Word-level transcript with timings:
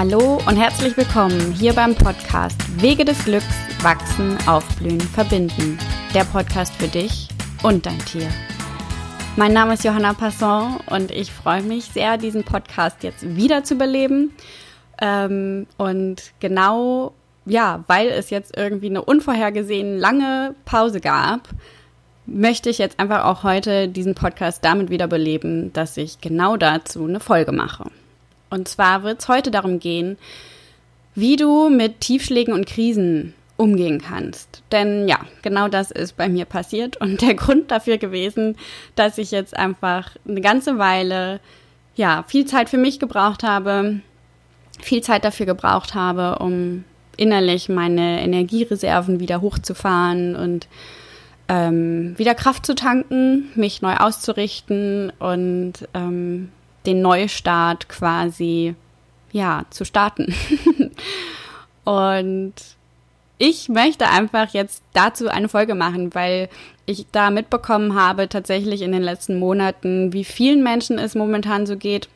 Hallo 0.00 0.38
und 0.46 0.56
herzlich 0.56 0.96
willkommen 0.96 1.52
hier 1.52 1.74
beim 1.74 1.94
Podcast 1.94 2.56
Wege 2.80 3.04
des 3.04 3.22
Glücks, 3.22 3.54
Wachsen, 3.82 4.38
Aufblühen, 4.48 4.98
Verbinden. 4.98 5.78
Der 6.14 6.24
Podcast 6.24 6.74
für 6.76 6.88
dich 6.88 7.28
und 7.62 7.84
dein 7.84 7.98
Tier. 8.06 8.30
Mein 9.36 9.52
Name 9.52 9.74
ist 9.74 9.84
Johanna 9.84 10.14
Passon 10.14 10.78
und 10.86 11.10
ich 11.10 11.30
freue 11.30 11.60
mich 11.60 11.84
sehr, 11.84 12.16
diesen 12.16 12.44
Podcast 12.44 13.02
jetzt 13.02 13.36
wieder 13.36 13.62
zu 13.62 13.74
beleben. 13.74 14.32
Ähm, 15.02 15.66
und 15.76 16.32
genau, 16.40 17.12
ja, 17.44 17.84
weil 17.86 18.08
es 18.08 18.30
jetzt 18.30 18.56
irgendwie 18.56 18.88
eine 18.88 19.04
unvorhergesehen 19.04 19.98
lange 19.98 20.54
Pause 20.64 21.02
gab, 21.02 21.46
möchte 22.24 22.70
ich 22.70 22.78
jetzt 22.78 22.98
einfach 22.98 23.26
auch 23.26 23.42
heute 23.42 23.86
diesen 23.86 24.14
Podcast 24.14 24.64
damit 24.64 24.88
wieder 24.88 25.08
beleben, 25.08 25.74
dass 25.74 25.98
ich 25.98 26.22
genau 26.22 26.56
dazu 26.56 27.04
eine 27.04 27.20
Folge 27.20 27.52
mache. 27.52 27.84
Und 28.50 28.68
zwar 28.68 29.02
wird 29.02 29.20
es 29.20 29.28
heute 29.28 29.50
darum 29.50 29.78
gehen, 29.78 30.18
wie 31.14 31.36
du 31.36 31.68
mit 31.70 32.00
Tiefschlägen 32.00 32.52
und 32.52 32.66
Krisen 32.66 33.34
umgehen 33.56 34.00
kannst. 34.00 34.62
Denn 34.72 35.06
ja, 35.06 35.20
genau 35.42 35.68
das 35.68 35.90
ist 35.90 36.16
bei 36.16 36.28
mir 36.28 36.46
passiert 36.46 36.96
und 36.96 37.20
der 37.20 37.34
Grund 37.36 37.70
dafür 37.70 37.98
gewesen, 37.98 38.56
dass 38.96 39.18
ich 39.18 39.30
jetzt 39.30 39.56
einfach 39.56 40.16
eine 40.26 40.40
ganze 40.40 40.78
Weile 40.78 41.40
ja, 41.94 42.24
viel 42.26 42.46
Zeit 42.46 42.70
für 42.70 42.78
mich 42.78 42.98
gebraucht 42.98 43.42
habe, 43.42 44.00
viel 44.80 45.02
Zeit 45.02 45.24
dafür 45.24 45.46
gebraucht 45.46 45.94
habe, 45.94 46.38
um 46.38 46.84
innerlich 47.16 47.68
meine 47.68 48.22
Energiereserven 48.22 49.20
wieder 49.20 49.42
hochzufahren 49.42 50.34
und 50.34 50.68
ähm, 51.48 52.14
wieder 52.16 52.34
Kraft 52.34 52.64
zu 52.64 52.74
tanken, 52.74 53.50
mich 53.56 53.82
neu 53.82 53.94
auszurichten 53.96 55.12
und 55.18 55.74
ähm, 55.92 56.50
den 56.86 57.02
Neustart 57.02 57.88
quasi, 57.88 58.74
ja, 59.32 59.64
zu 59.70 59.84
starten. 59.84 60.34
und 61.84 62.54
ich 63.38 63.68
möchte 63.68 64.08
einfach 64.08 64.52
jetzt 64.52 64.82
dazu 64.92 65.28
eine 65.28 65.48
Folge 65.48 65.74
machen, 65.74 66.14
weil 66.14 66.48
ich 66.86 67.06
da 67.12 67.30
mitbekommen 67.30 67.94
habe, 67.94 68.28
tatsächlich 68.28 68.82
in 68.82 68.92
den 68.92 69.02
letzten 69.02 69.38
Monaten, 69.38 70.12
wie 70.12 70.24
vielen 70.24 70.62
Menschen 70.62 70.98
es 70.98 71.14
momentan 71.14 71.66
so 71.66 71.76
geht. 71.76 72.08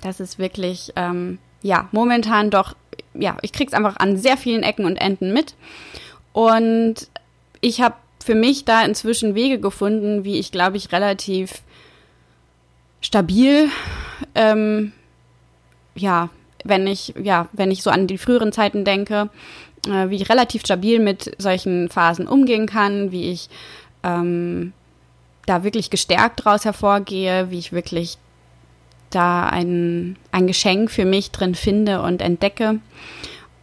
Das 0.00 0.20
ist 0.20 0.38
wirklich, 0.38 0.92
ähm, 0.96 1.38
ja, 1.62 1.88
momentan 1.92 2.50
doch, 2.50 2.74
ja, 3.14 3.36
ich 3.42 3.52
krieg's 3.52 3.74
einfach 3.74 3.96
an 3.96 4.16
sehr 4.16 4.36
vielen 4.36 4.62
Ecken 4.62 4.86
und 4.86 4.96
Enden 4.96 5.32
mit. 5.32 5.54
Und 6.32 7.08
ich 7.60 7.80
habe 7.80 7.96
für 8.24 8.34
mich 8.34 8.64
da 8.64 8.84
inzwischen 8.84 9.34
Wege 9.34 9.58
gefunden, 9.58 10.24
wie 10.24 10.38
ich, 10.38 10.50
glaube 10.50 10.76
ich, 10.76 10.92
relativ 10.92 11.62
stabil. 13.02 13.68
Ähm, 14.34 14.92
ja, 15.94 16.30
wenn 16.64 16.86
ich, 16.86 17.14
ja, 17.22 17.48
wenn 17.52 17.70
ich 17.70 17.82
so 17.82 17.90
an 17.90 18.06
die 18.06 18.18
früheren 18.18 18.52
Zeiten 18.52 18.84
denke, 18.84 19.28
äh, 19.86 20.08
wie 20.08 20.16
ich 20.16 20.30
relativ 20.30 20.62
stabil 20.62 21.00
mit 21.00 21.34
solchen 21.38 21.88
Phasen 21.90 22.26
umgehen 22.26 22.66
kann, 22.66 23.12
wie 23.12 23.30
ich 23.30 23.50
ähm, 24.02 24.72
da 25.46 25.64
wirklich 25.64 25.90
gestärkt 25.90 26.44
daraus 26.44 26.64
hervorgehe, 26.64 27.50
wie 27.50 27.58
ich 27.58 27.72
wirklich 27.72 28.16
da 29.10 29.46
ein, 29.46 30.16
ein 30.30 30.46
Geschenk 30.46 30.90
für 30.90 31.04
mich 31.04 31.30
drin 31.30 31.54
finde 31.54 32.00
und 32.02 32.22
entdecke. 32.22 32.80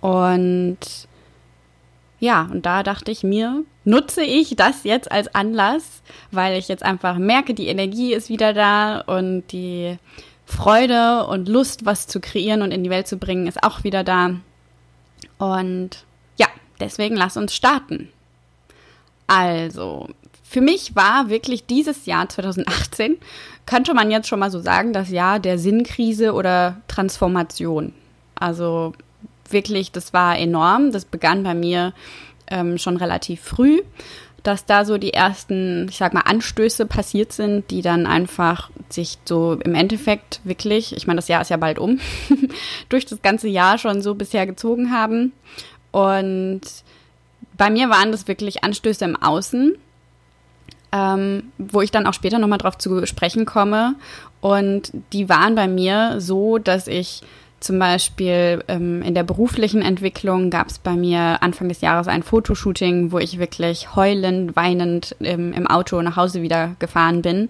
Und 0.02 0.78
ja, 2.20 2.48
und 2.52 2.66
da 2.66 2.84
dachte 2.84 3.12
ich 3.12 3.24
mir, 3.24 3.64
nutze 3.90 4.22
ich 4.22 4.56
das 4.56 4.84
jetzt 4.84 5.12
als 5.12 5.34
Anlass, 5.34 6.02
weil 6.32 6.58
ich 6.58 6.68
jetzt 6.68 6.84
einfach 6.84 7.18
merke, 7.18 7.54
die 7.54 7.68
Energie 7.68 8.14
ist 8.14 8.30
wieder 8.30 8.54
da 8.54 9.02
und 9.02 9.48
die 9.52 9.98
Freude 10.46 11.26
und 11.28 11.48
Lust, 11.48 11.86
was 11.86 12.08
zu 12.08 12.20
kreieren 12.20 12.62
und 12.62 12.72
in 12.72 12.84
die 12.84 12.90
Welt 12.90 13.08
zu 13.08 13.18
bringen, 13.18 13.48
ist 13.48 13.64
auch 13.64 13.84
wieder 13.84 14.04
da. 14.04 14.36
Und 15.38 16.06
ja, 16.38 16.48
deswegen 16.80 17.16
lass 17.16 17.38
uns 17.38 17.54
starten. 17.54 18.10
Also, 19.28 20.08
für 20.44 20.62
mich 20.62 20.96
war 20.96 21.30
wirklich 21.30 21.66
dieses 21.66 22.06
Jahr 22.08 22.28
2018, 22.28 23.18
könnte 23.68 23.94
man 23.94 24.10
jetzt 24.10 24.28
schon 24.28 24.40
mal 24.40 24.50
so 24.50 24.60
sagen, 24.60 24.94
das 24.94 25.10
Jahr 25.10 25.40
der 25.40 25.60
Sinnkrise 25.60 26.34
oder 26.34 26.82
Transformation. 26.88 27.94
Also 28.34 28.94
wirklich, 29.50 29.92
das 29.92 30.14
war 30.14 30.38
enorm. 30.38 30.92
Das 30.92 31.06
begann 31.06 31.44
bei 31.44 31.54
mir 31.54 31.94
ähm, 32.50 32.78
schon 32.78 32.98
relativ 32.98 33.42
früh, 33.42 33.82
dass 34.44 34.66
da 34.66 34.86
so 34.86 34.98
die 34.98 35.14
ersten, 35.14 35.88
ich 35.90 35.98
sag 35.98 36.14
mal, 36.14 36.22
Anstöße 36.22 36.86
passiert 36.86 37.34
sind, 37.34 37.70
die 37.72 37.82
dann 37.82 38.06
einfach 38.06 38.70
sich 38.90 39.18
so 39.26 39.54
im 39.54 39.76
Endeffekt 39.76 40.42
wirklich, 40.44 40.96
ich 40.96 41.08
meine, 41.08 41.18
das 41.18 41.28
Jahr 41.28 41.42
ist 41.42 41.50
ja 41.50 41.58
bald 41.58 41.80
um, 41.80 42.00
durch 42.90 43.06
das 43.06 43.22
ganze 43.22 43.48
Jahr 43.48 43.78
schon 43.78 44.02
so 44.02 44.16
bisher 44.16 44.46
gezogen 44.46 44.92
haben. 44.92 45.34
Und 45.92 46.62
bei 47.58 47.70
mir 47.70 47.90
waren 47.90 48.12
das 48.12 48.28
wirklich 48.28 48.64
Anstöße 48.64 49.06
im 49.06 49.16
Außen, 49.16 49.76
ähm, 50.92 51.52
wo 51.58 51.82
ich 51.82 51.92
dann 51.92 52.08
auch 52.08 52.14
später 52.14 52.40
nochmal 52.40 52.58
drauf 52.58 52.78
zu 52.78 53.06
sprechen 53.06 53.46
komme. 53.46 53.96
Und 54.42 54.92
die 55.12 55.28
waren 55.30 55.56
bei 55.56 55.68
mir 55.68 56.22
so, 56.22 56.58
dass 56.58 56.88
ich 56.88 57.22
zum 57.60 57.78
Beispiel 57.80 58.64
ähm, 58.68 59.02
in 59.02 59.14
der 59.14 59.24
beruflichen 59.24 59.82
Entwicklung 59.82 60.50
gab 60.50 60.68
es 60.68 60.80
bei 60.80 60.94
mir 60.94 61.42
Anfang 61.42 61.68
des 61.68 61.82
Jahres 61.82 62.08
ein 62.08 62.24
Fotoshooting, 62.24 63.12
wo 63.12 63.20
ich 63.20 63.38
wirklich 63.38 63.96
heulend, 63.96 64.56
weinend 64.56 65.16
ähm, 65.20 65.54
im 65.54 65.68
Auto 65.68 66.02
nach 66.02 66.16
Hause 66.16 66.42
wieder 66.42 66.76
gefahren 66.80 67.22
bin, 67.22 67.50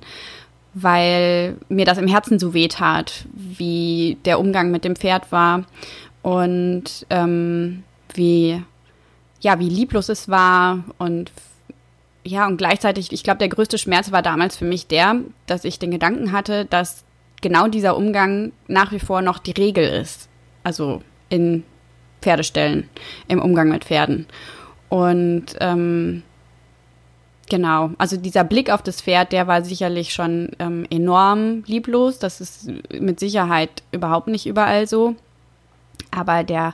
weil 0.74 1.58
mir 1.70 1.86
das 1.86 1.98
im 1.98 2.08
Herzen 2.08 2.40
so 2.40 2.54
weh 2.54 2.68
tat, 2.68 3.26
wie 3.34 4.18
der 4.26 4.40
Umgang 4.40 4.72
mit 4.72 4.84
dem 4.84 4.96
Pferd 4.96 5.32
war 5.32 5.64
und 6.22 7.06
ähm, 7.10 7.84
wie 8.14 8.64
ja 9.42 9.60
wie 9.60 9.70
lieblos 9.70 10.10
es 10.10 10.28
war 10.28 10.84
und 10.98 11.32
ja 12.24 12.48
und 12.48 12.58
gleichzeitig 12.58 13.12
ich 13.12 13.24
glaube 13.24 13.40
der 13.40 13.50
größte 13.50 13.78
Schmerz 13.78 14.12
war 14.12 14.22
damals 14.22 14.58
für 14.58 14.66
mich 14.66 14.88
der, 14.88 15.18
dass 15.46 15.66
ich 15.66 15.80
den 15.80 15.92
Gedanken 15.92 16.32
hatte, 16.32 16.66
dass 16.66 17.04
genau 17.42 17.68
dieser 17.68 17.98
Umgang 17.98 18.52
nach 18.68 18.92
wie 18.92 19.00
vor 19.00 19.22
noch 19.22 19.40
die 19.40 19.52
Regel 19.52 19.84
ist. 19.84 20.30
Also 20.64 21.02
in 21.30 21.64
Pferdestellen, 22.22 22.90
im 23.28 23.42
Umgang 23.42 23.70
mit 23.70 23.86
Pferden. 23.86 24.28
Und 24.90 25.46
ähm, 25.60 26.24
genau, 27.50 27.92
also 27.98 28.18
dieser 28.18 28.44
Blick 28.44 28.70
auf 28.70 28.82
das 28.82 29.02
Pferd, 29.02 29.32
der 29.32 29.48
war 29.48 29.64
sicherlich 29.64 30.14
schon 30.14 30.52
ähm, 30.60 30.86
enorm 30.90 31.64
lieblos. 31.66 32.20
Das 32.20 32.42
ist 32.42 32.72
mit 32.92 33.20
Sicherheit 33.20 33.84
überhaupt 33.92 34.28
nicht 34.28 34.46
überall 34.46 34.88
so. 34.88 35.16
Aber 36.12 36.44
der 36.44 36.74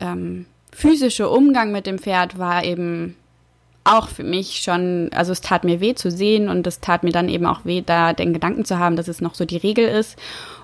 ähm, 0.00 0.46
physische 0.72 1.28
Umgang 1.28 1.72
mit 1.72 1.86
dem 1.86 1.98
Pferd 1.98 2.38
war 2.38 2.64
eben 2.64 3.16
auch 3.84 4.08
für 4.08 4.24
mich 4.24 4.62
schon, 4.62 5.10
also 5.14 5.32
es 5.32 5.42
tat 5.42 5.62
mir 5.62 5.80
weh 5.80 5.94
zu 5.94 6.10
sehen 6.10 6.48
und 6.48 6.66
es 6.66 6.80
tat 6.80 7.04
mir 7.04 7.12
dann 7.12 7.28
eben 7.28 7.46
auch 7.46 7.64
weh, 7.64 7.82
da 7.84 8.14
den 8.14 8.32
Gedanken 8.32 8.64
zu 8.64 8.78
haben, 8.78 8.96
dass 8.96 9.08
es 9.08 9.20
noch 9.20 9.34
so 9.34 9.44
die 9.44 9.58
Regel 9.58 9.86
ist 9.86 10.18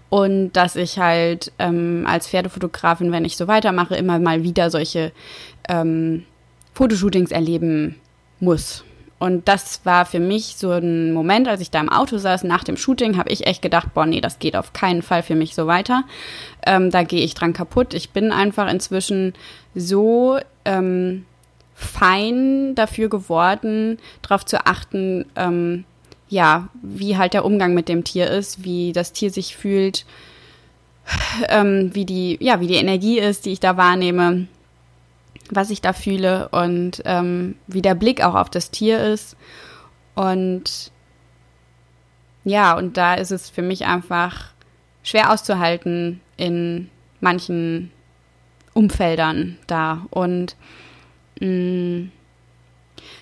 und 0.09 0.53
dass 0.53 0.75
ich 0.75 0.99
halt 0.99 1.53
ähm, 1.59 2.05
als 2.07 2.29
Pferdefotografin, 2.29 3.13
wenn 3.13 3.25
ich 3.25 3.37
so 3.37 3.47
weitermache, 3.47 3.95
immer 3.95 4.19
mal 4.19 4.43
wieder 4.43 4.71
solche 4.71 5.13
ähm, 5.69 6.25
Fotoshootings 6.75 7.31
erleben 7.31 7.97
muss. 8.41 8.85
Und 9.21 9.49
das 9.49 9.83
war 9.85 10.07
für 10.07 10.19
mich 10.19 10.57
so 10.57 10.71
ein 10.71 11.13
Moment, 11.13 11.47
als 11.47 11.61
ich 11.61 11.71
da 11.71 11.79
im 11.79 11.91
Auto 11.91 12.17
saß 12.17 12.43
nach 12.45 12.65
dem 12.65 12.79
Shooting, 12.79 13.19
habe 13.19 13.29
ich 13.29 13.47
echt 13.47 13.61
gedacht, 13.61 13.93
boah, 13.93 14.07
nee, 14.07 14.23
das 14.23 14.39
geht 14.39 14.57
auf 14.57 14.73
keinen 14.73 15.03
Fall 15.03 15.23
für 15.23 15.35
mich 15.35 15.55
so 15.55 15.67
weiter. 15.67 16.05
Ähm, 16.67 16.91
da 16.91 17.03
gehe 17.03 17.23
ich 17.23 17.35
dran 17.35 17.53
kaputt. 17.53 17.93
Ich 17.93 18.11
bin 18.11 18.33
einfach 18.33 18.71
inzwischen 18.71 19.35
so 19.75 20.39
ähm, 20.65 21.27
fein 21.81 22.75
dafür 22.75 23.09
geworden, 23.09 23.99
darauf 24.23 24.45
zu 24.45 24.67
achten, 24.67 25.25
ähm, 25.35 25.85
ja, 26.29 26.69
wie 26.83 27.17
halt 27.17 27.33
der 27.33 27.45
Umgang 27.45 27.75
mit 27.75 27.89
dem 27.89 28.05
Tier 28.05 28.31
ist, 28.31 28.65
wie 28.65 28.93
das 28.93 29.13
Tier 29.13 29.31
sich 29.31 29.57
fühlt, 29.57 30.05
ähm, 31.49 31.91
wie 31.95 32.05
die, 32.05 32.37
ja, 32.41 32.61
wie 32.61 32.67
die 32.67 32.75
Energie 32.75 33.19
ist, 33.19 33.47
die 33.47 33.53
ich 33.53 33.61
da 33.61 33.77
wahrnehme, 33.77 34.47
was 35.51 35.71
ich 35.71 35.81
da 35.81 35.93
fühle 35.93 36.49
und 36.51 37.03
ähm, 37.07 37.57
wie 37.67 37.83
der 37.83 37.95
Blick 37.95 38.23
auch 38.23 38.35
auf 38.35 38.51
das 38.51 38.71
Tier 38.71 39.03
ist. 39.03 39.37
Und 40.15 40.93
ja, 42.45 42.77
und 42.77 42.97
da 42.97 43.15
ist 43.15 43.31
es 43.33 43.49
für 43.49 43.63
mich 43.63 43.87
einfach 43.87 44.51
schwer 45.03 45.33
auszuhalten 45.33 46.21
in 46.37 46.91
manchen 47.21 47.91
Umfeldern 48.75 49.59
da. 49.67 50.07
Und 50.11 50.57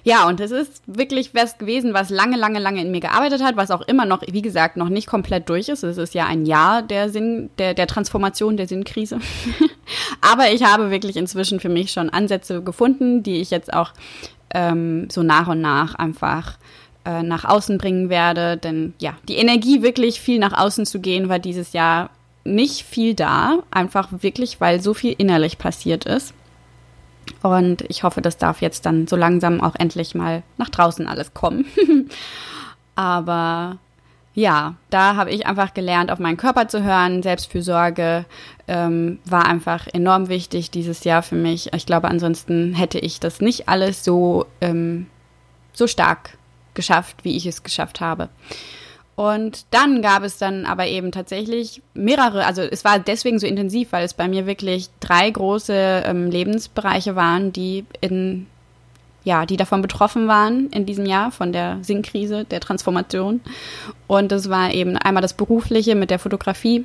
Ja, 0.04 0.26
und 0.26 0.40
es 0.40 0.50
ist 0.50 0.82
wirklich 0.86 1.34
was 1.34 1.58
gewesen, 1.58 1.92
was 1.94 2.10
lange, 2.10 2.36
lange, 2.36 2.58
lange 2.58 2.80
in 2.80 2.90
mir 2.90 3.00
gearbeitet 3.00 3.42
hat, 3.42 3.56
was 3.56 3.70
auch 3.70 3.82
immer 3.82 4.06
noch, 4.06 4.22
wie 4.26 4.42
gesagt, 4.42 4.76
noch 4.76 4.88
nicht 4.88 5.06
komplett 5.06 5.48
durch 5.48 5.68
ist. 5.68 5.82
Es 5.82 5.98
ist 5.98 6.14
ja 6.14 6.26
ein 6.26 6.46
Jahr 6.46 6.82
der 6.82 7.10
Sinn, 7.10 7.50
der, 7.58 7.74
der 7.74 7.86
Transformation, 7.86 8.56
der 8.56 8.68
Sinnkrise. 8.68 9.18
Aber 10.20 10.50
ich 10.50 10.64
habe 10.64 10.90
wirklich 10.90 11.16
inzwischen 11.16 11.60
für 11.60 11.68
mich 11.68 11.92
schon 11.92 12.10
Ansätze 12.10 12.62
gefunden, 12.62 13.22
die 13.22 13.40
ich 13.40 13.50
jetzt 13.50 13.72
auch 13.72 13.92
ähm, 14.54 15.08
so 15.10 15.22
nach 15.22 15.48
und 15.48 15.60
nach 15.60 15.94
einfach 15.94 16.58
äh, 17.04 17.22
nach 17.22 17.44
außen 17.44 17.78
bringen 17.78 18.08
werde. 18.08 18.56
Denn 18.56 18.94
ja, 18.98 19.14
die 19.28 19.36
Energie 19.36 19.82
wirklich 19.82 20.20
viel 20.20 20.38
nach 20.38 20.58
außen 20.58 20.86
zu 20.86 21.00
gehen, 21.00 21.28
war 21.28 21.38
dieses 21.38 21.72
Jahr 21.72 22.10
nicht 22.44 22.82
viel 22.82 23.14
da, 23.14 23.58
einfach 23.70 24.08
wirklich, 24.20 24.60
weil 24.60 24.80
so 24.80 24.94
viel 24.94 25.14
innerlich 25.18 25.58
passiert 25.58 26.06
ist. 26.06 26.32
Und 27.42 27.82
ich 27.88 28.02
hoffe, 28.02 28.20
das 28.20 28.36
darf 28.36 28.60
jetzt 28.60 28.86
dann 28.86 29.06
so 29.06 29.16
langsam 29.16 29.60
auch 29.60 29.74
endlich 29.76 30.14
mal 30.14 30.42
nach 30.56 30.68
draußen 30.68 31.06
alles 31.06 31.34
kommen. 31.34 31.66
Aber 32.94 33.78
ja, 34.34 34.76
da 34.90 35.16
habe 35.16 35.30
ich 35.30 35.46
einfach 35.46 35.74
gelernt, 35.74 36.12
auf 36.12 36.20
meinen 36.20 36.36
Körper 36.36 36.68
zu 36.68 36.84
hören. 36.84 37.24
Selbstfürsorge 37.24 38.24
ähm, 38.68 39.18
war 39.24 39.46
einfach 39.46 39.88
enorm 39.92 40.28
wichtig 40.28 40.70
dieses 40.70 41.02
Jahr 41.04 41.22
für 41.22 41.34
mich. 41.34 41.72
Ich 41.74 41.86
glaube, 41.86 42.08
ansonsten 42.08 42.72
hätte 42.72 43.00
ich 43.00 43.18
das 43.18 43.40
nicht 43.40 43.68
alles 43.68 44.04
so, 44.04 44.46
ähm, 44.60 45.06
so 45.72 45.88
stark 45.88 46.38
geschafft, 46.74 47.24
wie 47.24 47.36
ich 47.36 47.46
es 47.46 47.64
geschafft 47.64 48.00
habe. 48.00 48.28
Und 49.18 49.66
dann 49.72 50.00
gab 50.00 50.22
es 50.22 50.38
dann 50.38 50.64
aber 50.64 50.86
eben 50.86 51.10
tatsächlich 51.10 51.82
mehrere, 51.92 52.46
also 52.46 52.62
es 52.62 52.84
war 52.84 53.00
deswegen 53.00 53.40
so 53.40 53.48
intensiv, 53.48 53.90
weil 53.90 54.04
es 54.04 54.14
bei 54.14 54.28
mir 54.28 54.46
wirklich 54.46 54.90
drei 55.00 55.28
große 55.28 56.04
ähm, 56.06 56.30
Lebensbereiche 56.30 57.16
waren, 57.16 57.52
die 57.52 57.84
in 58.00 58.46
ja, 59.24 59.44
die 59.44 59.56
davon 59.56 59.82
betroffen 59.82 60.28
waren 60.28 60.68
in 60.70 60.86
diesem 60.86 61.04
Jahr 61.04 61.32
von 61.32 61.52
der 61.52 61.78
Sinnkrise, 61.82 62.44
der 62.44 62.60
Transformation. 62.60 63.40
Und 64.06 64.30
das 64.30 64.50
war 64.50 64.72
eben 64.72 64.96
einmal 64.96 65.20
das 65.20 65.34
Berufliche 65.34 65.96
mit 65.96 66.10
der 66.10 66.20
Fotografie 66.20 66.84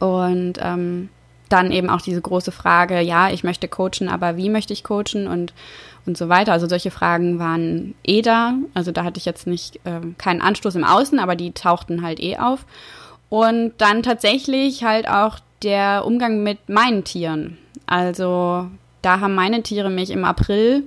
und 0.00 0.54
ähm, 0.60 1.08
dann 1.48 1.70
eben 1.70 1.88
auch 1.88 2.00
diese 2.00 2.20
große 2.20 2.50
Frage, 2.50 3.00
ja, 3.00 3.30
ich 3.30 3.44
möchte 3.44 3.68
coachen, 3.68 4.08
aber 4.08 4.36
wie 4.36 4.50
möchte 4.50 4.72
ich 4.72 4.82
coachen 4.82 5.28
und 5.28 5.54
und 6.06 6.16
so 6.16 6.28
weiter. 6.28 6.52
Also 6.52 6.68
solche 6.68 6.90
Fragen 6.90 7.38
waren 7.38 7.94
eh 8.04 8.22
da. 8.22 8.54
Also 8.74 8.92
da 8.92 9.04
hatte 9.04 9.18
ich 9.18 9.24
jetzt 9.24 9.46
nicht 9.46 9.76
äh, 9.84 10.00
keinen 10.18 10.40
Anstoß 10.40 10.74
im 10.74 10.84
Außen, 10.84 11.18
aber 11.18 11.36
die 11.36 11.52
tauchten 11.52 12.02
halt 12.02 12.20
eh 12.20 12.38
auf. 12.38 12.64
Und 13.28 13.72
dann 13.78 14.02
tatsächlich 14.02 14.84
halt 14.84 15.08
auch 15.08 15.38
der 15.62 16.04
Umgang 16.04 16.42
mit 16.42 16.68
meinen 16.68 17.04
Tieren. 17.04 17.58
Also 17.86 18.68
da 19.02 19.20
haben 19.20 19.34
meine 19.34 19.62
Tiere 19.62 19.90
mich 19.90 20.10
im 20.10 20.24
April, 20.24 20.84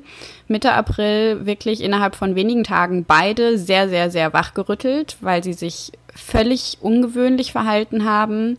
Mitte 0.48 0.74
April, 0.74 1.46
wirklich 1.46 1.82
innerhalb 1.82 2.16
von 2.16 2.36
wenigen 2.36 2.64
Tagen 2.64 3.06
beide 3.06 3.58
sehr, 3.58 3.88
sehr, 3.88 4.12
sehr 4.12 4.34
wachgerüttelt, 4.34 5.18
weil 5.22 5.44
sie 5.44 5.54
sich 5.54 5.94
völlig 6.14 6.80
ungewöhnlich 6.82 7.52
verhalten 7.52 8.04
haben 8.04 8.58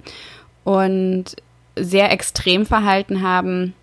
und 0.64 1.36
sehr 1.76 2.10
extrem 2.10 2.64
verhalten 2.64 3.22
haben. 3.22 3.74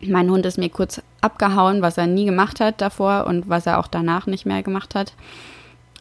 Mein 0.00 0.30
Hund 0.30 0.46
ist 0.46 0.58
mir 0.58 0.68
kurz 0.68 1.02
abgehauen, 1.20 1.82
was 1.82 1.98
er 1.98 2.06
nie 2.06 2.24
gemacht 2.24 2.60
hat 2.60 2.80
davor 2.80 3.26
und 3.26 3.48
was 3.48 3.66
er 3.66 3.78
auch 3.78 3.88
danach 3.88 4.26
nicht 4.26 4.46
mehr 4.46 4.62
gemacht 4.62 4.94
hat. 4.94 5.12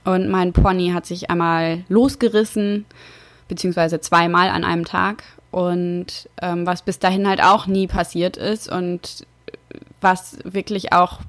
Und 0.03 0.29
mein 0.29 0.53
Pony 0.53 0.91
hat 0.91 1.05
sich 1.05 1.29
einmal 1.29 1.83
losgerissen, 1.89 2.85
beziehungsweise 3.47 3.99
zweimal 3.99 4.49
an 4.49 4.63
einem 4.63 4.85
Tag. 4.85 5.23
Und 5.51 6.29
ähm, 6.41 6.65
was 6.65 6.81
bis 6.81 6.99
dahin 6.99 7.27
halt 7.27 7.44
auch 7.44 7.67
nie 7.67 7.88
passiert 7.88 8.38
ist 8.38 8.71
und 8.71 9.25
was 10.00 10.38
wirklich 10.43 10.93
auch, 10.93 11.19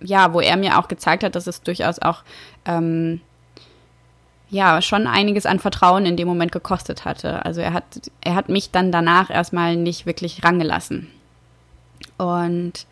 ja, 0.00 0.32
wo 0.32 0.40
er 0.40 0.56
mir 0.56 0.78
auch 0.78 0.88
gezeigt 0.88 1.24
hat, 1.24 1.34
dass 1.34 1.46
es 1.46 1.62
durchaus 1.62 1.98
auch, 1.98 2.22
ähm, 2.64 3.20
ja, 4.50 4.82
schon 4.82 5.06
einiges 5.06 5.46
an 5.46 5.58
Vertrauen 5.58 6.06
in 6.06 6.16
dem 6.16 6.28
Moment 6.28 6.52
gekostet 6.52 7.04
hatte. 7.04 7.44
Also 7.44 7.60
er 7.60 7.72
hat, 7.72 7.84
er 8.20 8.34
hat 8.34 8.48
mich 8.48 8.70
dann 8.70 8.92
danach 8.92 9.30
erstmal 9.30 9.76
nicht 9.76 10.06
wirklich 10.06 10.44
rangelassen. 10.44 11.08
Und 12.22 12.86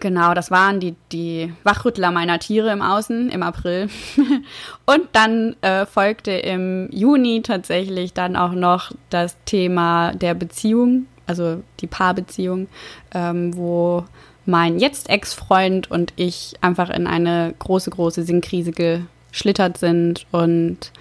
Genau, 0.00 0.34
das 0.34 0.50
waren 0.50 0.80
die, 0.80 0.96
die 1.12 1.52
Wachrüttler 1.62 2.10
meiner 2.10 2.38
Tiere 2.38 2.70
im 2.72 2.82
Außen 2.82 3.30
im 3.30 3.42
April. 3.42 3.88
Und 4.86 5.08
dann 5.12 5.56
äh, 5.62 5.86
folgte 5.86 6.32
im 6.32 6.90
Juni 6.90 7.42
tatsächlich 7.42 8.12
dann 8.12 8.36
auch 8.36 8.52
noch 8.52 8.92
das 9.08 9.36
Thema 9.44 10.12
der 10.12 10.34
Beziehung, 10.34 11.06
also 11.26 11.62
die 11.80 11.86
Paarbeziehung, 11.86 12.68
ähm, 13.14 13.56
wo 13.56 14.04
mein 14.46 14.78
jetzt 14.78 15.08
Ex-Freund 15.08 15.90
und 15.90 16.12
ich 16.16 16.54
einfach 16.60 16.90
in 16.90 17.06
eine 17.06 17.54
große, 17.58 17.90
große 17.90 18.24
Sinnkrise 18.24 18.72
geschlittert 18.72 19.78
sind 19.78 20.26
und 20.32 20.92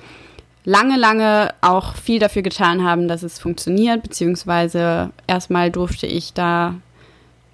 lange, 0.63 0.97
lange 0.97 1.53
auch 1.59 1.95
viel 1.95 2.19
dafür 2.19 2.41
getan 2.41 2.85
haben, 2.85 3.09
dass 3.09 3.23
es 3.23 3.37
funktioniert, 3.37 4.01
beziehungsweise 4.01 5.09
erstmal 5.27 5.71
durfte 5.71 6.07
ich 6.07 6.33
da 6.33 6.75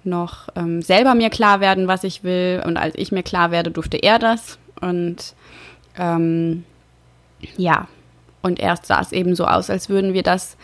noch 0.04 0.48
ähm, 0.56 0.82
selber 0.82 1.14
mir 1.14 1.30
klar 1.30 1.60
werden, 1.60 1.88
was 1.88 2.04
ich 2.04 2.24
will. 2.24 2.62
Und 2.64 2.76
als 2.76 2.94
ich 2.96 3.12
mir 3.12 3.22
klar 3.22 3.50
werde, 3.50 3.70
durfte 3.70 3.96
er 3.96 4.18
das. 4.18 4.58
Und 4.80 5.34
ähm, 5.98 6.64
ja, 7.56 7.88
und 8.42 8.60
erst 8.60 8.86
sah 8.86 9.00
es 9.00 9.12
eben 9.12 9.34
so 9.34 9.46
aus, 9.46 9.70
als 9.70 9.88
würden 9.88 10.14
wir 10.14 10.22
das 10.22 10.56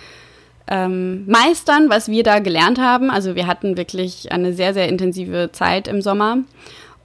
ähm, 0.68 1.26
meistern, 1.26 1.90
was 1.90 2.08
wir 2.08 2.22
da 2.22 2.38
gelernt 2.38 2.78
haben. 2.78 3.10
Also 3.10 3.34
wir 3.34 3.46
hatten 3.46 3.76
wirklich 3.76 4.32
eine 4.32 4.52
sehr, 4.52 4.74
sehr 4.74 4.88
intensive 4.88 5.50
Zeit 5.52 5.88
im 5.88 6.02
Sommer. 6.02 6.38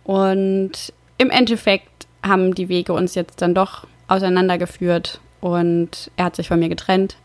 Und 0.04 0.94
im 1.18 1.30
Endeffekt 1.30 2.08
haben 2.24 2.56
die 2.56 2.70
Wege 2.70 2.94
uns 2.94 3.16
jetzt 3.16 3.42
dann 3.42 3.54
doch 3.54 3.86
auseinandergeführt 4.08 5.20
und 5.40 6.12
er 6.18 6.26
hat 6.26 6.36
sich 6.36 6.48
von 6.48 6.60
mir 6.60 6.70
getrennt. 6.70 7.16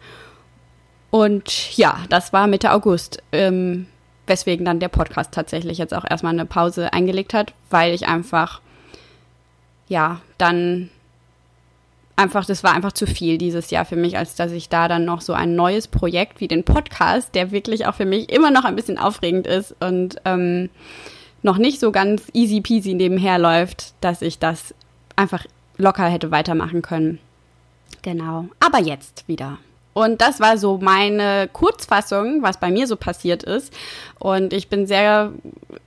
Und 1.11 1.77
ja, 1.77 1.99
das 2.09 2.33
war 2.33 2.47
Mitte 2.47 2.73
August. 2.73 3.23
Ähm, 3.33 3.87
weswegen 4.27 4.65
dann 4.65 4.81
der 4.81 4.89
Podcast 4.89 5.33
tatsächlich 5.33 5.79
jetzt 5.79 5.95
auch 5.95 6.05
erstmal 6.09 6.33
eine 6.33 6.47
Pause 6.47 6.93
eingelegt 6.93 7.35
hat, 7.35 7.53
weil 7.71 7.95
ich 7.95 8.09
einfach, 8.09 8.61
ja, 9.89 10.21
dann 10.39 10.91
einfach, 12.17 12.45
das 12.47 12.65
war 12.65 12.73
einfach 12.75 12.93
zu 12.93 13.07
viel 13.07 13.39
dieses 13.39 13.71
Jahr 13.71 13.85
für 13.85 13.97
mich, 13.97 14.17
als 14.19 14.35
dass 14.35 14.53
ich 14.53 14.69
da 14.69 14.89
dann 14.89 15.05
noch 15.05 15.21
so 15.21 15.35
ein 15.35 15.55
neues 15.55 15.87
Projekt 15.87 16.41
wie 16.41 16.49
den 16.49 16.65
Podcast, 16.65 17.35
der 17.35 17.53
wirklich 17.53 17.87
auch 17.87 17.95
für 17.95 18.07
mich 18.07 18.31
immer 18.31 18.51
noch 18.51 18.65
ein 18.65 18.77
bisschen 18.77 18.99
aufregend 18.99 19.47
ist 19.47 19.75
und 19.81 20.17
ähm, 20.25 20.71
noch 21.43 21.59
nicht 21.59 21.79
so 21.79 21.93
ganz 21.93 22.25
easy 22.33 22.61
peasy 22.61 22.95
nebenher 22.95 23.39
läuft, 23.39 23.95
dass 24.01 24.23
ich 24.23 24.39
das 24.39 24.75
einfach 25.15 25.45
locker 25.77 26.07
hätte 26.07 26.31
weitermachen 26.31 26.83
können. 26.83 27.19
Genau. 28.03 28.49
Aber 28.61 28.81
jetzt 28.81 29.29
wieder. 29.29 29.59
Und 29.97 30.21
das 30.21 30.41
war 30.41 30.59
so 30.59 30.77
meine 30.77 31.49
Kurzfassung, 31.51 32.43
was 32.43 32.61
bei 32.61 32.71
mir 32.71 32.87
so 32.87 32.97
passiert 32.97 33.45
ist. 33.45 33.73
Und 34.19 34.53
ich 34.53 34.69
bin 34.69 34.87
sehr, 34.87 35.33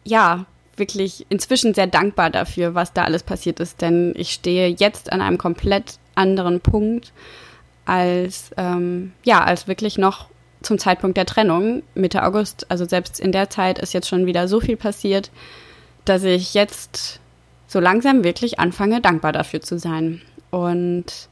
ja, 0.04 0.48
wirklich 0.78 1.28
inzwischen 1.30 1.76
sehr 1.76 1.86
dankbar 1.86 2.32
dafür, 2.32 2.74
was 2.74 2.92
da 2.92 3.04
alles 3.04 3.22
passiert 3.22 3.60
ist, 3.60 3.84
denn 3.84 4.16
ich 4.18 4.32
stehe 4.32 4.68
jetzt 4.68 5.12
an 5.14 5.22
einem 5.22 5.38
komplett 5.38 6.00
anderen 6.16 6.60
Punkt 6.60 7.14
als, 7.86 8.50
ähm, 8.58 9.12
ja, 9.26 9.44
als 9.44 9.68
wirklich 9.68 10.00
noch 10.00 10.26
zum 10.64 10.80
Zeitpunkt 10.80 11.16
der 11.16 11.28
Trennung, 11.28 11.84
Mitte 11.94 12.24
August. 12.24 12.66
Also 12.72 12.86
selbst 12.86 13.20
in 13.20 13.32
der 13.32 13.52
Zeit 13.52 13.78
ist 13.78 13.94
jetzt 13.94 14.08
schon 14.08 14.26
wieder 14.26 14.48
so 14.48 14.60
viel 14.60 14.76
passiert, 14.76 15.30
dass 16.06 16.24
ich 16.24 16.56
jetzt 16.56 17.20
so 17.68 17.80
langsam 17.80 18.24
wirklich 18.24 18.58
anfange, 18.58 19.02
dankbar 19.02 19.34
dafür 19.34 19.62
zu 19.62 19.78
sein. 19.78 20.24
Und 20.50 21.30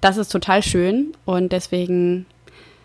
das 0.00 0.16
ist 0.16 0.30
total 0.30 0.62
schön 0.62 1.12
und 1.24 1.52
deswegen, 1.52 2.26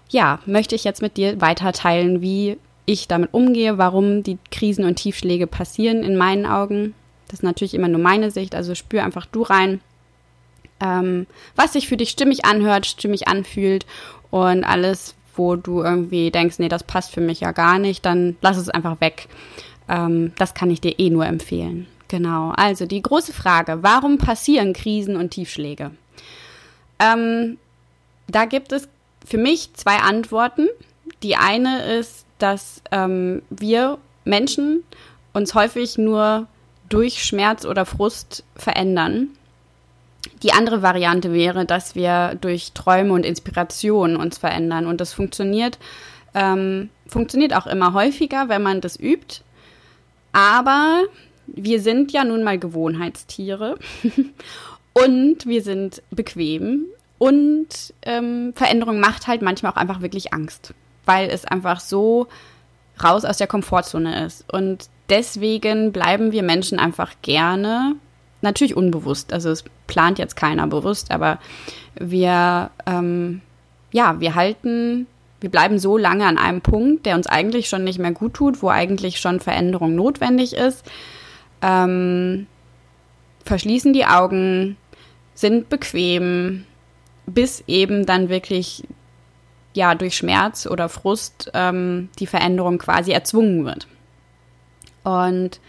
ja, 0.10 0.40
möchte 0.46 0.76
ich 0.76 0.84
jetzt 0.84 1.02
mit 1.02 1.18
dir 1.18 1.42
weiter 1.42 1.72
teilen, 1.72 2.22
wie 2.22 2.58
ich 2.86 3.08
damit 3.08 3.34
umgehe, 3.34 3.78
warum 3.78 4.24
die 4.24 4.38
Krisen 4.52 4.86
und 4.86 4.96
Tiefschläge 4.96 5.48
passieren 5.48 6.04
in 6.04 6.18
meinen 6.18 6.46
Augen. 6.46 6.94
Das 7.28 7.40
ist 7.40 7.44
natürlich 7.44 7.74
immer 7.74 7.88
nur 7.88 8.02
meine 8.02 8.32
Sicht, 8.32 8.56
also 8.56 8.76
spür 8.76 9.04
einfach 9.04 9.26
du 9.26 9.44
rein, 9.44 9.80
ähm, 10.82 11.28
was 11.56 11.74
sich 11.74 11.88
für 11.88 11.98
dich 11.98 12.10
stimmig 12.10 12.46
anhört, 12.46 12.86
stimmig 12.86 13.28
anfühlt 13.28 13.86
und 14.32 14.64
alles, 14.64 15.16
wo 15.36 15.56
du 15.56 15.82
irgendwie 15.82 16.30
denkst, 16.30 16.60
nee, 16.60 16.70
das 16.70 16.84
passt 16.84 17.12
für 17.12 17.22
mich 17.22 17.40
ja 17.40 17.52
gar 17.52 17.80
nicht, 17.80 18.06
dann 18.06 18.36
lass 18.42 18.58
es 18.58 18.70
einfach 18.70 19.00
weg. 19.02 19.28
Ähm, 19.88 20.34
das 20.38 20.54
kann 20.54 20.70
ich 20.70 20.82
dir 20.82 21.00
eh 21.00 21.10
nur 21.10 21.26
empfehlen. 21.26 21.88
Genau, 22.08 22.52
also 22.56 22.86
die 22.86 23.02
große 23.02 23.34
Frage, 23.34 23.80
warum 23.82 24.18
passieren 24.18 24.74
Krisen 24.74 25.16
und 25.16 25.32
Tiefschläge? 25.32 25.92
Ähm, 27.00 27.58
da 28.28 28.46
gibt 28.46 28.72
es 28.72 28.88
für 29.26 29.38
mich 29.38 29.74
zwei 29.74 29.98
Antworten. 29.98 30.68
Die 31.22 31.36
eine 31.36 31.84
ist, 31.98 32.26
dass 32.38 32.82
ähm, 32.92 33.42
wir 33.50 33.98
Menschen 34.26 34.84
uns 35.34 35.56
häufig 35.56 35.98
nur 35.98 36.48
durch 36.90 37.24
Schmerz 37.24 37.66
oder 37.66 37.86
Frust 37.86 38.44
verändern. 38.56 39.30
Die 40.42 40.54
andere 40.54 40.82
Variante 40.82 41.34
wäre, 41.34 41.66
dass 41.66 41.96
wir 41.96 42.36
durch 42.40 42.74
Träume 42.74 43.14
und 43.14 43.26
Inspiration 43.26 44.16
uns 44.16 44.38
verändern. 44.38 44.86
Und 44.86 45.02
das 45.02 45.14
funktioniert, 45.14 45.80
ähm, 46.34 46.90
funktioniert 47.08 47.56
auch 47.56 47.68
immer 47.68 47.94
häufiger, 47.94 48.50
wenn 48.50 48.62
man 48.62 48.82
das 48.82 49.00
übt. 49.00 49.42
Aber 50.34 51.04
wir 51.48 51.82
sind 51.82 52.12
ja 52.12 52.24
nun 52.24 52.44
mal 52.44 52.58
Gewohnheitstiere. 52.58 53.78
Und 54.94 55.46
wir 55.46 55.62
sind 55.64 56.02
bequem. 56.12 56.86
Und 57.18 57.94
ähm, 58.04 58.54
Veränderung 58.56 59.00
macht 59.00 59.28
halt 59.28 59.42
manchmal 59.42 59.72
auch 59.72 59.78
einfach 59.78 60.02
wirklich 60.02 60.34
Angst, 60.34 60.74
weil 61.06 61.30
es 61.30 61.46
einfach 61.46 61.80
so 61.80 62.28
raus 63.02 63.26
aus 63.26 63.38
der 63.38 63.48
Komfortzone 63.48 64.26
ist. 64.26 64.46
Und 64.52 64.90
deswegen 65.10 65.92
bleiben 65.92 66.32
wir 66.32 66.44
Menschen 66.44 66.80
einfach 66.80 67.14
gerne, 67.22 67.96
natürlich 68.42 68.76
unbewusst, 68.76 69.34
also 69.34 69.50
es 69.50 69.64
plant 69.88 70.20
jetzt 70.20 70.36
keiner 70.36 70.68
bewusst, 70.68 71.12
aber 71.12 71.40
wir, 71.96 72.70
ähm, 72.86 73.42
ja, 73.92 74.20
wir 74.20 74.36
halten, 74.36 75.08
wir 75.40 75.50
bleiben 75.50 75.80
so 75.80 75.98
lange 75.98 76.26
an 76.26 76.38
einem 76.38 76.62
Punkt, 76.62 77.06
der 77.06 77.16
uns 77.16 77.28
eigentlich 77.28 77.70
schon 77.70 77.84
nicht 77.84 78.00
mehr 78.00 78.12
gut 78.12 78.34
tut, 78.34 78.62
wo 78.62 78.70
eigentlich 78.70 79.20
schon 79.20 79.40
Veränderung 79.40 79.96
notwendig 79.96 80.54
ist, 80.54 80.84
ähm, 81.62 82.48
verschließen 83.46 83.94
die 83.94 84.06
Augen, 84.06 84.78
sind 85.34 85.70
bequem, 85.70 86.66
bis 87.26 87.64
eben 87.68 88.06
dann 88.06 88.30
wirklich 88.30 88.84
ja 89.74 89.96
durch 89.96 90.16
Schmerz 90.16 90.68
oder 90.68 90.90
Frust 90.90 91.52
ähm, 91.54 92.10
die 92.20 92.28
Veränderung 92.28 92.78
quasi 92.78 93.12
erzwungen 93.12 93.66
wird. 93.66 93.88
Und 95.04 95.60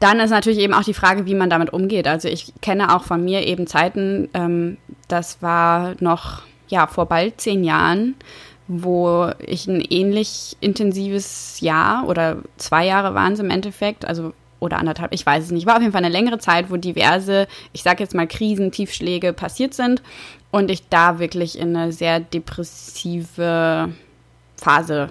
dann 0.00 0.18
ist 0.18 0.30
natürlich 0.30 0.58
eben 0.58 0.74
auch 0.74 0.82
die 0.82 0.94
Frage, 0.94 1.26
wie 1.26 1.34
man 1.34 1.48
damit 1.48 1.72
umgeht. 1.72 2.08
Also 2.08 2.28
ich 2.28 2.52
kenne 2.60 2.94
auch 2.94 3.04
von 3.04 3.22
mir 3.22 3.46
eben 3.46 3.66
Zeiten, 3.66 4.28
ähm, 4.34 4.78
das 5.06 5.42
war 5.42 5.94
noch 6.00 6.42
ja 6.68 6.86
vor 6.86 7.06
bald 7.06 7.40
zehn 7.40 7.62
Jahren, 7.62 8.16
wo 8.66 9.30
ich 9.38 9.66
ein 9.68 9.80
ähnlich 9.80 10.56
intensives 10.60 11.60
Jahr 11.60 12.08
oder 12.08 12.38
zwei 12.56 12.84
Jahre 12.86 13.14
waren 13.14 13.34
es 13.34 13.38
im 13.38 13.50
Endeffekt, 13.50 14.04
also 14.04 14.32
oder 14.62 14.78
anderthalb, 14.78 15.12
ich 15.12 15.26
weiß 15.26 15.44
es 15.44 15.50
nicht. 15.50 15.66
War 15.66 15.74
auf 15.76 15.82
jeden 15.82 15.92
Fall 15.92 16.04
eine 16.04 16.12
längere 16.12 16.38
Zeit, 16.38 16.70
wo 16.70 16.76
diverse, 16.76 17.48
ich 17.72 17.82
sage 17.82 18.02
jetzt 18.02 18.14
mal 18.14 18.28
Krisen, 18.28 18.70
Tiefschläge 18.70 19.32
passiert 19.32 19.74
sind 19.74 20.02
und 20.50 20.70
ich 20.70 20.88
da 20.88 21.18
wirklich 21.18 21.58
in 21.58 21.76
eine 21.76 21.92
sehr 21.92 22.20
depressive 22.20 23.90
Phase 24.56 25.10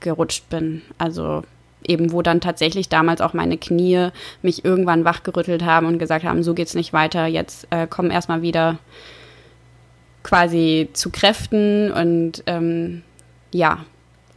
gerutscht 0.00 0.48
bin. 0.50 0.82
Also 0.98 1.42
eben, 1.86 2.12
wo 2.12 2.20
dann 2.20 2.40
tatsächlich 2.40 2.88
damals 2.88 3.20
auch 3.20 3.32
meine 3.32 3.58
Knie 3.58 4.08
mich 4.42 4.64
irgendwann 4.64 5.04
wachgerüttelt 5.04 5.64
haben 5.64 5.86
und 5.86 5.98
gesagt 5.98 6.24
haben, 6.24 6.42
so 6.42 6.54
geht's 6.54 6.74
nicht 6.74 6.92
weiter, 6.92 7.26
jetzt 7.26 7.68
äh, 7.70 7.86
komm 7.88 8.10
erstmal 8.10 8.42
wieder 8.42 8.78
quasi 10.22 10.88
zu 10.92 11.10
Kräften 11.10 11.92
und 11.92 12.42
ähm, 12.46 13.02
ja, 13.52 13.84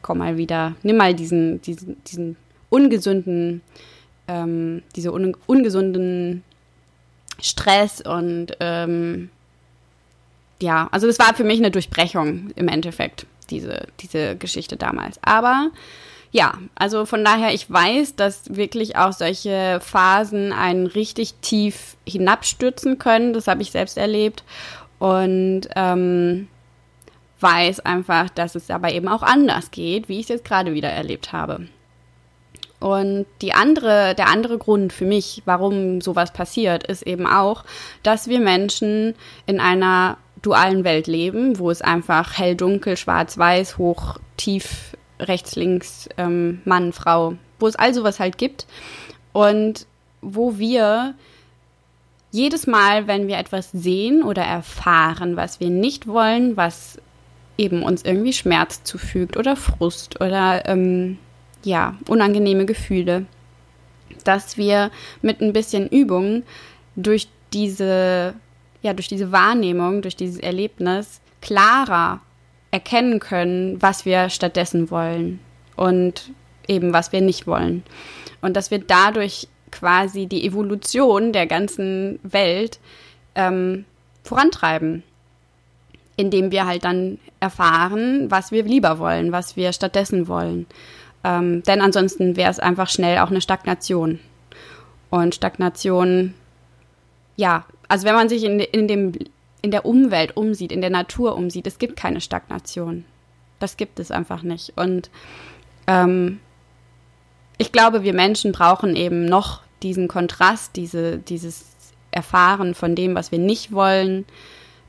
komm 0.02 0.20
mal 0.20 0.38
wieder, 0.38 0.76
nimm 0.84 0.98
mal 0.98 1.14
diesen, 1.14 1.62
diesen, 1.62 2.02
diesen 2.04 2.38
ungesunden, 2.70 3.62
ähm, 4.28 4.84
diese 4.96 5.12
un 5.12 5.36
ungesunden 5.46 6.44
Stress 7.42 8.02
und 8.02 8.58
ähm, 8.60 9.30
ja, 10.62 10.88
also 10.92 11.08
das 11.08 11.20
war 11.20 11.34
für 11.34 11.44
mich 11.44 11.60
eine 11.60 11.72
Durchbrechung 11.72 12.52
im 12.56 12.68
Endeffekt, 12.68 13.26
diese, 13.50 13.88
diese 14.00 14.38
Geschichte 14.38 14.78
damals. 14.78 15.20
Aber 15.22 15.72
ja, 16.32 16.54
also 16.74 17.06
von 17.06 17.24
daher, 17.24 17.54
ich 17.54 17.70
weiß, 17.70 18.16
dass 18.16 18.56
wirklich 18.56 18.96
auch 18.96 19.14
solche 19.14 19.80
Phasen 19.82 20.52
einen 20.52 20.88
richtig 20.88 21.36
tief 21.42 21.96
hinabstürzen 22.08 22.98
können. 22.98 23.34
Das 23.34 23.48
habe 23.48 23.62
ich 23.62 23.72
selbst 23.72 23.98
erlebt. 23.98 24.44
Und 25.00 25.68
ähm, 25.76 26.48
weiß 27.40 27.82
einfach, 27.82 28.30
dass 28.30 28.56
es 28.56 28.66
dabei 28.68 28.94
eben 28.94 29.08
auch 29.08 29.22
anders 29.22 29.70
geht, 29.70 30.10
wie 30.10 30.16
ich 30.16 30.24
es 30.24 30.30
jetzt 30.30 30.46
gerade 30.46 30.74
wieder 30.74 30.90
erlebt 30.90 31.34
habe. 31.34 31.68
Und 32.84 33.28
die 33.42 33.54
andere, 33.54 34.14
der 34.14 34.28
andere 34.28 34.58
Grund 34.58 34.92
für 34.92 35.06
mich, 35.06 35.42
warum 35.46 36.02
sowas 36.02 36.34
passiert, 36.34 36.86
ist 36.86 37.04
eben 37.04 37.26
auch, 37.26 37.64
dass 38.04 38.28
wir 38.28 38.42
Menschen 38.42 39.16
in 39.46 39.62
einer 39.62 40.18
dualen 40.42 40.84
Welt 40.84 41.08
leben, 41.08 41.60
wo 41.60 41.72
es 41.72 41.82
einfach 41.82 42.38
hell, 42.38 42.58
dunkel, 42.58 42.98
schwarz, 42.98 43.38
weiß, 43.38 43.78
hoch, 43.78 44.18
tief, 44.36 44.98
rechts, 45.18 45.56
links, 45.56 46.10
ähm, 46.18 46.62
Mann, 46.66 46.92
Frau, 46.92 47.36
wo 47.58 47.68
es 47.68 47.78
all 47.78 47.94
sowas 47.94 48.20
halt 48.20 48.38
gibt. 48.38 48.68
Und 49.32 49.88
wo 50.22 50.58
wir 50.58 51.16
jedes 52.32 52.68
Mal, 52.68 53.08
wenn 53.08 53.30
wir 53.30 53.38
etwas 53.38 53.72
sehen 53.72 54.24
oder 54.24 54.44
erfahren, 54.44 55.38
was 55.38 55.62
wir 55.62 55.70
nicht 55.70 56.06
wollen, 56.06 56.58
was 56.58 56.98
eben 57.58 57.82
uns 57.82 58.04
irgendwie 58.04 58.34
Schmerz 58.34 58.84
zufügt 58.84 59.38
oder 59.38 59.56
Frust 59.56 60.20
oder 60.20 60.68
ähm, 60.68 61.18
ja, 61.64 61.96
unangenehme 62.08 62.66
Gefühle, 62.66 63.26
dass 64.24 64.58
wir 64.58 64.92
mit 65.22 65.42
ein 65.42 65.54
bisschen 65.54 65.88
Übung 65.88 66.44
durch 66.96 67.28
diese, 67.54 68.34
ja, 68.82 68.94
durch 68.94 69.08
diese 69.08 69.32
Wahrnehmung, 69.32 70.02
durch 70.02 70.16
dieses 70.16 70.40
Erlebnis 70.40 71.22
klarer 71.42 72.22
erkennen 72.72 73.20
können, 73.20 73.82
was 73.82 74.06
wir 74.06 74.30
stattdessen 74.30 74.90
wollen 74.90 75.40
und 75.76 76.32
eben 76.68 76.94
was 76.94 77.12
wir 77.12 77.22
nicht 77.22 77.46
wollen. 77.46 77.84
Und 78.42 78.56
dass 78.56 78.72
wir 78.72 78.80
dadurch 78.80 79.48
quasi 79.72 80.28
die 80.28 80.46
Evolution 80.46 81.34
der 81.34 81.48
ganzen 81.48 82.20
Welt 82.24 82.80
ähm, 83.36 83.86
vorantreiben, 84.24 85.04
indem 86.16 86.52
wir 86.52 86.66
halt 86.66 86.86
dann 86.86 87.20
erfahren, 87.40 88.30
was 88.30 88.52
wir 88.52 88.64
lieber 88.64 89.00
wollen, 89.00 89.32
was 89.32 89.56
wir 89.56 89.74
stattdessen 89.74 90.28
wollen. 90.28 90.68
Ähm, 91.24 91.64
denn 91.64 91.82
ansonsten 91.82 92.36
wäre 92.36 92.52
es 92.52 92.60
einfach 92.60 92.90
schnell 92.90 93.20
auch 93.20 93.30
eine 93.30 93.42
Stagnation. 93.42 94.20
Und 95.10 95.36
Stagnation, 95.36 96.34
ja, 97.36 97.66
also 97.88 98.06
wenn 98.06 98.16
man 98.16 98.30
sich 98.30 98.44
in, 98.44 98.60
in 98.60 98.88
dem 98.88 99.14
in 99.64 99.72
der 99.72 99.86
Umwelt 99.86 100.36
umsieht, 100.36 100.74
in 100.74 100.82
der 100.82 100.90
Natur 100.90 101.36
umsieht, 101.36 101.66
es 101.66 101.80
gibt 101.80 101.96
keine 101.96 102.20
Stagnation. 102.20 103.06
Das 103.60 103.78
gibt 103.78 103.98
es 103.98 104.12
einfach 104.12 104.44
nicht. 104.44 104.74
Und 104.76 105.10
ähm, 105.88 106.42
ich 107.58 107.72
glaube, 107.72 108.04
wir 108.04 108.14
Menschen 108.14 108.52
brauchen 108.52 108.96
eben 108.96 109.24
noch 109.24 109.62
diesen 109.82 110.10
Kontrast, 110.10 110.76
diese, 110.76 111.18
dieses 111.18 111.66
Erfahren 112.12 112.76
von 112.76 112.94
dem, 112.94 113.16
was 113.16 113.32
wir 113.32 113.40
nicht 113.40 113.72
wollen, 113.72 114.26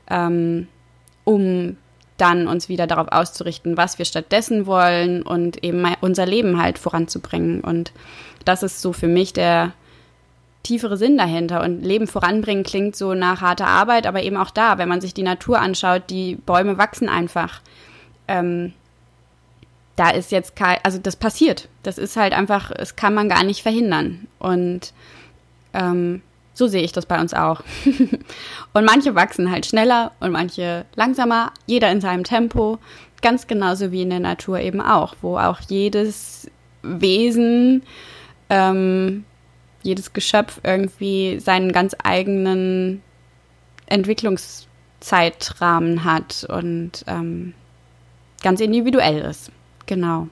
ähm, 0.09 0.67
um 1.23 1.77
dann 2.17 2.47
uns 2.47 2.69
wieder 2.69 2.87
darauf 2.87 3.09
auszurichten, 3.09 3.77
was 3.77 3.97
wir 3.99 4.05
stattdessen 4.05 4.65
wollen 4.65 5.21
und 5.21 5.63
eben 5.63 5.85
unser 6.01 6.25
Leben 6.25 6.61
halt 6.61 6.79
voranzubringen. 6.79 7.61
Und 7.61 7.91
das 8.45 8.63
ist 8.63 8.81
so 8.81 8.93
für 8.93 9.07
mich 9.07 9.33
der, 9.33 9.73
tiefere 10.65 10.97
Sinn 10.97 11.17
dahinter. 11.17 11.63
Und 11.63 11.83
Leben 11.83 12.07
voranbringen 12.07 12.63
klingt 12.63 12.95
so 12.95 13.13
nach 13.13 13.41
harter 13.41 13.67
Arbeit, 13.67 14.05
aber 14.07 14.23
eben 14.23 14.35
auch 14.35 14.51
da, 14.51 14.77
wenn 14.77 14.89
man 14.89 14.99
sich 15.01 15.13
die 15.13 15.23
Natur 15.23 15.59
anschaut, 15.59 16.09
die 16.09 16.35
Bäume 16.35 16.77
wachsen 16.77 17.07
einfach. 17.07 17.61
Ähm, 18.27 18.73
da 19.95 20.09
ist 20.09 20.31
jetzt 20.31 20.55
kein, 20.57 20.79
also 20.83 20.97
das 20.97 21.15
passiert. 21.15 21.69
Das 21.83 21.97
ist 21.97 22.17
halt 22.17 22.33
einfach, 22.33 22.71
es 22.75 22.97
kann 22.97 23.13
man 23.13 23.29
gar 23.29 23.43
nicht 23.43 23.61
verhindern. 23.61 24.27
Und 24.39 24.91
ähm, 25.73 26.21
so 26.55 26.67
sehe 26.67 26.81
ich 26.81 26.91
das 26.91 27.05
bei 27.05 27.21
uns 27.21 27.35
auch. 27.35 27.61
und 28.73 28.85
manche 28.85 29.13
wachsen 29.13 29.51
halt 29.51 29.67
schneller 29.67 30.13
und 30.19 30.31
manche 30.31 30.85
langsamer, 30.95 31.51
jeder 31.67 31.91
in 31.91 32.01
seinem 32.01 32.23
Tempo, 32.23 32.79
ganz 33.21 33.45
genauso 33.45 33.91
wie 33.91 34.01
in 34.01 34.09
der 34.09 34.19
Natur 34.19 34.59
eben 34.59 34.81
auch, 34.81 35.15
wo 35.21 35.37
auch 35.37 35.59
jedes 35.67 36.49
Wesen 36.81 37.83
ähm, 38.49 39.25
jedes 39.83 40.13
Geschöpf 40.13 40.59
irgendwie 40.63 41.39
seinen 41.39 41.71
ganz 41.71 41.95
eigenen 42.03 43.03
Entwicklungszeitrahmen 43.85 46.03
hat 46.03 46.47
und 46.49 47.05
ähm, 47.07 47.53
ganz 48.41 48.59
individuell 48.61 49.19
ist. 49.19 49.51
Genau. 49.85 50.29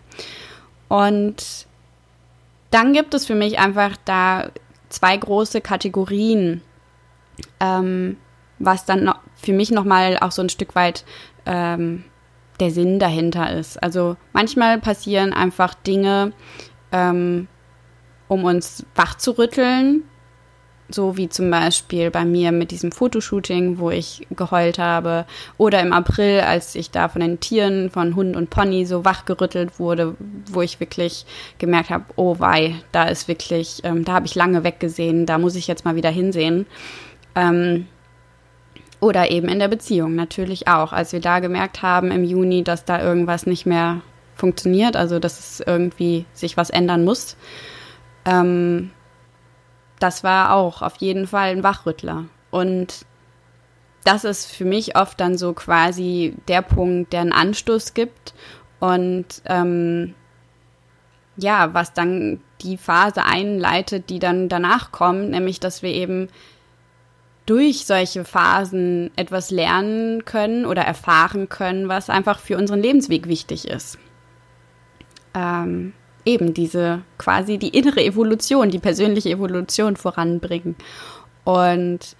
Und 0.89 1.67
dann 2.71 2.93
gibt 2.93 3.13
es 3.13 3.27
für 3.27 3.35
mich 3.35 3.59
einfach 3.59 3.95
da 4.05 4.49
zwei 4.93 5.17
große 5.17 5.61
Kategorien, 5.61 6.61
ähm, 7.59 8.17
was 8.59 8.85
dann 8.85 9.03
noch 9.03 9.19
für 9.35 9.53
mich 9.53 9.71
nochmal 9.71 10.17
auch 10.19 10.31
so 10.31 10.41
ein 10.41 10.49
Stück 10.49 10.75
weit 10.75 11.03
ähm, 11.45 12.05
der 12.59 12.71
Sinn 12.71 12.99
dahinter 12.99 13.51
ist. 13.51 13.81
Also 13.81 14.15
manchmal 14.31 14.79
passieren 14.79 15.33
einfach 15.33 15.73
Dinge, 15.73 16.33
ähm, 16.91 17.47
um 18.27 18.43
uns 18.43 18.85
wach 18.95 19.15
zu 19.17 19.31
rütteln. 19.31 20.03
So 20.93 21.17
wie 21.17 21.27
zum 21.27 21.49
Beispiel 21.49 22.11
bei 22.11 22.23
mir 22.23 22.51
mit 22.51 22.69
diesem 22.69 22.91
Fotoshooting, 22.91 23.79
wo 23.79 23.89
ich 23.89 24.27
geheult 24.29 24.77
habe. 24.77 25.25
Oder 25.57 25.81
im 25.81 25.91
April, 25.91 26.41
als 26.41 26.75
ich 26.75 26.91
da 26.91 27.09
von 27.09 27.21
den 27.21 27.39
Tieren, 27.39 27.89
von 27.89 28.15
Hund 28.15 28.35
und 28.35 28.49
Pony 28.49 28.85
so 28.85 29.03
wachgerüttelt 29.03 29.79
wurde, 29.79 30.15
wo 30.51 30.61
ich 30.61 30.79
wirklich 30.79 31.25
gemerkt 31.57 31.89
habe, 31.89 32.05
oh 32.15 32.35
wei, 32.39 32.75
da 32.91 33.05
ist 33.05 33.27
wirklich, 33.27 33.81
ähm, 33.83 34.05
da 34.05 34.13
habe 34.13 34.27
ich 34.27 34.35
lange 34.35 34.63
weggesehen, 34.63 35.25
da 35.25 35.39
muss 35.39 35.55
ich 35.55 35.67
jetzt 35.67 35.83
mal 35.83 35.95
wieder 35.95 36.11
hinsehen. 36.11 36.67
Ähm, 37.33 37.87
oder 38.99 39.31
eben 39.31 39.49
in 39.49 39.59
der 39.59 39.67
Beziehung 39.67 40.15
natürlich 40.15 40.67
auch, 40.67 40.93
als 40.93 41.11
wir 41.11 41.19
da 41.19 41.39
gemerkt 41.39 41.81
haben 41.81 42.11
im 42.11 42.23
Juni, 42.23 42.63
dass 42.63 42.85
da 42.85 43.03
irgendwas 43.03 43.45
nicht 43.45 43.65
mehr 43.65 44.01
funktioniert, 44.35 44.95
also 44.95 45.19
dass 45.19 45.39
es 45.39 45.59
irgendwie 45.59 46.25
sich 46.33 46.55
was 46.55 46.69
ändern 46.69 47.03
muss. 47.03 47.35
Ähm, 48.25 48.91
das 50.03 50.23
war 50.23 50.53
auch 50.53 50.81
auf 50.81 50.97
jeden 50.97 51.27
Fall 51.27 51.51
ein 51.51 51.63
Wachrüttler. 51.63 52.25
Und 52.51 53.05
das 54.03 54.25
ist 54.25 54.51
für 54.51 54.65
mich 54.65 54.97
oft 54.97 55.17
dann 55.19 55.37
so 55.37 55.53
quasi 55.53 56.35
der 56.49 56.61
Punkt, 56.61 57.13
der 57.13 57.21
einen 57.21 57.31
Anstoß 57.31 57.93
gibt 57.93 58.33
und 58.81 59.25
ähm, 59.45 60.13
ja, 61.37 61.73
was 61.73 61.93
dann 61.93 62.41
die 62.61 62.75
Phase 62.75 63.23
einleitet, 63.23 64.09
die 64.09 64.19
dann 64.19 64.49
danach 64.49 64.91
kommt, 64.91 65.29
nämlich 65.29 65.61
dass 65.61 65.81
wir 65.81 65.91
eben 65.91 66.27
durch 67.45 67.85
solche 67.85 68.25
Phasen 68.25 69.09
etwas 69.15 69.51
lernen 69.51 70.25
können 70.25 70.65
oder 70.65 70.81
erfahren 70.81 71.47
können, 71.47 71.87
was 71.87 72.09
einfach 72.09 72.39
für 72.39 72.57
unseren 72.57 72.81
Lebensweg 72.81 73.29
wichtig 73.29 73.69
ist. 73.69 73.97
Ähm, 75.33 75.93
eben 76.25 76.53
diese 76.53 77.01
quasi 77.17 77.57
die 77.57 77.69
innere 77.69 78.03
Evolution, 78.03 78.69
die 78.69 78.79
persönliche 78.79 79.29
Evolution 79.29 79.95
voranbringen. 79.95 80.75
Und 81.43 82.15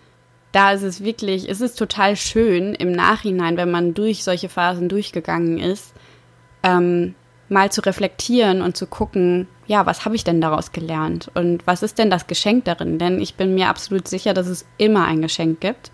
da 0.51 0.71
ist 0.71 0.83
es 0.83 1.03
wirklich, 1.03 1.49
es 1.49 1.61
ist 1.61 1.77
total 1.77 2.15
schön 2.15 2.75
im 2.75 2.91
Nachhinein, 2.91 3.57
wenn 3.57 3.71
man 3.71 3.93
durch 3.93 4.23
solche 4.23 4.49
Phasen 4.49 4.89
durchgegangen 4.89 5.57
ist, 5.57 5.93
ähm, 6.61 7.15
mal 7.49 7.71
zu 7.71 7.81
reflektieren 7.81 8.61
und 8.61 8.77
zu 8.77 8.87
gucken, 8.87 9.47
ja, 9.65 9.85
was 9.85 10.05
habe 10.05 10.15
ich 10.15 10.23
denn 10.23 10.41
daraus 10.41 10.71
gelernt 10.71 11.31
und 11.33 11.65
was 11.65 11.83
ist 11.83 11.97
denn 11.97 12.09
das 12.09 12.27
Geschenk 12.27 12.65
darin? 12.65 12.99
Denn 12.99 13.21
ich 13.21 13.35
bin 13.35 13.55
mir 13.55 13.69
absolut 13.69 14.07
sicher, 14.07 14.33
dass 14.33 14.47
es 14.47 14.65
immer 14.77 15.05
ein 15.05 15.21
Geschenk 15.21 15.59
gibt. 15.61 15.91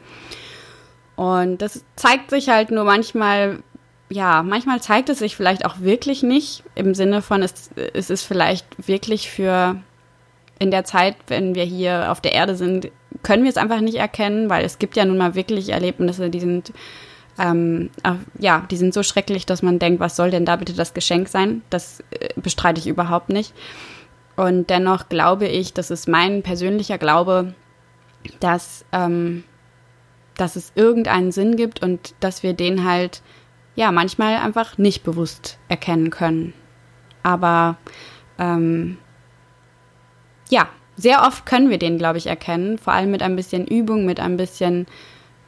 Und 1.16 1.62
das 1.62 1.84
zeigt 1.96 2.30
sich 2.30 2.50
halt 2.50 2.72
nur 2.72 2.86
manchmal, 2.86 3.60
ja, 4.10 4.44
manchmal 4.44 4.82
zeigt 4.82 5.10
es 5.10 5.20
sich 5.20 5.36
vielleicht 5.36 5.66
auch 5.66 5.80
wirklich 5.80 6.24
nicht, 6.24 6.64
im 6.76 6.96
Sinne 6.96 7.22
von, 7.22 7.44
es, 7.44 7.70
es 7.94 8.10
ist 8.10 8.24
vielleicht 8.24 8.88
wirklich 8.88 9.30
für 9.30 9.76
in 10.58 10.72
der 10.72 10.84
Zeit, 10.84 11.16
wenn 11.28 11.56
wir 11.56 11.64
hier 11.64 12.12
auf 12.12 12.20
der 12.20 12.34
Erde 12.34 12.56
sind, 12.56 12.92
können 13.24 13.44
wir 13.44 13.50
es 13.50 13.58
einfach 13.58 13.80
nicht 13.82 13.98
erkennen, 13.98 14.50
weil 14.50 14.66
es 14.66 14.80
gibt 14.80 14.98
ja 14.98 15.06
nun 15.06 15.18
mal 15.18 15.36
wirklich 15.36 15.70
Erlebnisse, 15.70 16.30
die 16.30 16.40
sind 16.40 16.74
ähm, 17.40 17.90
ja, 18.38 18.66
die 18.70 18.78
sind 18.78 18.94
so 18.94 19.02
schrecklich, 19.02 19.46
dass 19.46 19.64
man 19.64 19.80
denkt, 19.80 20.02
was 20.02 20.18
soll 20.18 20.30
denn 20.30 20.46
da 20.46 20.58
bitte 20.58 20.74
das 20.74 20.94
Geschenk 20.94 21.30
sein? 21.30 21.62
Das 21.70 22.02
äh, 22.12 22.30
bestreite 22.36 22.80
ich 22.80 22.88
überhaupt 22.88 23.30
nicht. 23.30 23.54
Und 24.36 24.70
dennoch 24.70 25.10
glaube 25.10 25.48
ich, 25.48 25.74
das 25.74 25.90
ist 25.90 26.08
mein 26.08 26.44
persönlicher 26.44 26.98
Glaube, 26.98 27.54
dass, 28.42 28.86
ähm, 28.92 29.46
dass 30.36 30.58
es 30.58 30.74
irgendeinen 30.76 31.32
Sinn 31.32 31.56
gibt 31.56 31.82
und 31.82 32.14
dass 32.20 32.44
wir 32.44 32.54
den 32.54 32.84
halt, 32.84 33.22
ja, 33.80 33.94
manchmal 33.94 34.36
einfach 34.36 34.78
nicht 34.78 35.04
bewusst 35.04 35.58
erkennen 35.70 36.10
können. 36.10 36.54
Aber 37.24 37.78
ähm, 38.38 38.98
ja, 40.50 40.68
sehr 40.98 41.22
oft 41.22 41.46
können 41.46 41.70
wir 41.70 41.78
den, 41.78 41.98
glaube 41.98 42.18
ich, 42.18 42.28
erkennen, 42.28 42.78
vor 42.78 42.92
allem 42.92 43.10
mit 43.10 43.24
ein 43.24 43.38
bisschen 43.38 43.66
Übung, 43.66 44.06
mit 44.06 44.20
ein 44.20 44.36
bisschen, 44.36 44.86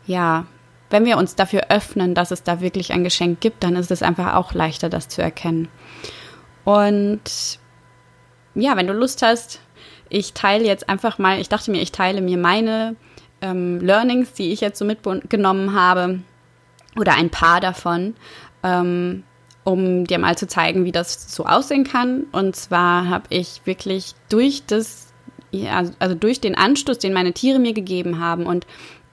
ja, 0.05 0.45
wenn 0.89 1.03
wir 1.03 1.17
uns 1.17 1.35
dafür 1.35 1.63
öffnen, 1.67 2.15
dass 2.15 2.31
es 2.31 2.41
da 2.41 2.61
wirklich 2.61 2.93
ein 2.93 3.03
Geschenk 3.03 3.41
gibt, 3.41 3.65
dann 3.65 3.75
ist 3.75 3.91
es 3.91 4.01
einfach 4.01 4.33
auch 4.35 4.53
leichter, 4.53 4.87
das 4.87 5.09
zu 5.09 5.21
erkennen. 5.21 5.67
Und 6.63 7.59
ja, 8.55 8.77
wenn 8.77 8.87
du 8.87 8.93
Lust 8.93 9.23
hast, 9.23 9.59
ich 10.07 10.31
teile 10.31 10.63
jetzt 10.63 10.87
einfach 10.87 11.17
mal, 11.17 11.41
ich 11.41 11.49
dachte 11.49 11.69
mir, 11.69 11.81
ich 11.81 11.91
teile 11.91 12.21
mir 12.21 12.37
meine 12.37 12.95
ähm, 13.41 13.81
Learnings, 13.81 14.31
die 14.31 14.53
ich 14.53 14.61
jetzt 14.61 14.79
so 14.79 14.85
mitgenommen 14.85 15.75
habe, 15.75 16.21
oder 16.97 17.13
ein 17.15 17.29
paar 17.29 17.61
davon, 17.61 18.15
ähm, 18.63 19.23
um 19.63 20.05
dir 20.05 20.19
mal 20.19 20.37
zu 20.37 20.47
zeigen, 20.47 20.85
wie 20.85 20.91
das 20.91 21.33
so 21.33 21.45
aussehen 21.45 21.83
kann. 21.83 22.25
Und 22.31 22.55
zwar 22.55 23.09
habe 23.09 23.25
ich 23.29 23.61
wirklich 23.65 24.13
durch 24.29 24.63
das, 24.65 25.13
also 25.99 26.15
durch 26.15 26.41
den 26.41 26.55
Anstoß, 26.55 26.97
den 26.99 27.13
meine 27.13 27.33
Tiere 27.33 27.59
mir 27.59 27.73
gegeben 27.73 28.19
haben 28.19 28.45
und 28.45 28.65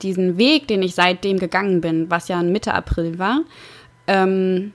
diesen 0.03 0.39
Weg, 0.39 0.69
den 0.69 0.83
ich 0.83 0.95
seitdem 0.95 1.39
gegangen 1.39 1.81
bin, 1.81 2.11
was 2.11 2.29
ja 2.29 2.43
Mitte 2.43 2.73
April 2.73 3.19
war, 3.19 3.41
ähm, 4.07 4.73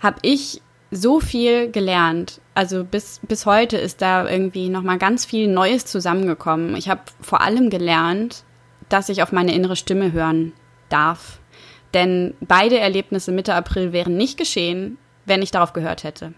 habe 0.00 0.18
ich 0.22 0.60
so 0.90 1.20
viel 1.20 1.70
gelernt. 1.70 2.40
Also 2.54 2.84
bis, 2.84 3.20
bis 3.26 3.46
heute 3.46 3.76
ist 3.76 4.02
da 4.02 4.28
irgendwie 4.28 4.68
nochmal 4.68 4.98
ganz 4.98 5.24
viel 5.24 5.48
Neues 5.48 5.84
zusammengekommen. 5.86 6.76
Ich 6.76 6.88
habe 6.88 7.02
vor 7.20 7.40
allem 7.40 7.70
gelernt, 7.70 8.44
dass 8.88 9.08
ich 9.08 9.22
auf 9.22 9.32
meine 9.32 9.54
innere 9.54 9.76
Stimme 9.76 10.12
hören 10.12 10.52
darf. 10.88 11.40
Denn 11.94 12.34
beide 12.40 12.78
Erlebnisse 12.78 13.32
Mitte 13.32 13.54
April 13.54 13.92
wären 13.92 14.16
nicht 14.16 14.38
geschehen, 14.38 14.98
wenn 15.24 15.42
ich 15.42 15.50
darauf 15.50 15.72
gehört 15.72 16.04
hätte. 16.04 16.34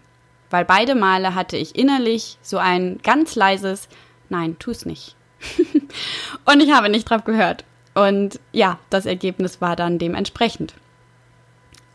Weil 0.50 0.64
beide 0.64 0.94
Male 0.94 1.34
hatte 1.34 1.56
ich 1.56 1.76
innerlich 1.76 2.38
so 2.42 2.58
ein 2.58 2.98
ganz 3.02 3.34
leises 3.34 3.88
Nein, 4.28 4.56
tu's 4.58 4.84
nicht. 4.84 5.16
und 6.44 6.62
ich 6.62 6.72
habe 6.72 6.88
nicht 6.88 7.08
drauf 7.08 7.24
gehört. 7.24 7.64
Und 7.94 8.40
ja, 8.52 8.78
das 8.90 9.06
Ergebnis 9.06 9.60
war 9.60 9.76
dann 9.76 9.98
dementsprechend. 9.98 10.74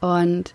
Und 0.02 0.54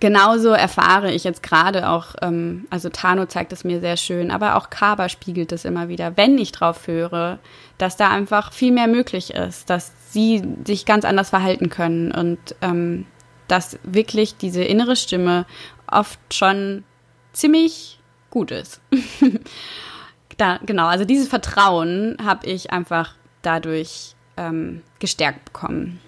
genauso 0.00 0.50
erfahre 0.50 1.12
ich 1.12 1.24
jetzt 1.24 1.42
gerade 1.42 1.88
auch, 1.88 2.14
ähm, 2.22 2.66
also 2.70 2.88
Tano 2.88 3.26
zeigt 3.26 3.52
es 3.52 3.64
mir 3.64 3.80
sehr 3.80 3.96
schön, 3.96 4.30
aber 4.30 4.56
auch 4.56 4.70
Kaba 4.70 5.08
spiegelt 5.08 5.52
es 5.52 5.64
immer 5.64 5.88
wieder, 5.88 6.16
wenn 6.16 6.38
ich 6.38 6.52
drauf 6.52 6.86
höre, 6.86 7.38
dass 7.78 7.96
da 7.96 8.10
einfach 8.10 8.52
viel 8.52 8.72
mehr 8.72 8.86
möglich 8.86 9.34
ist, 9.34 9.70
dass 9.70 9.92
sie 10.10 10.42
sich 10.64 10.86
ganz 10.86 11.04
anders 11.04 11.30
verhalten 11.30 11.68
können 11.68 12.12
und 12.12 12.38
ähm, 12.62 13.06
dass 13.48 13.78
wirklich 13.82 14.36
diese 14.36 14.62
innere 14.62 14.96
Stimme 14.96 15.46
oft 15.90 16.20
schon 16.32 16.84
ziemlich 17.32 18.00
gut 18.30 18.50
ist. 18.50 18.80
da, 20.36 20.58
genau, 20.64 20.86
also 20.86 21.04
dieses 21.04 21.28
Vertrauen 21.28 22.16
habe 22.22 22.46
ich 22.46 22.72
einfach 22.72 23.14
dadurch 23.42 24.14
ähm, 24.36 24.82
gestärkt 24.98 25.46
bekommen. 25.46 26.00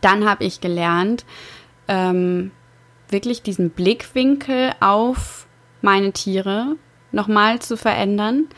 Dann 0.00 0.28
habe 0.28 0.44
ich 0.44 0.60
gelernt, 0.60 1.24
ähm, 1.88 2.52
wirklich 3.12 3.42
diesen 3.42 3.70
Blickwinkel 3.70 4.72
auf 4.80 5.46
meine 5.82 6.12
Tiere 6.12 6.76
nochmal 7.12 7.60
zu 7.60 7.76
verändern. 7.76 8.48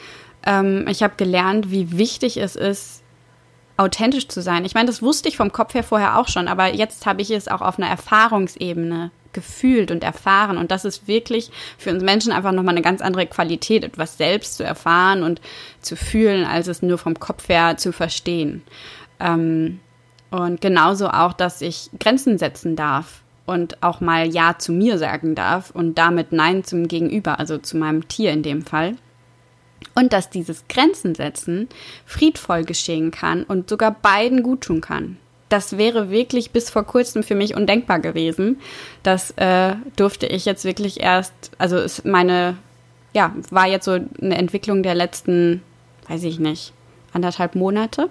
Ähm, 0.45 0.87
ich 0.89 1.03
habe 1.03 1.15
gelernt, 1.17 1.71
wie 1.71 1.97
wichtig 1.97 2.37
es 2.37 2.57
ist, 2.57 3.03
authentisch 3.77 4.29
zu 4.29 4.43
sein. 4.43 4.65
Ich 4.65 4.75
meine, 4.75 4.87
das 4.87 5.03
wusste 5.03 5.29
ich 5.29 5.37
vom 5.37 5.53
Kopf 5.53 5.75
her 5.75 5.83
vorher 5.83 6.19
auch 6.19 6.29
schon, 6.29 6.49
aber 6.49 6.75
jetzt 6.75 7.07
habe 7.07 7.23
ich 7.23 7.31
es 7.31 7.49
auch 7.49 7.63
auf 7.63 7.79
einer 7.79 7.89
Erfahrungsebene 7.89 9.11
gefühlt 9.33 9.91
und 9.91 10.05
erfahren. 10.05 10.59
Und 10.59 10.71
das 10.71 10.85
ist 10.85 11.09
wirklich 11.09 11.51
für 11.79 11.91
uns 11.91 12.03
Menschen 12.03 12.33
einfach 12.33 12.53
nochmal 12.53 12.75
eine 12.75 12.83
ganz 12.83 13.01
andere 13.01 13.27
Qualität, 13.27 13.83
etwas 13.83 14.19
selbst 14.19 14.57
zu 14.57 14.65
erfahren 14.65 15.23
und 15.23 15.41
zu 15.81 15.97
fühlen, 15.97 16.45
als 16.45 16.69
es 16.69 16.83
nur 16.83 16.99
vom 16.99 17.19
Kopf 17.19 17.49
her 17.49 17.77
zu 17.79 17.93
verstehen. 17.93 18.63
Ähm, 19.21 19.81
und 20.31 20.61
genauso 20.61 21.09
auch, 21.09 21.33
dass 21.33 21.61
ich 21.61 21.91
Grenzen 21.99 22.39
setzen 22.39 22.77
darf 22.77 23.23
und 23.47 23.83
auch 23.83 24.01
mal 24.01 24.29
Ja 24.29 24.57
zu 24.59 24.73
mir 24.73 24.99
sagen 24.99 25.35
darf 25.35 25.71
und 25.71 25.99
damit 25.99 26.33
Nein 26.33 26.65
zum 26.65 26.89
Gegenüber, 26.89 27.39
also 27.39 27.59
zu 27.59 27.77
meinem 27.77 28.09
Tier 28.09 28.33
in 28.33 28.43
dem 28.43 28.63
Fall. 28.63 28.97
Und 29.95 30.13
dass 30.13 30.31
dieses 30.31 30.65
Grenzen 30.69 31.15
setzen 31.15 31.69
friedvoll 32.07 32.65
geschehen 32.65 33.11
kann 33.11 33.43
und 33.43 33.69
sogar 33.69 33.91
beiden 33.91 34.43
gut 34.43 34.63
tun 34.63 34.81
kann 34.81 35.19
das 35.53 35.77
wäre 35.77 36.11
wirklich 36.11 36.51
bis 36.51 36.71
vor 36.71 36.85
kurzem 36.85 37.23
für 37.23 37.35
mich 37.35 37.55
undenkbar 37.55 38.01
gewesen. 38.01 38.59
Das 39.03 39.33
äh, 39.33 39.75
durfte 39.97 40.27
ich 40.27 40.47
jetzt 40.47 40.65
wirklich 40.65 41.01
erst, 41.01 41.33
also 41.59 41.77
ist 41.77 42.07
meine, 42.07 42.57
ja, 43.13 43.35
war 43.51 43.69
jetzt 43.69 43.85
so 43.85 43.93
eine 43.93 44.39
Entwicklung 44.39 44.83
der 44.83 44.95
letzten, 44.95 45.63
weiß 46.09 46.25
ich 46.25 46.39
nicht, 46.39 46.73
anderthalb 47.13 47.55
Monate. 47.55 48.09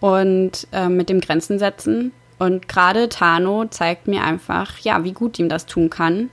Und 0.00 0.68
äh, 0.72 0.88
mit 0.88 1.10
dem 1.10 1.20
Grenzen 1.20 1.58
setzen. 1.58 2.12
Und 2.38 2.68
gerade 2.68 3.08
Tano 3.08 3.64
zeigt 3.66 4.06
mir 4.06 4.22
einfach, 4.22 4.78
ja, 4.78 5.02
wie 5.04 5.12
gut 5.12 5.38
ihm 5.38 5.48
das 5.48 5.66
tun 5.66 5.90
kann. 5.90 6.30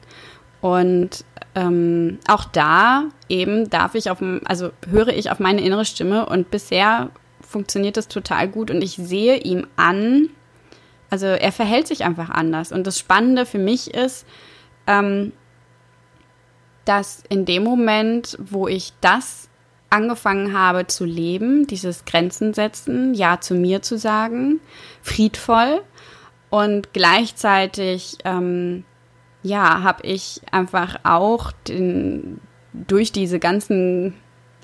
Und 0.62 1.26
ähm, 1.56 2.20
auch 2.28 2.46
da 2.46 3.06
eben 3.30 3.70
darf 3.70 3.96
ich 3.96 4.10
auf, 4.10 4.20
also 4.46 4.72
höre 4.90 5.10
ich 5.10 5.32
auf 5.32 5.40
meine 5.40 5.62
innere 5.62 5.86
Stimme 5.86 6.26
und 6.26 6.52
bisher 6.52 7.10
funktioniert 7.42 7.98
das 7.98 8.08
total 8.08 8.48
gut 8.48 8.72
und 8.72 8.84
ich 8.84 8.96
sehe 8.96 9.38
ihm 9.38 9.68
an, 9.76 10.30
also 11.10 11.28
er 11.28 11.52
verhält 11.52 11.88
sich 11.88 12.04
einfach 12.04 12.30
anders. 12.30 12.72
Und 12.72 12.88
das 12.88 13.00
Spannende 13.00 13.46
für 13.46 13.60
mich 13.60 13.94
ist, 13.94 14.26
ähm, 14.88 15.32
dass 16.84 17.24
in 17.30 17.46
dem 17.46 17.64
Moment, 17.64 18.38
wo 18.40 18.68
ich 18.68 18.94
das 19.02 19.50
angefangen 19.90 20.58
habe 20.58 20.88
zu 20.88 21.06
leben, 21.06 21.68
dieses 21.68 22.06
Grenzen 22.06 22.54
setzen, 22.54 23.14
Ja 23.14 23.40
zu 23.40 23.56
mir 23.56 23.82
zu 23.82 23.98
sagen, 23.98 24.60
friedvoll 25.02 25.82
und 26.50 26.94
gleichzeitig, 26.94 28.18
ähm, 28.24 28.84
ja, 29.44 29.84
habe 29.84 30.06
ich 30.06 30.42
einfach 30.52 30.98
auch 31.04 31.52
den, 31.68 32.40
durch 32.74 33.12
diese 33.12 33.40
ganzen 33.40 34.16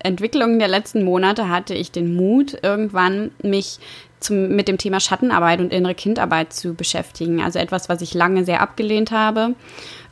Entwicklung 0.03 0.57
der 0.59 0.67
letzten 0.67 1.03
Monate 1.03 1.49
hatte 1.49 1.73
ich 1.73 1.91
den 1.91 2.15
Mut, 2.15 2.57
irgendwann 2.63 3.31
mich 3.43 3.79
zum, 4.19 4.49
mit 4.49 4.67
dem 4.67 4.77
Thema 4.77 4.99
Schattenarbeit 4.99 5.59
und 5.59 5.73
innere 5.73 5.95
Kindarbeit 5.95 6.53
zu 6.53 6.73
beschäftigen. 6.73 7.41
Also 7.41 7.59
etwas, 7.59 7.89
was 7.89 8.01
ich 8.01 8.13
lange 8.13 8.45
sehr 8.45 8.61
abgelehnt 8.61 9.11
habe, 9.11 9.55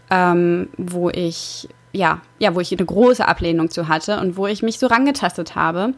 ähm, 0.09 0.69
wo 0.77 1.09
ich 1.09 1.69
ja, 1.91 2.21
ja, 2.37 2.53
wo 2.53 2.59
ich 2.59 2.71
eine 2.71 2.85
große 2.85 3.27
Ablehnung 3.27 3.71
zu 3.71 3.87
hatte 3.87 4.19
und 4.19 4.37
wo 4.37 4.45
ich 4.45 4.61
mich 4.61 4.77
so 4.77 4.85
rangetastet 4.85 5.55
habe 5.55 5.93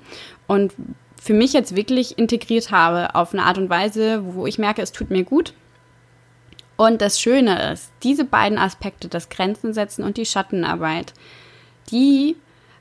und 0.48 0.74
für 1.22 1.34
mich 1.34 1.54
jetzt 1.54 1.76
wirklich 1.76 2.18
integriert 2.18 2.72
habe 2.72 3.14
auf 3.14 3.34
eine 3.34 3.44
Art 3.44 3.58
und 3.58 3.70
Weise, 3.70 4.24
wo 4.26 4.48
ich 4.48 4.58
merke, 4.58 4.82
es 4.82 4.92
tut 4.92 5.12
mir 5.12 5.24
gut. 5.24 5.54
Und 6.82 7.02
das 7.02 7.22
Schöne 7.22 7.72
ist, 7.74 7.92
diese 8.02 8.26
beiden 8.26 8.58
Aspekte, 8.58 9.08
das 9.08 9.30
Grenzen 9.30 9.74
setzen 9.74 10.04
und 10.04 10.18
die 10.18 10.26
Schattenarbeit, 10.26 11.14
die 11.92 12.36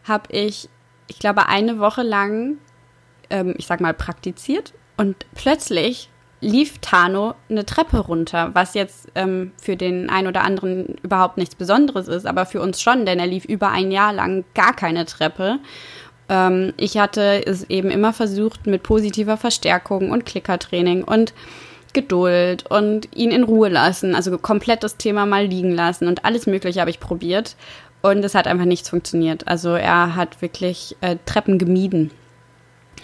habe 0.04 0.32
ich 0.32 0.68
ich 1.06 1.18
glaube, 1.18 1.48
eine 1.48 1.80
Woche 1.80 2.02
lang 2.02 2.58
ähm, 3.30 3.54
ich 3.56 3.66
sag 3.66 3.80
mal, 3.80 3.94
praktiziert. 3.94 4.74
Und 4.96 5.16
plötzlich 5.34 6.10
lief 6.40 6.78
Tano 6.78 7.34
eine 7.48 7.66
Treppe 7.66 7.98
runter, 7.98 8.50
was 8.54 8.74
jetzt 8.74 9.08
ähm, 9.14 9.52
für 9.60 9.76
den 9.76 10.10
einen 10.10 10.28
oder 10.28 10.42
anderen 10.42 10.96
überhaupt 11.02 11.36
nichts 11.36 11.54
Besonderes 11.54 12.08
ist, 12.08 12.26
aber 12.26 12.46
für 12.46 12.60
uns 12.60 12.80
schon, 12.80 13.04
denn 13.06 13.18
er 13.18 13.26
lief 13.26 13.44
über 13.44 13.68
ein 13.70 13.90
Jahr 13.90 14.12
lang 14.12 14.44
gar 14.54 14.74
keine 14.74 15.04
Treppe. 15.04 15.58
Ähm, 16.28 16.72
ich 16.76 16.98
hatte 16.98 17.46
es 17.46 17.68
eben 17.68 17.90
immer 17.90 18.12
versucht 18.12 18.66
mit 18.66 18.82
positiver 18.82 19.36
Verstärkung 19.36 20.10
und 20.10 20.26
Klickertraining 20.26 21.04
und 21.04 21.34
Geduld 21.92 22.66
und 22.70 23.08
ihn 23.14 23.30
in 23.30 23.44
Ruhe 23.44 23.68
lassen, 23.68 24.14
also 24.14 24.36
komplett 24.38 24.82
das 24.82 24.96
Thema 24.96 25.26
mal 25.26 25.46
liegen 25.46 25.72
lassen 25.72 26.08
und 26.08 26.24
alles 26.24 26.46
Mögliche 26.46 26.80
habe 26.80 26.90
ich 26.90 27.00
probiert 27.00 27.56
und 28.02 28.24
es 28.24 28.34
hat 28.34 28.46
einfach 28.46 28.64
nichts 28.64 28.88
funktioniert. 28.88 29.48
Also 29.48 29.70
er 29.70 30.16
hat 30.16 30.42
wirklich 30.42 30.96
äh, 31.00 31.16
Treppen 31.26 31.58
gemieden. 31.58 32.10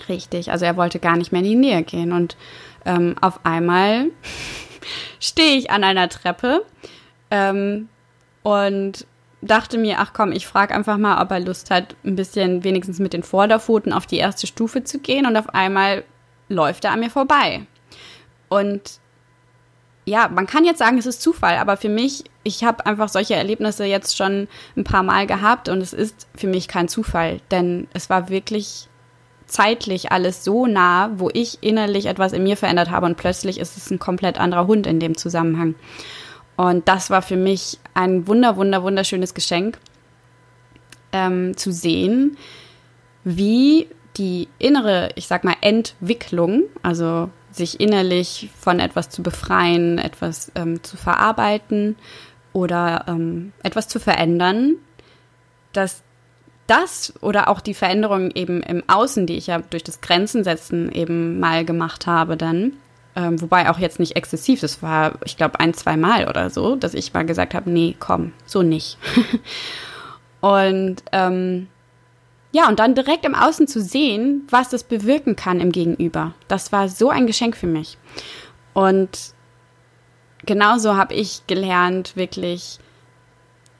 Richtig, 0.09 0.51
also 0.51 0.65
er 0.65 0.77
wollte 0.77 0.99
gar 0.99 1.17
nicht 1.17 1.33
mehr 1.33 1.41
in 1.41 1.49
die 1.49 1.55
Nähe 1.57 1.83
gehen 1.83 2.13
und 2.13 2.37
ähm, 2.85 3.17
auf 3.21 3.41
einmal 3.45 4.07
stehe 5.21 5.57
ich 5.57 5.71
an 5.71 5.85
einer 5.85 6.09
Treppe 6.09 6.65
ähm, 7.31 7.89
und 8.43 9.07
dachte 9.43 9.79
mir, 9.79 9.99
ach 9.99 10.13
komm, 10.13 10.33
ich 10.33 10.47
frage 10.47 10.75
einfach 10.75 10.99
mal, 10.99 11.23
ob 11.23 11.31
er 11.31 11.41
Lust 11.41 11.71
hat, 11.71 11.97
ein 12.05 12.17
bisschen 12.17 12.65
wenigstens 12.65 12.99
mit 12.99 13.13
den 13.13 13.23
Vorderpfoten 13.23 13.93
auf 13.93 14.07
die 14.07 14.19
erste 14.19 14.47
Stufe 14.47 14.85
zu 14.85 14.99
gehen 14.99 15.27
und 15.27 15.37
auf 15.37 15.55
einmal 15.55 16.05
läuft 16.49 16.85
er 16.85 16.93
an 16.93 17.01
mir 17.01 17.11
vorbei. 17.11 17.67
Und 18.49 19.01
ja, 20.05 20.29
man 20.29 20.47
kann 20.47 20.65
jetzt 20.65 20.79
sagen, 20.79 20.99
es 20.99 21.07
ist 21.07 21.21
Zufall, 21.21 21.57
aber 21.57 21.77
für 21.77 21.89
mich, 21.89 22.25
ich 22.45 22.63
habe 22.63 22.87
einfach 22.87 23.09
solche 23.09 23.35
Erlebnisse 23.35 23.85
jetzt 23.85 24.17
schon 24.17 24.47
ein 24.77 24.85
paar 24.85 25.03
Mal 25.03 25.27
gehabt 25.27 25.69
und 25.69 25.81
es 25.81 25.93
ist 25.93 26.29
für 26.35 26.47
mich 26.47 26.69
kein 26.69 26.89
Zufall, 26.89 27.41
denn 27.51 27.89
es 27.93 28.09
war 28.09 28.29
wirklich 28.29 28.89
zeitlich 29.47 30.13
alles 30.13 30.45
so 30.45 30.67
nah, 30.67 31.11
wo 31.17 31.29
ich 31.33 31.59
innerlich 31.61 32.07
etwas 32.07 32.33
in 32.33 32.45
mir 32.45 32.57
verändert 32.57 32.91
habe 32.91 33.07
und 33.07 33.17
plötzlich 33.17 33.59
ist 33.59 33.77
es 33.77 33.91
ein 33.91 33.99
komplett 33.99 34.39
anderer 34.39 34.67
Hund 34.69 34.87
in 34.87 35.01
dem 35.01 35.17
Zusammenhang. 35.17 35.75
Und 36.57 36.89
das 36.89 37.11
war 37.11 37.23
für 37.23 37.37
mich 37.37 37.79
ein 37.95 38.27
wunder, 38.29 38.57
wunder, 38.57 38.83
wunderschönes 38.83 39.35
Geschenk, 39.35 39.79
ähm, 41.13 41.57
zu 41.57 41.73
sehen, 41.73 42.37
wie 43.25 43.89
die 44.17 44.49
innere, 44.59 45.11
ich 45.17 45.27
sag 45.27 45.45
mal, 45.45 45.57
Entwicklung, 45.61 46.63
also 46.83 47.29
sich 47.57 47.81
innerlich 47.81 48.51
von 48.59 48.81
etwas 48.81 49.09
zu 49.09 49.23
befreien, 49.23 49.99
etwas 49.99 50.53
ähm, 50.55 50.83
zu 50.83 50.97
verarbeiten 50.97 51.97
oder 52.53 53.05
ähm, 53.09 53.53
etwas 53.63 53.89
zu 53.89 54.01
verändern, 54.01 54.77
dass 55.73 56.03
das 56.67 57.15
oder 57.21 57.49
auch 57.49 57.61
die 57.61 57.75
Veränderung 57.75 58.31
eben 58.33 58.63
im 58.63 58.83
Außen, 58.89 59.27
die 59.27 59.37
ich 59.37 59.47
ja 59.47 59.59
durch 59.59 59.85
das 59.85 60.01
Grenzen 60.01 60.43
setzen 60.43 60.91
eben 60.91 61.39
mal 61.39 61.65
gemacht 61.65 62.07
habe 62.07 62.37
dann, 62.37 62.73
ähm, 63.17 63.41
wobei 63.41 63.71
auch 63.71 63.79
jetzt 63.79 63.99
nicht 63.99 64.15
exzessiv, 64.15 64.61
das 64.61 64.83
war, 64.83 65.19
ich 65.25 65.37
glaube, 65.37 65.59
ein, 65.59 65.73
zwei 65.73 65.97
Mal 65.97 66.29
oder 66.29 66.51
so, 66.51 66.77
dass 66.77 66.93
ich 66.93 67.15
mal 67.15 67.25
gesagt 67.25 67.55
habe, 67.55 67.71
nee, 67.71 67.97
komm, 67.99 68.33
so 68.45 68.63
nicht. 68.63 68.99
und 70.41 70.97
ähm, 71.13 71.69
ja, 72.57 72.69
und 72.69 72.79
dann 72.79 72.95
direkt 72.95 73.27
im 73.27 73.35
Außen 73.35 73.69
zu 73.69 73.83
sehen, 73.83 74.47
was 74.49 74.71
das 74.71 74.83
bewirken 74.83 75.37
kann 75.37 75.61
im 75.61 75.73
Gegenüber, 75.73 76.33
das 76.49 76.73
war 76.73 76.89
so 76.89 77.11
ein 77.11 77.27
Geschenk 77.27 77.55
für 77.55 77.67
mich. 77.67 77.99
Und 78.73 79.35
genauso 80.47 80.97
habe 80.97 81.13
ich 81.13 81.47
gelernt, 81.47 82.17
wirklich 82.17 82.79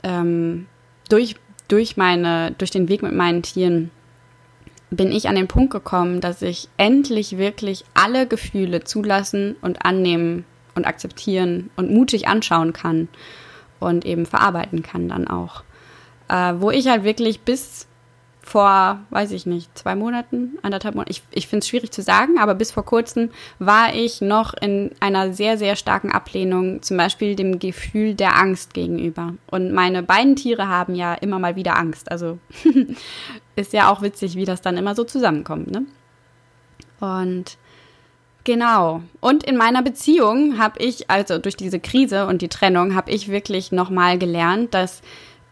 ähm, 0.03 0.67
durch 1.09 1.37
durch 1.69 1.97
meine, 1.97 2.53
durch 2.59 2.71
den 2.71 2.91
Weg 2.91 3.03
mit 3.03 3.15
meinen 3.15 3.43
Tieren 3.43 3.91
bin 4.91 5.11
ich 5.11 5.27
an 5.27 5.35
den 5.35 5.49
Punkt 5.49 5.73
gekommen, 5.73 6.21
dass 6.21 6.43
ich 6.43 6.69
endlich 6.77 7.39
wirklich 7.39 7.85
alle 7.95 8.27
Gefühle 8.27 8.85
zulassen 8.85 9.57
und 9.63 9.87
annehmen 9.87 10.45
und 10.75 10.87
akzeptieren 10.87 11.71
und 11.77 11.91
mutig 11.91 12.29
anschauen 12.29 12.75
kann 12.75 13.09
und 13.81 14.05
eben 14.05 14.27
verarbeiten 14.27 14.83
kann 14.83 15.09
dann 15.09 15.27
auch. 15.27 15.65
Äh, 16.29 16.55
wo 16.59 16.71
ich 16.71 16.89
halt 16.89 17.05
wirklich 17.05 17.41
bis 17.41 17.89
vor, 18.47 19.01
weiß 19.11 19.33
ich 19.33 19.45
nicht, 19.45 19.77
zwei 19.77 19.97
Monaten, 19.97 20.57
anderthalb 20.63 20.95
Monaten, 20.95 21.11
ich, 21.11 21.23
ich 21.33 21.49
finde 21.49 21.65
es 21.65 21.69
schwierig 21.69 21.91
zu 21.91 22.01
sagen, 22.01 22.39
aber 22.39 22.55
bis 22.55 22.71
vor 22.71 22.85
kurzem 22.85 23.31
war 23.59 23.93
ich 23.93 24.21
noch 24.21 24.55
in 24.55 24.93
einer 25.01 25.33
sehr, 25.33 25.59
sehr 25.59 25.75
starken 25.75 26.13
Ablehnung, 26.13 26.81
zum 26.81 26.97
Beispiel 26.97 27.35
dem 27.35 27.59
Gefühl 27.59 28.15
der 28.15 28.37
Angst 28.37 28.73
gegenüber. 28.73 29.35
Und 29.51 29.73
meine 29.73 30.05
beiden 30.05 30.37
Tiere 30.37 30.69
haben 30.69 30.95
ja 30.95 31.15
immer 31.15 31.41
mal 31.41 31.57
wieder 31.57 31.77
Angst. 31.77 32.09
Also 32.11 32.39
ist 33.57 33.73
ja 33.73 33.91
auch 33.91 34.01
witzig, 34.01 34.37
wie 34.37 34.45
das 34.45 34.63
dann 34.63 34.77
immer 34.77 34.95
so 34.95 35.03
zusammenkommt, 35.03 35.71
ne? 35.71 35.85
Und 37.01 37.59
Genau. 38.45 39.03
Und 39.19 39.43
in 39.43 39.57
meiner 39.57 39.83
Beziehung 39.83 40.57
habe 40.61 40.79
ich, 40.79 41.11
also 41.11 41.39
durch 41.39 41.57
diese 41.57 41.81
Krise 41.81 42.29
und 42.29 42.43
die 42.43 42.49
Trennung, 42.49 42.95
habe 42.95 43.11
ich 43.11 43.29
wirklich 43.29 43.73
nochmal 43.73 44.19
gelernt, 44.21 44.73
dass 44.73 45.03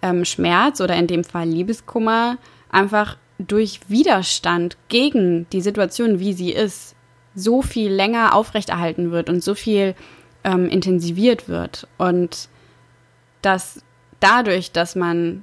ähm, 0.01 0.25
Schmerz 0.25 0.81
oder 0.81 0.95
in 0.95 1.09
dem 1.09 1.25
Fall 1.25 1.49
Liebeskummer 1.49 2.39
einfach 2.75 3.17
durch 3.39 3.81
Widerstand 3.89 4.77
gegen 4.89 5.47
die 5.51 5.61
Situation, 5.61 6.21
wie 6.21 6.33
sie 6.33 6.53
ist, 6.53 6.95
so 7.35 7.63
viel 7.63 7.91
länger 7.91 8.35
aufrechterhalten 8.35 9.11
wird 9.11 9.29
und 9.29 9.43
so 9.43 9.55
viel 9.55 9.95
ähm, 10.45 10.69
intensiviert 10.69 11.49
wird. 11.49 11.89
Und 11.99 12.49
dass 13.43 13.83
dadurch, 14.21 14.73
dass 14.73 14.95
man 14.95 15.43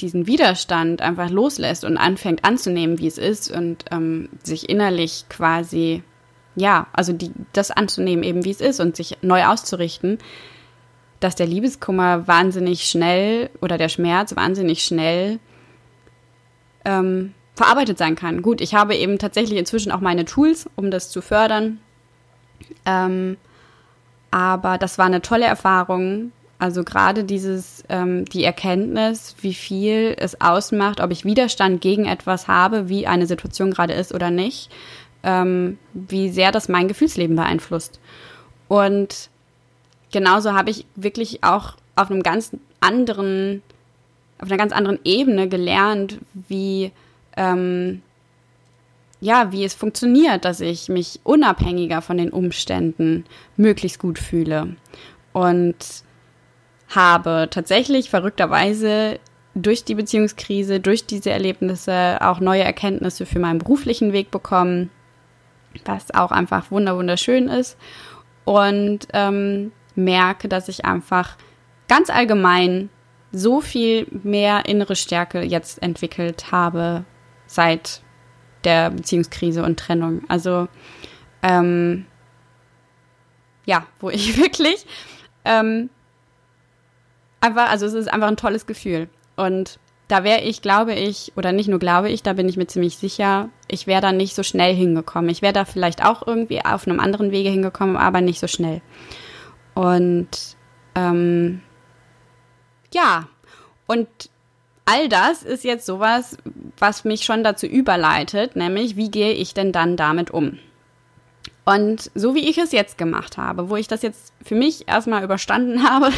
diesen 0.00 0.26
Widerstand 0.26 1.02
einfach 1.02 1.30
loslässt 1.30 1.84
und 1.84 1.96
anfängt 1.96 2.44
anzunehmen, 2.44 2.98
wie 2.98 3.06
es 3.06 3.18
ist 3.18 3.50
und 3.50 3.84
ähm, 3.90 4.28
sich 4.42 4.68
innerlich 4.68 5.24
quasi, 5.28 6.02
ja, 6.54 6.86
also 6.92 7.12
die, 7.12 7.32
das 7.52 7.70
anzunehmen 7.70 8.22
eben, 8.24 8.44
wie 8.44 8.50
es 8.50 8.60
ist 8.60 8.80
und 8.80 8.96
sich 8.96 9.18
neu 9.22 9.44
auszurichten, 9.44 10.18
dass 11.20 11.34
der 11.34 11.46
Liebeskummer 11.46 12.28
wahnsinnig 12.28 12.84
schnell 12.84 13.50
oder 13.60 13.76
der 13.76 13.88
Schmerz 13.88 14.36
wahnsinnig 14.36 14.84
schnell 14.84 15.40
ähm, 16.88 17.34
verarbeitet 17.54 17.98
sein 17.98 18.16
kann. 18.16 18.40
Gut, 18.40 18.60
ich 18.60 18.74
habe 18.74 18.96
eben 18.96 19.18
tatsächlich 19.18 19.58
inzwischen 19.58 19.92
auch 19.92 20.00
meine 20.00 20.24
Tools, 20.24 20.68
um 20.74 20.90
das 20.90 21.10
zu 21.10 21.20
fördern. 21.20 21.80
Ähm, 22.86 23.36
aber 24.30 24.78
das 24.78 24.96
war 24.96 25.06
eine 25.06 25.20
tolle 25.20 25.44
Erfahrung. 25.44 26.32
Also 26.58 26.82
gerade 26.84 27.24
dieses, 27.24 27.84
ähm, 27.88 28.24
die 28.24 28.42
Erkenntnis, 28.42 29.36
wie 29.42 29.54
viel 29.54 30.14
es 30.18 30.40
ausmacht, 30.40 31.00
ob 31.00 31.10
ich 31.10 31.24
Widerstand 31.24 31.80
gegen 31.80 32.06
etwas 32.06 32.48
habe, 32.48 32.88
wie 32.88 33.06
eine 33.06 33.26
Situation 33.26 33.70
gerade 33.70 33.92
ist 33.92 34.14
oder 34.14 34.30
nicht, 34.30 34.70
ähm, 35.22 35.78
wie 35.92 36.30
sehr 36.30 36.52
das 36.52 36.68
mein 36.68 36.88
Gefühlsleben 36.88 37.36
beeinflusst. 37.36 38.00
Und 38.66 39.30
genauso 40.10 40.52
habe 40.54 40.70
ich 40.70 40.86
wirklich 40.96 41.44
auch 41.44 41.74
auf 41.96 42.10
einem 42.10 42.22
ganz 42.22 42.52
anderen 42.80 43.62
auf 44.38 44.48
einer 44.48 44.56
ganz 44.56 44.72
anderen 44.72 44.98
Ebene 45.04 45.48
gelernt, 45.48 46.18
wie 46.32 46.92
ähm, 47.36 48.02
ja, 49.20 49.50
wie 49.52 49.64
es 49.64 49.74
funktioniert, 49.74 50.44
dass 50.44 50.60
ich 50.60 50.88
mich 50.88 51.20
unabhängiger 51.24 52.02
von 52.02 52.18
den 52.18 52.30
Umständen 52.30 53.24
möglichst 53.56 53.98
gut 53.98 54.18
fühle. 54.18 54.76
Und 55.32 55.76
habe 56.88 57.48
tatsächlich 57.50 58.10
verrückterweise 58.10 59.18
durch 59.54 59.84
die 59.84 59.94
Beziehungskrise, 59.94 60.80
durch 60.80 61.04
diese 61.04 61.30
Erlebnisse 61.30 62.18
auch 62.20 62.40
neue 62.40 62.62
Erkenntnisse 62.62 63.26
für 63.26 63.38
meinen 63.38 63.58
beruflichen 63.58 64.12
Weg 64.12 64.30
bekommen, 64.30 64.90
was 65.84 66.14
auch 66.14 66.30
einfach 66.30 66.70
wunderschön 66.70 67.48
ist. 67.48 67.76
Und 68.44 69.08
ähm, 69.12 69.72
merke, 69.94 70.48
dass 70.48 70.68
ich 70.68 70.84
einfach 70.84 71.36
ganz 71.88 72.08
allgemein 72.08 72.88
so 73.32 73.60
viel 73.60 74.06
mehr 74.10 74.66
innere 74.66 74.96
Stärke 74.96 75.42
jetzt 75.42 75.82
entwickelt 75.82 76.50
habe 76.50 77.04
seit 77.46 78.02
der 78.64 78.90
Beziehungskrise 78.90 79.62
und 79.62 79.78
Trennung. 79.78 80.22
Also 80.28 80.68
ähm, 81.42 82.06
ja, 83.66 83.86
wo 84.00 84.10
ich 84.10 84.38
wirklich 84.38 84.86
ähm, 85.44 85.90
einfach, 87.40 87.70
also 87.70 87.86
es 87.86 87.94
ist 87.94 88.08
einfach 88.08 88.28
ein 88.28 88.36
tolles 88.36 88.66
Gefühl. 88.66 89.08
Und 89.36 89.78
da 90.08 90.24
wäre 90.24 90.40
ich, 90.40 90.62
glaube 90.62 90.94
ich, 90.94 91.32
oder 91.36 91.52
nicht 91.52 91.68
nur 91.68 91.78
glaube 91.78 92.08
ich, 92.08 92.22
da 92.22 92.32
bin 92.32 92.48
ich 92.48 92.56
mir 92.56 92.66
ziemlich 92.66 92.96
sicher, 92.96 93.50
ich 93.68 93.86
wäre 93.86 94.00
da 94.00 94.10
nicht 94.10 94.34
so 94.34 94.42
schnell 94.42 94.74
hingekommen. 94.74 95.30
Ich 95.30 95.42
wäre 95.42 95.52
da 95.52 95.64
vielleicht 95.64 96.04
auch 96.04 96.26
irgendwie 96.26 96.64
auf 96.64 96.88
einem 96.88 96.98
anderen 96.98 97.30
Wege 97.30 97.50
hingekommen, 97.50 97.96
aber 97.96 98.22
nicht 98.22 98.40
so 98.40 98.46
schnell. 98.46 98.80
Und 99.74 100.28
ähm, 100.94 101.60
ja, 102.92 103.28
und 103.86 104.08
all 104.84 105.08
das 105.08 105.42
ist 105.42 105.64
jetzt 105.64 105.86
sowas, 105.86 106.36
was 106.78 107.04
mich 107.04 107.24
schon 107.24 107.44
dazu 107.44 107.66
überleitet, 107.66 108.56
nämlich 108.56 108.96
wie 108.96 109.10
gehe 109.10 109.32
ich 109.32 109.54
denn 109.54 109.72
dann 109.72 109.96
damit 109.96 110.30
um? 110.30 110.58
Und 111.64 112.10
so 112.14 112.34
wie 112.34 112.48
ich 112.48 112.56
es 112.56 112.72
jetzt 112.72 112.96
gemacht 112.96 113.36
habe, 113.36 113.68
wo 113.68 113.76
ich 113.76 113.88
das 113.88 114.00
jetzt 114.00 114.32
für 114.42 114.54
mich 114.54 114.88
erstmal 114.88 115.22
überstanden 115.22 115.82
habe 115.88 116.10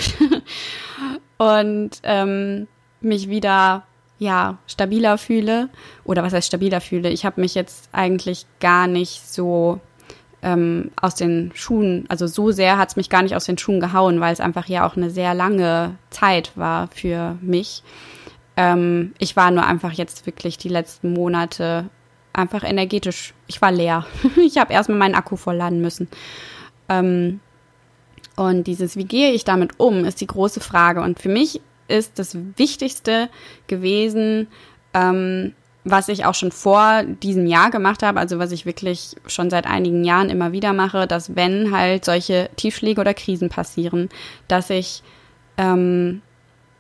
und 1.39 1.91
ähm, 2.05 2.69
mich 3.01 3.29
wieder 3.29 3.85
ja, 4.21 4.59
stabiler 4.67 5.19
fühle. 5.19 5.71
Oder 6.05 6.23
was 6.23 6.33
heißt 6.33 6.47
stabiler 6.47 6.81
fühle? 6.81 7.09
Ich 7.09 7.25
habe 7.25 7.41
mich 7.41 7.55
jetzt 7.57 7.89
eigentlich 7.91 8.47
gar 8.61 8.87
nicht 8.87 9.27
so 9.29 9.81
ähm, 10.43 10.91
aus 11.01 11.15
den 11.15 11.53
Schuhen, 11.55 12.07
also 12.09 12.27
so 12.27 12.51
sehr 12.51 12.79
hat 12.79 12.91
es 12.91 12.97
mich 12.97 13.11
gar 13.11 13.23
nicht 13.23 13.37
aus 13.37 13.45
den 13.45 13.59
Schuhen 13.59 13.81
gehauen, 13.81 14.21
weil 14.21 14.33
es 14.33 14.41
einfach 14.41 14.67
ja 14.67 14.87
auch 14.87 14.97
eine 14.97 15.11
sehr 15.11 15.35
lange 15.35 15.97
Zeit 16.11 16.53
war 16.57 16.89
für 16.89 17.37
mich. 17.41 17.83
Ähm, 18.57 19.13
ich 19.19 19.37
war 19.37 19.51
nur 19.51 19.67
einfach 19.67 19.93
jetzt 19.93 20.27
wirklich 20.27 20.59
die 20.59 20.69
letzten 20.69 21.13
Monate 21.13 21.91
einfach 22.33 22.65
energetisch, 22.65 23.35
ich 23.47 23.61
war 23.61 23.73
leer. 23.73 24.07
ich 24.37 24.59
habe 24.59 24.73
erstmal 24.73 24.99
meinen 24.99 25.15
Akku 25.15 25.37
vollladen 25.37 25.81
müssen. 25.81 26.09
Ähm, 26.89 27.41
und 28.37 28.65
dieses, 28.65 28.97
wie 28.97 29.05
gehe 29.05 29.33
ich 29.33 29.45
damit 29.45 29.79
um, 29.79 30.05
ist 30.05 30.21
die 30.21 30.27
große 30.27 30.61
Frage. 30.61 31.03
Und 31.03 31.21
für 31.21 31.29
mich 31.29 31.61
ist 31.89 32.19
das 32.19 32.37
Wichtigste 32.57 33.29
gewesen, 33.67 34.47
ähm, 34.95 35.55
was 35.85 36.09
ich 36.09 36.25
auch 36.25 36.35
schon 36.35 36.53
vor 36.53 37.03
diesem 37.05 37.47
Jahr 37.47 37.71
gemacht 37.71 38.03
habe, 38.03 38.21
also 38.21 38.39
was 38.39 38.53
ich 38.53 38.67
wirklich 38.67 39.17
schon 39.27 39.49
seit 39.49 39.67
einigen 39.67 40.05
Jahren 40.05 40.29
immer 40.29 40.53
wieder 40.53 40.73
mache, 40.73 41.07
dass 41.07 41.37
wenn 41.37 41.75
halt 41.75 42.05
solche 42.05 42.51
Tiefschläge 42.57 43.01
oder 43.01 43.15
Krisen 43.15 43.49
passieren, 43.49 44.11
dass 44.47 44.69
ich 44.69 45.03
ähm, 45.57 46.23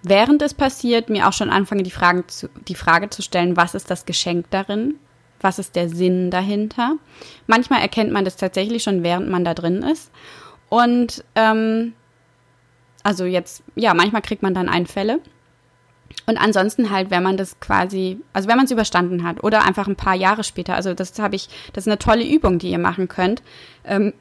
während 0.03 0.43
es 0.43 0.55
passiert 0.55 1.09
mir 1.09 1.29
auch 1.29 1.33
schon 1.33 1.51
anfange, 1.51 1.83
die, 1.83 1.91
Fragen 1.91 2.25
zu, 2.29 2.49
die 2.69 2.75
Frage 2.75 3.11
zu 3.11 3.23
stellen, 3.23 3.57
was 3.57 3.75
ist 3.75 3.91
das 3.91 4.07
Geschenk 4.07 4.47
darin? 4.51 4.95
Was 5.41 5.59
ist 5.59 5.77
der 5.77 5.89
Sinn 5.89 6.31
dahinter? 6.31 6.97
Manchmal 7.47 7.81
erkennt 7.81 8.13
man 8.13 8.25
das 8.25 8.37
tatsächlich 8.37 8.83
schon, 8.83 9.03
während 9.03 9.31
man 9.31 9.45
da 9.45 9.55
drin 9.55 9.83
ist. 9.83 10.11
Und 10.69 11.25
ähm, 11.35 11.95
also 13.03 13.25
jetzt, 13.25 13.63
ja, 13.75 13.95
manchmal 13.95 14.23
kriegt 14.23 14.43
man 14.43 14.55
dann 14.55 14.69
Einfälle. 14.69 15.21
Und 16.27 16.39
ansonsten 16.39 16.91
halt, 16.91 17.11
wenn 17.11 17.23
man 17.23 17.37
das 17.37 17.59
quasi, 17.61 18.21
also 18.33 18.49
wenn 18.49 18.57
man 18.57 18.67
es 18.67 18.71
überstanden 18.71 19.25
hat 19.25 19.43
oder 19.43 19.65
einfach 19.65 19.89
ein 19.89 19.97
paar 19.97 20.15
Jahre 20.15 20.45
später, 20.45 20.75
also 20.75 20.95
das 20.95 21.19
habe 21.19 21.37
ich, 21.37 21.49
das 21.73 21.85
ist 21.85 21.89
eine 21.89 21.99
tolle 21.99 22.27
Übung, 22.27 22.59
die 22.59 22.71
ihr 22.71 22.79
machen 22.79 23.09
könnt. 23.09 23.43
Ähm, 23.85 24.13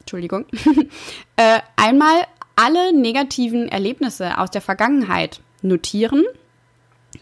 Entschuldigung. 0.00 0.46
äh, 1.36 1.60
einmal 1.76 2.26
alle 2.54 2.92
negativen 2.92 3.68
Erlebnisse 3.68 4.38
aus 4.38 4.50
der 4.50 4.62
Vergangenheit 4.62 5.40
notieren 5.62 6.24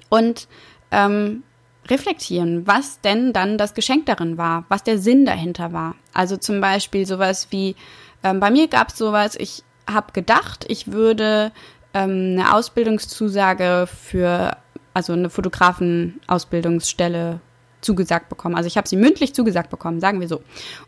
und 0.09 0.49
ähm, 0.91 1.43
reflektieren, 1.89 2.67
was 2.67 3.01
denn 3.01 3.33
dann 3.33 3.59
das 3.59 3.75
Geschenk 3.75 4.07
darin 4.07 4.39
war, 4.39 4.65
was 4.69 4.83
der 4.83 4.99
Sinn 4.99 5.25
dahinter 5.25 5.73
war. 5.73 5.97
Also 6.13 6.37
zum 6.37 6.61
Beispiel 6.61 7.07
sowas 7.07 7.49
wie, 7.51 7.75
ähm, 8.23 8.41
bei 8.41 8.51
mir 8.51 8.69
gab 8.69 8.89
es 8.89 8.97
sowas, 8.97 9.37
ich 9.37 9.65
habe 9.87 10.13
gedacht, 10.13 10.65
ich 10.69 10.93
würde 10.93 11.53
ähm, 11.95 12.39
eine 12.39 12.55
Ausbildungszusage 12.55 13.87
für, 13.87 14.59
also 14.93 15.15
eine 15.15 15.31
Fotografenausbildungsstelle 15.31 17.41
zugesagt 17.81 18.29
bekommen. 18.29 18.57
Also 18.57 18.67
ich 18.67 18.77
habe 18.77 18.89
sie 18.89 18.97
mündlich 18.97 19.35
zugesagt 19.35 19.71
bekommen, 19.71 20.01
sagen 20.01 20.21
wir 20.21 20.29
so. 20.29 20.43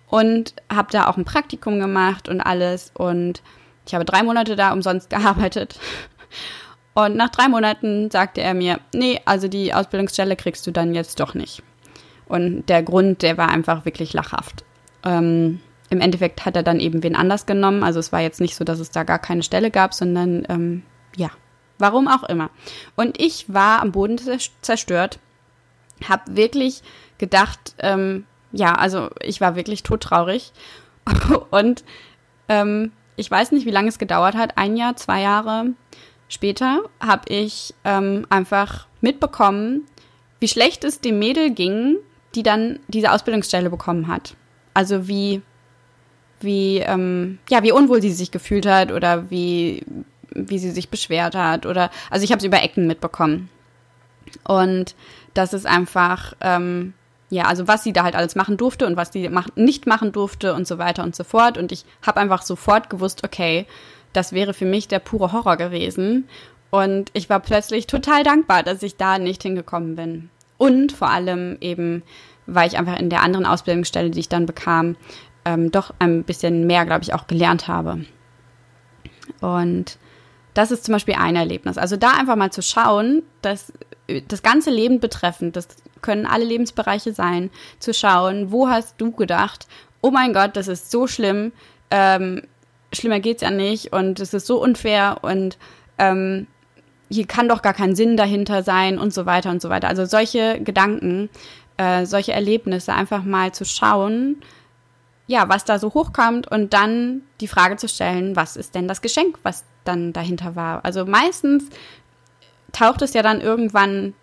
Und 0.09 0.55
habe 0.73 0.89
da 0.91 1.07
auch 1.07 1.17
ein 1.17 1.25
Praktikum 1.25 1.79
gemacht 1.79 2.29
und 2.29 2.41
alles. 2.41 2.91
Und 2.95 3.43
ich 3.87 3.95
habe 3.95 4.05
drei 4.05 4.23
Monate 4.23 4.57
da 4.57 4.73
umsonst 4.73 5.11
gearbeitet. 5.17 5.79
Und 6.95 7.17
nach 7.17 7.31
drei 7.31 7.49
Monaten 7.49 8.11
sagte 8.11 8.41
er 8.41 8.55
mir, 8.55 8.81
nee, 8.95 9.21
also 9.27 9.49
die 9.49 9.75
Ausbildungsstelle 9.75 10.35
kriegst 10.35 10.67
du 10.67 10.71
dann 10.71 10.95
jetzt 10.95 11.21
doch 11.21 11.35
nicht. 11.35 11.63
Und 12.27 12.67
der 12.67 12.83
Grund, 12.83 13.23
der 13.23 13.37
war 13.37 13.51
einfach 13.51 13.85
wirklich 13.85 14.13
lachhaft. 14.13 14.65
Ähm, 15.05 15.61
Im 15.91 16.01
Endeffekt 16.01 16.45
hat 16.45 16.57
er 16.57 16.63
dann 16.63 16.81
eben 16.81 17.03
wen 17.03 17.15
anders 17.15 17.47
genommen. 17.47 17.85
Also 17.85 18.01
es 18.01 18.13
war 18.13 18.21
jetzt 18.21 18.41
nicht 18.41 18.57
so, 18.57 18.65
dass 18.65 18.81
es 18.81 18.91
da 18.91 19.05
gar 19.05 19.19
keine 19.19 19.43
Stelle 19.43 19.71
gab, 19.71 19.95
sondern 19.95 20.45
ähm, 20.49 20.83
ja, 21.17 21.31
warum 21.79 22.09
auch 22.09 22.23
immer. 22.25 22.51
Und 22.95 23.21
ich 23.21 23.53
war 23.53 23.83
am 23.83 23.93
Boden 23.93 24.19
zerstört, 24.61 25.19
habe 26.09 26.37
wirklich 26.37 26.83
gedacht, 27.19 27.75
ähm, 27.79 28.27
ja, 28.53 28.75
also 28.75 29.11
ich 29.23 29.41
war 29.41 29.57
wirklich 29.57 29.83
todtraurig. 29.83 30.53
Und 31.51 31.85
ähm, 32.49 32.93
ich 33.17 33.31
weiß 33.31 33.53
nicht, 33.53 33.67
wie 33.67 33.71
lange 33.71 33.89
es 33.89 33.99
gedauert 33.99 34.35
hat, 34.35 34.57
ein 34.57 34.77
Jahr, 34.77 34.97
zwei 34.97 35.23
Jahre 35.23 35.67
später 36.29 36.83
habe 37.01 37.33
ich 37.33 37.75
ähm, 37.85 38.27
einfach 38.31 38.87
mitbekommen, 39.01 39.87
wie 40.41 40.49
schlecht 40.49 40.85
es 40.85 41.01
dem 41.01 41.19
Mädel 41.19 41.51
ging, 41.51 41.97
die 42.35 42.43
dann 42.43 42.81
diese 42.89 43.13
Ausbildungsstelle 43.13 43.71
bekommen 43.71 44.09
hat. 44.09 44.37
Also 44.75 45.09
wie, 45.09 45.41
wie, 46.41 46.79
ähm, 46.79 47.39
ja, 47.49 47.63
wie 47.63 47.73
unwohl 47.73 48.03
sie 48.03 48.13
sich 48.13 48.31
gefühlt 48.31 48.67
hat 48.67 48.93
oder 48.93 49.31
wie 49.31 49.85
wie 50.37 50.59
sie 50.59 50.71
sich 50.71 50.91
beschwert 50.91 51.35
hat 51.35 51.67
oder 51.67 51.91
also 52.11 52.25
ich 52.25 52.33
habe 52.33 52.39
es 52.39 52.45
über 52.45 52.63
Ecken 52.63 52.87
mitbekommen. 52.87 53.49
Und 54.45 54.95
das 55.35 55.53
ist 55.53 55.67
einfach, 55.67 56.35
ähm, 56.41 56.95
ja, 57.31 57.45
also 57.45 57.69
was 57.69 57.83
sie 57.83 57.93
da 57.93 58.05
halt 58.05 58.17
alles 58.17 58.37
machen 58.37 58.57
durfte 58.57 58.87
und 58.87 58.97
was 58.97 59.13
sie 59.13 59.29
mach 59.29 59.49
nicht 59.57 59.87
machen 59.87 60.13
durfte 60.13 60.55
und 60.55 60.67
so 60.67 60.79
weiter 60.79 61.03
und 61.03 61.17
so 61.17 61.25
fort. 61.25 61.59
Und 61.59 61.73
ich 61.73 61.85
habe 62.03 62.21
einfach 62.21 62.43
sofort 62.43 62.91
gewusst, 62.91 63.25
okay, 63.25 63.67
das 64.13 64.33
wäre 64.33 64.55
für 64.55 64.65
mich 64.65 64.89
der 64.89 64.99
pure 64.99 65.33
Horror 65.33 65.57
gewesen. 65.57 66.29
Und 66.71 67.11
ich 67.13 67.29
war 67.29 67.41
plötzlich 67.41 67.87
total 67.87 68.23
dankbar, 68.23 68.63
dass 68.63 68.83
ich 68.83 68.97
da 68.97 69.19
nicht 69.19 69.43
hingekommen 69.43 69.97
bin. 69.97 70.31
Und 70.59 70.93
vor 70.93 71.11
allem 71.11 71.59
eben, 71.61 72.03
weil 72.47 72.69
ich 72.69 72.79
einfach 72.79 72.99
in 72.99 73.11
der 73.11 73.23
anderen 73.23 73.47
Ausbildungsstelle, 73.47 74.11
die 74.11 74.21
ich 74.21 74.29
dann 74.29 74.47
bekam, 74.47 74.97
ähm, 75.45 75.71
doch 75.71 75.95
ein 75.99 76.25
bisschen 76.25 76.67
mehr, 76.67 76.87
glaube 76.87 77.03
ich, 77.03 77.15
auch 77.15 77.27
gelernt 77.27 77.69
habe. 77.69 78.05
Und 79.41 79.99
das 80.57 80.71
ist 80.71 80.85
zum 80.85 80.95
Beispiel 80.95 81.17
ein 81.19 81.37
Erlebnis. 81.37 81.77
Also 81.77 81.97
da 81.97 82.13
einfach 82.13 82.35
mal 82.35 82.51
zu 82.51 82.63
schauen, 82.63 83.23
dass 83.43 83.75
das 84.29 84.43
ganze 84.43 84.71
Leben 84.71 85.01
betreffend, 85.01 85.55
das 85.55 85.69
können 86.01 86.25
alle 86.25 86.47
Lebensbereiche 86.47 87.13
sein, 87.13 87.51
zu 87.79 87.93
schauen, 87.93 88.51
wo 88.53 88.69
hast 88.69 88.95
du 88.99 89.11
gedacht, 89.11 89.67
oh 90.01 90.11
mein 90.11 90.33
Gott, 90.33 90.57
das 90.57 90.69
ist 90.69 90.91
so 90.91 91.07
schlimm, 91.07 91.53
ähm, 91.91 92.43
schlimmer 92.91 93.21
geht's 93.21 93.43
ja 93.43 93.51
nicht 93.51 93.93
und 93.93 94.19
es 94.19 94.33
ist 94.33 94.47
so 94.47 94.63
unfair 94.63 95.19
und 95.23 95.59
ähm, 95.99 96.47
hier 97.11 97.27
kann 97.27 97.49
doch 97.49 97.61
gar 97.61 97.75
kein 97.75 97.95
Sinn 97.95 98.17
dahinter 98.17 98.63
sein 98.63 98.99
und 98.99 99.13
so 99.13 99.27
weiter 99.27 99.51
und 99.51 99.61
so 99.61 99.69
weiter. 99.69 99.89
Also 99.89 100.07
solche 100.07 100.61
Gedanken, 100.61 101.29
äh, 101.77 102.07
solche 102.07 102.33
Erlebnisse 102.33 102.95
einfach 102.95 103.25
mal 103.25 103.53
zu 103.53 103.67
schauen, 103.67 104.37
ja, 105.27 105.51
was 105.51 105.65
da 105.65 105.79
so 105.79 105.93
hochkommt 105.93 106.51
und 106.51 106.73
dann 106.73 107.23
die 107.41 107.49
Frage 107.49 107.77
zu 107.77 107.89
stellen, 107.89 108.37
was 108.37 108.57
ist 108.57 108.75
denn 108.75 108.89
das 108.89 109.03
Geschenk, 109.03 109.39
was 109.43 109.65
dann 109.89 110.13
dahinter 110.13 110.57
war. 110.57 110.85
Also 110.85 111.05
meistens 111.05 111.69
taucht 112.73 113.03
es 113.03 113.15
ja 113.15 113.23
dann 113.23 113.41
irgendwann 113.41 114.15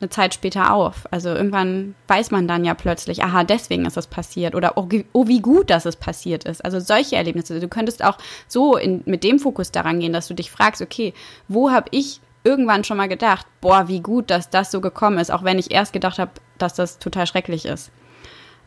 eine 0.00 0.10
Zeit 0.10 0.34
später 0.34 0.72
auf. 0.72 1.06
Also 1.10 1.30
irgendwann 1.30 1.94
weiß 2.06 2.30
man 2.30 2.46
dann 2.46 2.64
ja 2.64 2.74
plötzlich, 2.74 3.22
aha, 3.22 3.44
deswegen 3.44 3.84
ist 3.84 3.96
das 3.96 4.06
passiert 4.06 4.54
oder 4.54 4.76
oh, 4.76 4.88
oh 5.12 5.26
wie 5.26 5.40
gut, 5.40 5.70
dass 5.70 5.86
es 5.86 5.96
passiert 5.96 6.44
ist. 6.44 6.64
Also 6.64 6.78
solche 6.80 7.16
Erlebnisse. 7.16 7.58
Du 7.58 7.68
könntest 7.68 8.04
auch 8.04 8.18
so 8.46 8.76
in, 8.76 9.02
mit 9.06 9.24
dem 9.24 9.38
Fokus 9.38 9.72
daran 9.72 10.00
gehen, 10.00 10.12
dass 10.12 10.28
du 10.28 10.34
dich 10.34 10.50
fragst, 10.50 10.82
okay, 10.82 11.14
wo 11.48 11.70
habe 11.70 11.88
ich 11.90 12.20
irgendwann 12.44 12.84
schon 12.84 12.96
mal 12.96 13.08
gedacht, 13.08 13.46
boah, 13.60 13.88
wie 13.88 14.00
gut, 14.00 14.30
dass 14.30 14.50
das 14.50 14.70
so 14.70 14.80
gekommen 14.80 15.18
ist, 15.18 15.30
auch 15.30 15.42
wenn 15.42 15.58
ich 15.58 15.72
erst 15.72 15.92
gedacht 15.92 16.18
habe, 16.18 16.30
dass 16.58 16.74
das 16.74 16.98
total 16.98 17.26
schrecklich 17.26 17.64
ist. 17.64 17.90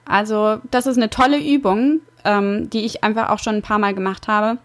Also 0.06 0.60
das 0.70 0.88
ist 0.88 0.98
eine 0.98 1.10
tolle 1.10 1.40
Übung, 1.40 2.02
ähm, 2.26 2.70
die 2.70 2.86
ich 2.86 3.04
einfach 3.04 3.30
auch 3.30 3.40
schon 3.40 3.56
ein 3.56 3.62
paar 3.62 3.80
Mal 3.80 3.94
gemacht 3.94 4.28
habe 4.28 4.58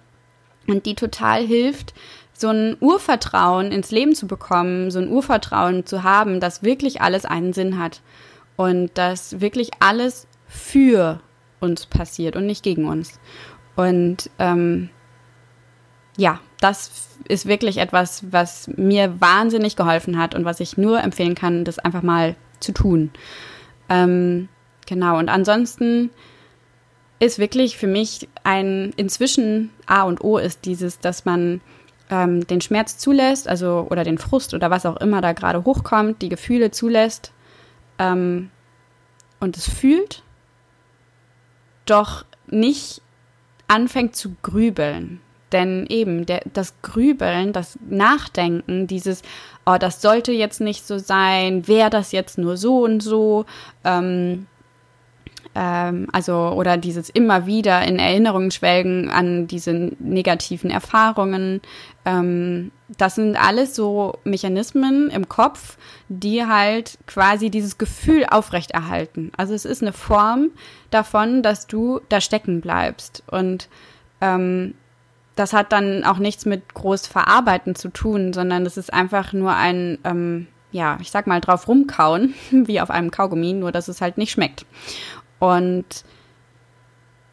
und 0.68 0.87
die 0.87 0.94
total 0.94 1.46
hilft, 1.46 1.94
so 2.33 2.48
ein 2.48 2.76
Urvertrauen 2.81 3.72
ins 3.72 3.90
Leben 3.90 4.14
zu 4.14 4.26
bekommen, 4.26 4.90
so 4.90 4.98
ein 4.98 5.09
Urvertrauen 5.09 5.87
zu 5.87 6.02
haben, 6.02 6.40
dass 6.40 6.62
wirklich 6.62 7.00
alles 7.00 7.24
einen 7.24 7.52
Sinn 7.52 7.79
hat 7.79 8.02
und 8.57 8.90
dass 8.94 9.40
wirklich 9.40 9.70
alles 9.81 10.26
für 10.46 11.20
uns 11.61 11.87
passiert 11.87 12.37
und 12.37 12.46
nicht 12.46 12.62
gegen 12.62 12.87
uns. 12.87 13.18
Und 13.74 14.31
ähm, 14.38 14.90
ja, 16.16 16.40
das 16.61 17.09
ist 17.29 17.46
wirklich 17.46 17.79
etwas, 17.79 18.24
was 18.31 18.68
mir 18.76 19.20
wahnsinnig 19.20 19.76
geholfen 19.76 20.18
hat 20.18 20.35
und 20.35 20.44
was 20.44 20.61
ich 20.61 20.76
nur 20.76 21.02
empfehlen 21.02 21.35
kann, 21.35 21.64
das 21.64 21.79
einfach 21.79 22.02
mal 22.02 22.37
zu 22.61 22.72
tun. 22.72 23.11
Ähm, 23.88 24.48
genau, 24.87 25.18
und 25.18 25.29
ansonsten 25.29 26.11
ist 27.18 27.38
wirklich 27.38 27.79
für 27.79 27.87
mich 27.87 28.29
ein 28.44 28.92
inzwischen 28.96 29.70
A 29.87 30.02
und 30.02 30.22
O 30.22 30.38
ist 30.38 30.64
dieses, 30.64 30.98
dass 30.98 31.24
man 31.24 31.61
ähm, 32.11 32.46
den 32.46 32.61
Schmerz 32.61 32.98
zulässt, 32.98 33.48
also 33.48 33.87
oder 33.90 34.05
den 34.05 34.18
Frust 34.18 34.55
oder 34.55 34.70
was 34.70 34.87
auch 34.87 34.96
immer 34.98 35.20
da 35.20 35.33
gerade 35.33 35.64
hochkommt, 35.64 36.22
die 36.22 36.29
Gefühle 36.29 36.70
zulässt 36.70 37.33
ähm, 37.98 38.50
und 39.40 39.57
es 39.57 39.68
fühlt, 39.68 40.22
doch 41.87 42.24
nicht 42.46 43.00
anfängt 43.68 44.14
zu 44.16 44.37
grübeln. 44.42 45.20
Denn 45.52 45.87
eben 45.88 46.26
der, 46.26 46.42
das 46.52 46.74
Grübeln, 46.83 47.52
das 47.52 47.79
Nachdenken, 47.88 48.88
dieses, 48.88 49.22
oh, 49.64 49.76
das 49.79 50.02
sollte 50.02 50.33
jetzt 50.33 50.61
nicht 50.61 50.85
so 50.87 50.98
sein, 50.98 51.68
wäre 51.68 51.88
das 51.88 52.11
jetzt 52.11 52.37
nur 52.37 52.57
so 52.57 52.85
und 52.85 53.00
so, 53.00 53.46
ähm, 53.85 54.48
ähm, 55.57 56.09
also 56.12 56.51
oder 56.51 56.77
dieses 56.77 57.09
immer 57.09 57.47
wieder 57.47 57.83
in 57.83 57.99
Erinnerungen 57.99 58.51
schwelgen 58.51 59.11
an 59.11 59.47
diese 59.47 59.73
negativen 59.99 60.71
Erfahrungen. 60.71 61.62
Ähm, 62.05 62.71
das 62.88 63.14
sind 63.14 63.37
alles 63.37 63.75
so 63.75 64.19
Mechanismen 64.25 65.09
im 65.11 65.29
Kopf, 65.29 65.79
die 66.09 66.45
halt 66.45 66.99
quasi 67.07 67.51
dieses 67.51 67.79
Gefühl 67.79 68.27
aufrechterhalten. 68.31 69.33
Also 69.37 69.55
es 69.55 69.64
ist 69.64 69.83
eine 69.83 69.95
Form 69.95 70.51
davon, 70.90 71.42
dass 71.42 71.66
du 71.66 72.01
da 72.11 72.21
stecken 72.21 72.61
bleibst. 72.61 73.25
Und 73.27 73.69
ähm, 74.21 74.75
das 75.37 75.55
hat 75.55 75.73
dann 75.73 76.05
auch 76.05 76.19
nichts 76.19 76.45
mit 76.45 76.75
groß 76.75 77.07
verarbeiten 77.07 77.75
zu 77.75 77.88
tun, 77.88 78.35
sondern 78.35 78.66
es 78.66 78.77
ist 78.77 78.92
einfach 78.92 79.33
nur 79.33 79.55
ein, 79.55 79.99
ähm, 80.05 80.47
ja, 80.71 80.99
ich 81.01 81.11
sag 81.11 81.27
mal, 81.27 81.40
drauf 81.40 81.66
rumkauen, 81.66 82.35
wie 82.51 82.81
auf 82.81 82.90
einem 82.90 83.11
Kaugummi, 83.11 83.55
nur 83.55 83.73
dass 83.73 83.88
es 83.88 84.03
halt 84.03 84.19
nicht 84.19 84.33
schmeckt. 84.33 84.66
Und 85.38 86.05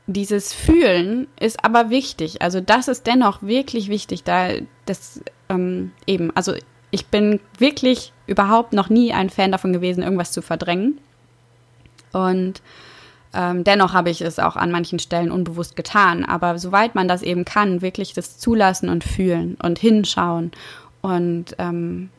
dieses 0.07 0.53
Fühlen 0.53 1.27
ist 1.39 1.63
aber 1.63 1.89
wichtig. 1.89 2.41
Also 2.41 2.59
das 2.59 2.87
ist 2.87 3.07
dennoch 3.07 3.41
wirklich 3.41 3.89
wichtig, 3.89 4.23
da 4.23 4.49
das 4.85 5.21
ähm, 5.49 5.91
eben, 6.05 6.35
also 6.35 6.53
ich 6.91 7.07
bin 7.07 7.39
wirklich 7.57 8.11
überhaupt 8.27 8.73
noch 8.73 8.89
nie 8.89 9.13
ein 9.13 9.29
Fan 9.29 9.51
davon 9.51 9.73
gewesen, 9.73 10.03
irgendwas 10.03 10.31
zu 10.31 10.41
verdrängen. 10.41 10.99
Und 12.11 12.61
ähm, 13.33 13.63
dennoch 13.63 13.93
habe 13.93 14.09
ich 14.11 14.21
es 14.21 14.39
auch 14.39 14.55
an 14.55 14.71
manchen 14.71 14.99
Stellen 14.99 15.31
unbewusst 15.31 15.75
getan. 15.75 16.23
Aber 16.25 16.59
soweit 16.59 16.95
man 16.95 17.07
das 17.07 17.23
eben 17.23 17.45
kann, 17.45 17.81
wirklich 17.81 18.13
das 18.13 18.37
zulassen 18.37 18.89
und 18.89 19.03
fühlen 19.03 19.57
und 19.63 19.79
hinschauen 19.79 20.51
und 21.01 21.55
ähm, 21.57 22.09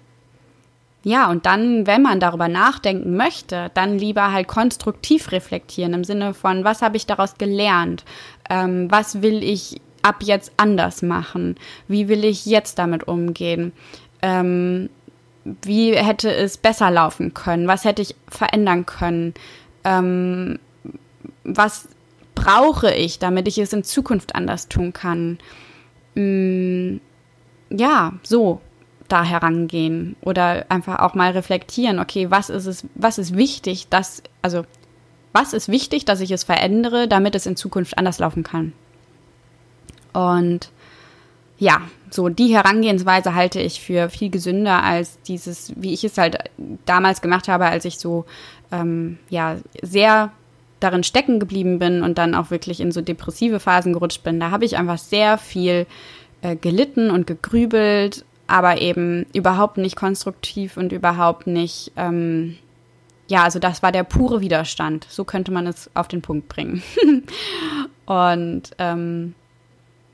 ja, 1.05 1.31
und 1.31 1.45
dann, 1.45 1.87
wenn 1.87 2.01
man 2.01 2.19
darüber 2.19 2.49
nachdenken 2.49 3.15
möchte, 3.15 3.71
dann 3.75 3.99
lieber 3.99 4.33
halt 4.33 4.49
konstruktiv 4.49 5.33
reflektieren 5.33 5.93
im 5.93 6.03
Sinne 6.03 6.33
von, 6.33 6.65
was 6.65 6.81
habe 6.81 6.97
ich 6.97 7.05
daraus 7.05 7.37
gelernt? 7.37 8.05
Ähm, 8.49 8.91
was 8.91 9.21
will 9.21 9.45
ich 9.45 9.83
ab 10.01 10.23
jetzt 10.23 10.53
anders 10.57 11.03
machen? 11.03 11.57
Wie 11.89 12.09
will 12.09 12.25
ich 12.25 12.47
jetzt 12.47 12.79
damit 12.79 13.07
umgehen? 13.07 13.73
Ähm, 14.23 14.89
wie 15.45 15.95
hätte 15.95 16.33
es 16.33 16.57
besser 16.57 16.91
laufen 16.91 17.35
können? 17.35 17.69
Was 17.69 17.85
hätte 17.85 18.01
ich 18.01 18.15
verändern 18.29 18.87
können? 18.87 19.35
Ähm, 19.85 20.59
was 21.45 21.89
brauche 22.35 22.95
ich, 22.95 23.19
damit 23.19 23.47
ich 23.47 23.59
es 23.59 23.75
in 23.75 23.85
Zukunft 23.85 24.35
anders 24.35 24.69
tun 24.69 24.95
kann? 24.95 25.39
Mm, 26.15 26.97
ja, 27.69 28.15
so 28.23 28.63
da 29.09 29.25
herangehen 29.25 30.17
oder 30.23 30.67
einfach 30.69 31.01
auch 31.01 31.15
mal 31.15 31.33
reflektieren, 31.33 31.99
okay, 31.99 32.31
was 32.31 32.49
ist 32.51 32.67
es, 32.67 32.87
was 32.95 33.19
ist 33.19 33.37
wichtig, 33.37 33.89
dass, 33.89 34.23
also, 34.43 34.65
was 35.33 35.53
ist 35.53 35.69
wichtig, 35.69 36.05
dass 36.05 36.21
ich 36.21 36.31
es 36.31 36.45
verändere, 36.45 37.09
damit 37.09 37.35
es 37.35 37.47
in 37.47 37.57
Zukunft 37.57 37.99
anders 37.99 38.19
laufen 38.19 38.45
kann. 38.45 38.73
Und 40.13 40.71
ja, 41.59 41.83
so 42.11 42.29
die 42.29 42.55
Herangehensweise 42.55 43.35
halte 43.35 43.61
ich 43.61 43.81
für 43.81 44.09
viel 44.09 44.31
gesünder 44.31 44.83
als 44.83 45.21
dieses, 45.23 45.73
wie 45.77 45.93
ich 45.93 46.05
es 46.05 46.19
halt 46.19 46.39
damals 46.87 47.21
gemacht 47.21 47.49
habe, 47.49 47.67
als 47.67 47.85
ich 47.85 47.99
so, 47.99 48.25
ähm, 48.73 49.19
ja, 49.29 49.57
sehr 49.83 50.33
darin 50.81 51.05
stecken 51.05 51.41
geblieben 51.41 51.79
bin 51.79 52.03
und 52.03 52.19
dann 52.19 52.35
auch 52.35 52.51
wirklich 52.51 52.81
in 52.81 52.93
so 52.93 53.01
depressive 53.01 53.61
Phasen 53.61 53.93
gerutscht 53.93 54.23
bin. 54.23 54.39
Da 54.39 54.51
habe 54.51 54.65
ich 54.65 54.77
einfach 54.77 54.99
sehr 54.99 55.39
viel 55.39 55.87
äh, 56.43 56.57
gelitten 56.57 57.11
und 57.11 57.27
gegrübelt 57.27 58.25
aber 58.47 58.81
eben 58.81 59.27
überhaupt 59.33 59.79
nicht 59.79 59.97
konstruktiv 59.97 60.77
und 60.77 60.93
überhaupt 60.93 61.47
nicht, 61.47 61.93
ähm, 61.97 62.57
ja, 63.27 63.43
also 63.43 63.59
das 63.59 63.83
war 63.83 63.93
der 63.93 64.05
pure 64.05 64.41
Widerstand. 64.41 65.07
So 65.09 65.25
könnte 65.25 65.51
man 65.51 65.67
es 65.67 65.91
auf 65.95 66.09
den 66.09 66.23
Punkt 66.23 66.49
bringen. 66.49 66.83
und 68.07 68.63
ähm, 68.79 69.35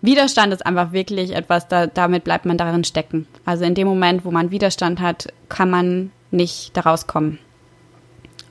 Widerstand 0.02 0.52
ist 0.52 0.64
einfach 0.64 0.92
wirklich 0.92 1.34
etwas, 1.34 1.68
da, 1.68 1.86
damit 1.86 2.24
bleibt 2.24 2.46
man 2.46 2.56
darin 2.56 2.84
stecken. 2.84 3.26
Also 3.44 3.64
in 3.64 3.74
dem 3.74 3.86
Moment, 3.88 4.24
wo 4.24 4.30
man 4.30 4.50
Widerstand 4.50 5.00
hat, 5.00 5.32
kann 5.48 5.70
man 5.70 6.10
nicht 6.30 6.76
daraus 6.76 7.06
kommen. 7.06 7.38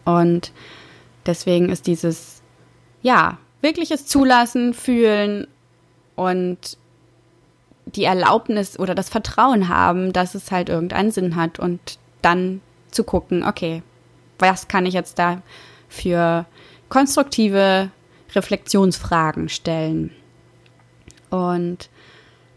Und 0.05 0.51
deswegen 1.25 1.69
ist 1.69 1.87
dieses, 1.87 2.41
ja, 3.01 3.37
wirkliches 3.61 4.05
Zulassen, 4.05 4.73
fühlen 4.73 5.47
und 6.15 6.77
die 7.95 8.03
Erlaubnis 8.03 8.77
oder 8.77 8.95
das 8.95 9.09
Vertrauen 9.09 9.69
haben, 9.69 10.13
dass 10.13 10.35
es 10.35 10.51
halt 10.51 10.69
irgendeinen 10.69 11.11
Sinn 11.11 11.35
hat 11.35 11.59
und 11.59 11.97
dann 12.21 12.61
zu 12.91 13.03
gucken, 13.03 13.43
okay, 13.43 13.83
was 14.37 14.67
kann 14.67 14.85
ich 14.85 14.93
jetzt 14.93 15.19
da 15.19 15.41
für 15.87 16.45
konstruktive 16.89 17.89
Reflexionsfragen 18.33 19.49
stellen? 19.49 20.11
Und 21.29 21.89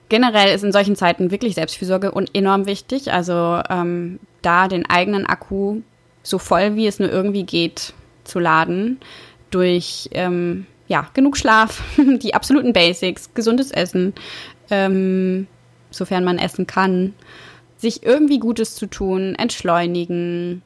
generell 0.09 0.55
ist 0.55 0.65
in 0.65 0.73
solchen 0.73 0.97
Zeiten 0.97 1.31
wirklich 1.31 1.55
Selbstfürsorge 1.55 2.13
enorm 2.33 2.67
wichtig. 2.67 3.13
Also 3.13 3.61
ähm, 3.69 4.21
da 4.43 4.69
den 4.69 4.89
eigenen 4.89 5.27
Akku 5.27 5.81
so 6.23 6.39
voll 6.39 6.77
wie 6.77 6.87
es 6.87 6.99
nur 6.99 7.11
irgendwie 7.11 7.45
geht 7.45 7.95
zu 8.25 8.39
laden 8.39 9.01
durch 9.51 10.09
ähm, 10.13 10.67
ja 10.89 11.09
genug 11.15 11.37
Schlaf, 11.37 11.83
die 11.97 12.35
absoluten 12.35 12.73
Basics, 12.73 13.31
gesundes 13.35 13.71
Essen, 13.71 14.15
ähm, 14.73 15.47
sofern 15.91 16.25
man 16.25 16.39
essen 16.39 16.67
kann, 16.67 17.13
sich 17.77 18.03
irgendwie 18.03 18.39
Gutes 18.39 18.75
zu 18.75 18.87
tun, 18.87 19.35
entschleunigen, 19.35 20.63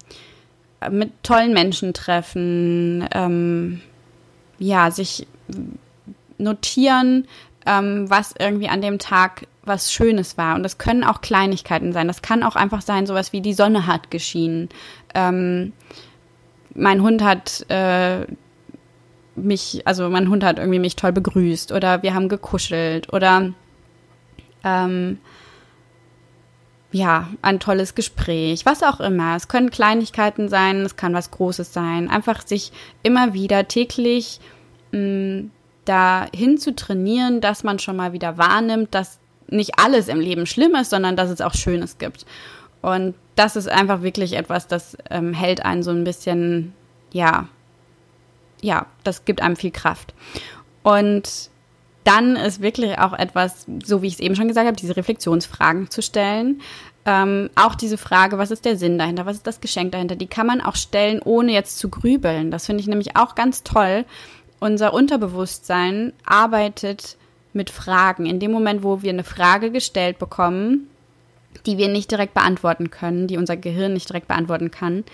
äh, 0.80 0.90
mit 0.90 1.10
tollen 1.24 1.52
Menschen 1.52 1.92
treffen, 1.92 3.06
ähm, 3.12 3.80
ja, 4.58 4.90
sich 4.90 5.26
notieren, 6.38 7.26
ähm, 7.66 8.08
was 8.08 8.34
irgendwie 8.38 8.68
an 8.68 8.80
dem 8.80 8.98
Tag 8.98 9.46
was 9.64 9.92
Schönes 9.92 10.38
war. 10.38 10.54
Und 10.54 10.62
das 10.62 10.78
können 10.78 11.02
auch 11.02 11.20
Kleinigkeiten 11.20 11.92
sein. 11.92 12.06
Das 12.06 12.22
kann 12.22 12.44
auch 12.44 12.54
einfach 12.54 12.82
sein, 12.82 13.06
sowas 13.06 13.32
wie 13.32 13.40
die 13.40 13.54
Sonne 13.54 13.88
hat 13.88 14.12
geschienen. 14.12 14.68
Ähm, 15.14 15.72
mein 16.74 17.02
Hund 17.02 17.22
hat 17.22 17.66
äh, 17.68 18.26
mich, 19.34 19.82
also 19.84 20.08
mein 20.08 20.28
Hund 20.28 20.44
hat 20.44 20.58
irgendwie 20.58 20.78
mich 20.78 20.94
toll 20.94 21.12
begrüßt 21.12 21.72
oder 21.72 22.04
wir 22.04 22.14
haben 22.14 22.28
gekuschelt 22.28 23.12
oder 23.12 23.52
ähm, 24.64 25.18
ja, 26.92 27.28
ein 27.42 27.60
tolles 27.60 27.94
Gespräch, 27.94 28.64
was 28.64 28.82
auch 28.82 29.00
immer. 29.00 29.36
Es 29.36 29.48
können 29.48 29.70
Kleinigkeiten 29.70 30.48
sein, 30.48 30.80
es 30.80 30.96
kann 30.96 31.14
was 31.14 31.30
Großes 31.30 31.72
sein. 31.72 32.08
Einfach 32.08 32.46
sich 32.46 32.72
immer 33.02 33.34
wieder 33.34 33.68
täglich 33.68 34.40
mm, 34.92 35.48
dahin 35.84 36.58
zu 36.58 36.74
trainieren, 36.74 37.40
dass 37.40 37.64
man 37.64 37.78
schon 37.78 37.96
mal 37.96 38.12
wieder 38.12 38.38
wahrnimmt, 38.38 38.94
dass 38.94 39.18
nicht 39.48 39.78
alles 39.78 40.08
im 40.08 40.20
Leben 40.20 40.46
schlimm 40.46 40.74
ist, 40.74 40.90
sondern 40.90 41.16
dass 41.16 41.30
es 41.30 41.40
auch 41.40 41.54
Schönes 41.54 41.98
gibt. 41.98 42.26
Und 42.82 43.14
das 43.34 43.56
ist 43.56 43.68
einfach 43.68 44.02
wirklich 44.02 44.34
etwas, 44.34 44.66
das 44.66 44.96
ähm, 45.10 45.32
hält 45.32 45.64
einen 45.64 45.82
so 45.82 45.90
ein 45.90 46.04
bisschen, 46.04 46.72
ja, 47.12 47.48
ja, 48.62 48.86
das 49.04 49.24
gibt 49.24 49.42
einem 49.42 49.56
viel 49.56 49.70
Kraft. 49.70 50.14
Und 50.82 51.50
dann 52.06 52.36
ist 52.36 52.62
wirklich 52.62 52.98
auch 52.98 53.12
etwas, 53.12 53.66
so 53.84 54.00
wie 54.00 54.06
ich 54.06 54.14
es 54.14 54.20
eben 54.20 54.36
schon 54.36 54.48
gesagt 54.48 54.66
habe, 54.66 54.76
diese 54.76 54.96
Reflexionsfragen 54.96 55.90
zu 55.90 56.02
stellen. 56.02 56.60
Ähm, 57.04 57.50
auch 57.56 57.74
diese 57.74 57.98
Frage, 57.98 58.38
was 58.38 58.50
ist 58.50 58.64
der 58.64 58.76
Sinn 58.76 58.98
dahinter, 58.98 59.26
was 59.26 59.36
ist 59.36 59.46
das 59.46 59.60
Geschenk 59.60 59.92
dahinter, 59.92 60.16
die 60.16 60.26
kann 60.26 60.46
man 60.46 60.60
auch 60.60 60.76
stellen, 60.76 61.20
ohne 61.24 61.52
jetzt 61.52 61.78
zu 61.78 61.88
grübeln. 61.88 62.50
Das 62.50 62.66
finde 62.66 62.80
ich 62.80 62.86
nämlich 62.86 63.16
auch 63.16 63.34
ganz 63.34 63.64
toll. 63.64 64.04
Unser 64.60 64.94
Unterbewusstsein 64.94 66.12
arbeitet 66.24 67.16
mit 67.52 67.70
Fragen. 67.70 68.26
In 68.26 68.38
dem 68.38 68.52
Moment, 68.52 68.82
wo 68.82 69.02
wir 69.02 69.10
eine 69.10 69.24
Frage 69.24 69.70
gestellt 69.70 70.18
bekommen, 70.18 70.88
die 71.64 71.78
wir 71.78 71.88
nicht 71.88 72.10
direkt 72.10 72.34
beantworten 72.34 72.90
können, 72.90 73.26
die 73.26 73.36
unser 73.36 73.56
Gehirn 73.56 73.92
nicht 73.92 74.08
direkt 74.08 74.28
beantworten 74.28 74.70
kann, 74.70 75.04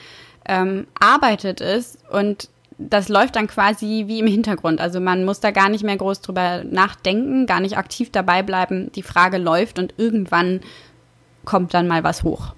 ähm, 0.47 0.87
arbeitet 0.99 1.61
es 1.61 1.99
und 2.11 2.49
das 2.91 3.09
läuft 3.09 3.37
dann 3.37 3.47
quasi 3.47 4.05
wie 4.07 4.21
im 4.21 4.27
Hintergrund. 4.27 4.81
Also 4.81 5.01
man 5.01 5.25
muss 5.25 5.41
da 5.41 5.51
gar 5.51 5.69
nicht 5.69 5.85
mehr 5.85 5.97
groß 5.97 6.21
drüber 6.21 6.65
nachdenken, 6.65 7.47
gar 7.47 7.61
nicht 7.61 7.77
aktiv 7.77 8.11
dabei 8.11 8.43
bleiben. 8.43 8.91
Die 8.93 9.03
Frage 9.03 9.39
läuft 9.39 9.79
und 9.79 9.95
irgendwann 9.97 10.61
kommt 11.45 11.75
dann 11.75 11.89
mal 11.89 12.05
was 12.05 12.23
hoch. 12.23 12.55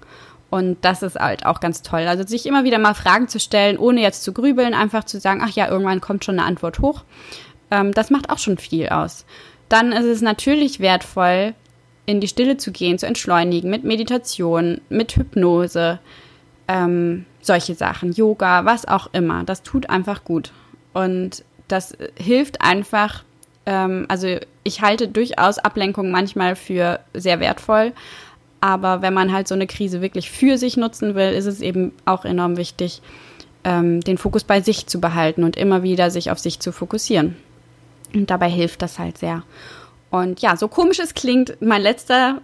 Und 0.49 0.77
das 0.81 1.01
ist 1.01 1.15
halt 1.15 1.45
auch 1.45 1.59
ganz 1.59 1.81
toll. 1.81 2.07
Also 2.07 2.25
sich 2.25 2.45
immer 2.45 2.63
wieder 2.63 2.79
mal 2.79 2.93
Fragen 2.93 3.27
zu 3.27 3.39
stellen, 3.39 3.77
ohne 3.77 4.01
jetzt 4.01 4.23
zu 4.23 4.31
grübeln, 4.31 4.73
einfach 4.73 5.03
zu 5.03 5.19
sagen, 5.19 5.41
ach 5.43 5.49
ja, 5.49 5.69
irgendwann 5.69 6.01
kommt 6.01 6.23
schon 6.23 6.39
eine 6.39 6.47
Antwort 6.47 6.79
hoch. 6.79 7.03
Ähm, 7.71 7.93
das 7.93 8.09
macht 8.09 8.29
auch 8.29 8.37
schon 8.37 8.57
viel 8.57 8.89
aus. 8.89 9.25
Dann 9.69 9.91
ist 9.91 10.05
es 10.05 10.21
natürlich 10.21 10.79
wertvoll, 10.79 11.55
in 12.05 12.21
die 12.21 12.27
Stille 12.27 12.57
zu 12.57 12.71
gehen, 12.71 12.99
zu 12.99 13.07
entschleunigen 13.07 13.69
mit 13.69 13.83
Meditation, 13.83 14.81
mit 14.89 15.15
Hypnose. 15.15 15.99
Ähm, 16.67 17.25
solche 17.45 17.75
Sachen, 17.75 18.11
Yoga, 18.11 18.65
was 18.65 18.87
auch 18.87 19.07
immer. 19.13 19.43
Das 19.43 19.63
tut 19.63 19.89
einfach 19.89 20.23
gut. 20.23 20.51
Und 20.93 21.43
das 21.67 21.97
hilft 22.17 22.61
einfach, 22.61 23.23
ähm, 23.65 24.05
also 24.07 24.37
ich 24.63 24.81
halte 24.81 25.07
durchaus 25.07 25.59
Ablenkung 25.59 26.11
manchmal 26.11 26.55
für 26.55 26.99
sehr 27.13 27.39
wertvoll. 27.39 27.93
Aber 28.61 29.01
wenn 29.01 29.13
man 29.13 29.31
halt 29.31 29.47
so 29.47 29.55
eine 29.55 29.67
Krise 29.67 30.01
wirklich 30.01 30.31
für 30.31 30.57
sich 30.57 30.77
nutzen 30.77 31.15
will, 31.15 31.31
ist 31.31 31.45
es 31.45 31.61
eben 31.61 31.91
auch 32.05 32.25
enorm 32.25 32.57
wichtig, 32.57 33.01
ähm, 33.63 34.01
den 34.01 34.17
Fokus 34.17 34.43
bei 34.43 34.61
sich 34.61 34.87
zu 34.87 34.99
behalten 34.99 35.43
und 35.43 35.57
immer 35.57 35.83
wieder 35.83 36.09
sich 36.09 36.31
auf 36.31 36.39
sich 36.39 36.59
zu 36.59 36.71
fokussieren. 36.71 37.35
Und 38.13 38.29
dabei 38.29 38.49
hilft 38.49 38.81
das 38.81 38.97
halt 38.97 39.17
sehr. 39.17 39.43
Und 40.09 40.41
ja, 40.41 40.55
so 40.55 40.67
komisch 40.67 40.99
es 40.99 41.13
klingt, 41.13 41.57
mein 41.61 41.81
letzter 41.81 42.41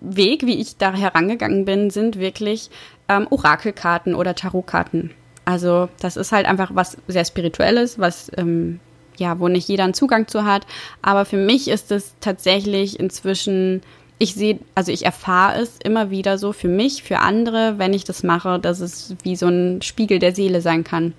Weg, 0.00 0.44
wie 0.44 0.60
ich 0.60 0.76
da 0.76 0.92
herangegangen 0.92 1.64
bin, 1.64 1.90
sind 1.90 2.18
wirklich 2.18 2.70
ähm, 3.08 3.26
Orakelkarten 3.30 4.14
oder 4.14 4.34
Tarotkarten. 4.34 5.10
Also 5.44 5.88
das 6.00 6.16
ist 6.16 6.32
halt 6.32 6.46
einfach 6.46 6.70
was 6.74 6.98
sehr 7.08 7.24
Spirituelles, 7.24 7.98
was 7.98 8.30
ähm, 8.36 8.80
ja, 9.18 9.38
wo 9.40 9.48
nicht 9.48 9.68
jeder 9.68 9.84
einen 9.84 9.94
Zugang 9.94 10.28
zu 10.28 10.44
hat. 10.44 10.66
Aber 11.02 11.24
für 11.24 11.36
mich 11.36 11.68
ist 11.68 11.90
es 11.90 12.14
tatsächlich 12.20 12.98
inzwischen, 12.98 13.82
ich 14.18 14.34
sehe, 14.34 14.58
also 14.74 14.92
ich 14.92 15.04
erfahre 15.04 15.60
es 15.60 15.78
immer 15.82 16.10
wieder 16.10 16.38
so 16.38 16.52
für 16.52 16.68
mich, 16.68 17.02
für 17.02 17.18
andere, 17.18 17.78
wenn 17.78 17.94
ich 17.94 18.04
das 18.04 18.22
mache, 18.22 18.58
dass 18.58 18.80
es 18.80 19.16
wie 19.22 19.36
so 19.36 19.48
ein 19.48 19.82
Spiegel 19.82 20.18
der 20.18 20.34
Seele 20.34 20.60
sein 20.60 20.84
kann. 20.84 21.14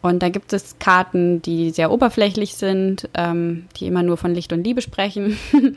Und 0.00 0.22
da 0.22 0.28
gibt 0.28 0.52
es 0.52 0.78
Karten, 0.78 1.42
die 1.42 1.70
sehr 1.70 1.90
oberflächlich 1.90 2.54
sind, 2.54 3.08
ähm, 3.14 3.66
die 3.76 3.86
immer 3.86 4.04
nur 4.04 4.16
von 4.16 4.32
Licht 4.32 4.52
und 4.52 4.62
Liebe 4.62 4.80
sprechen. 4.80 5.36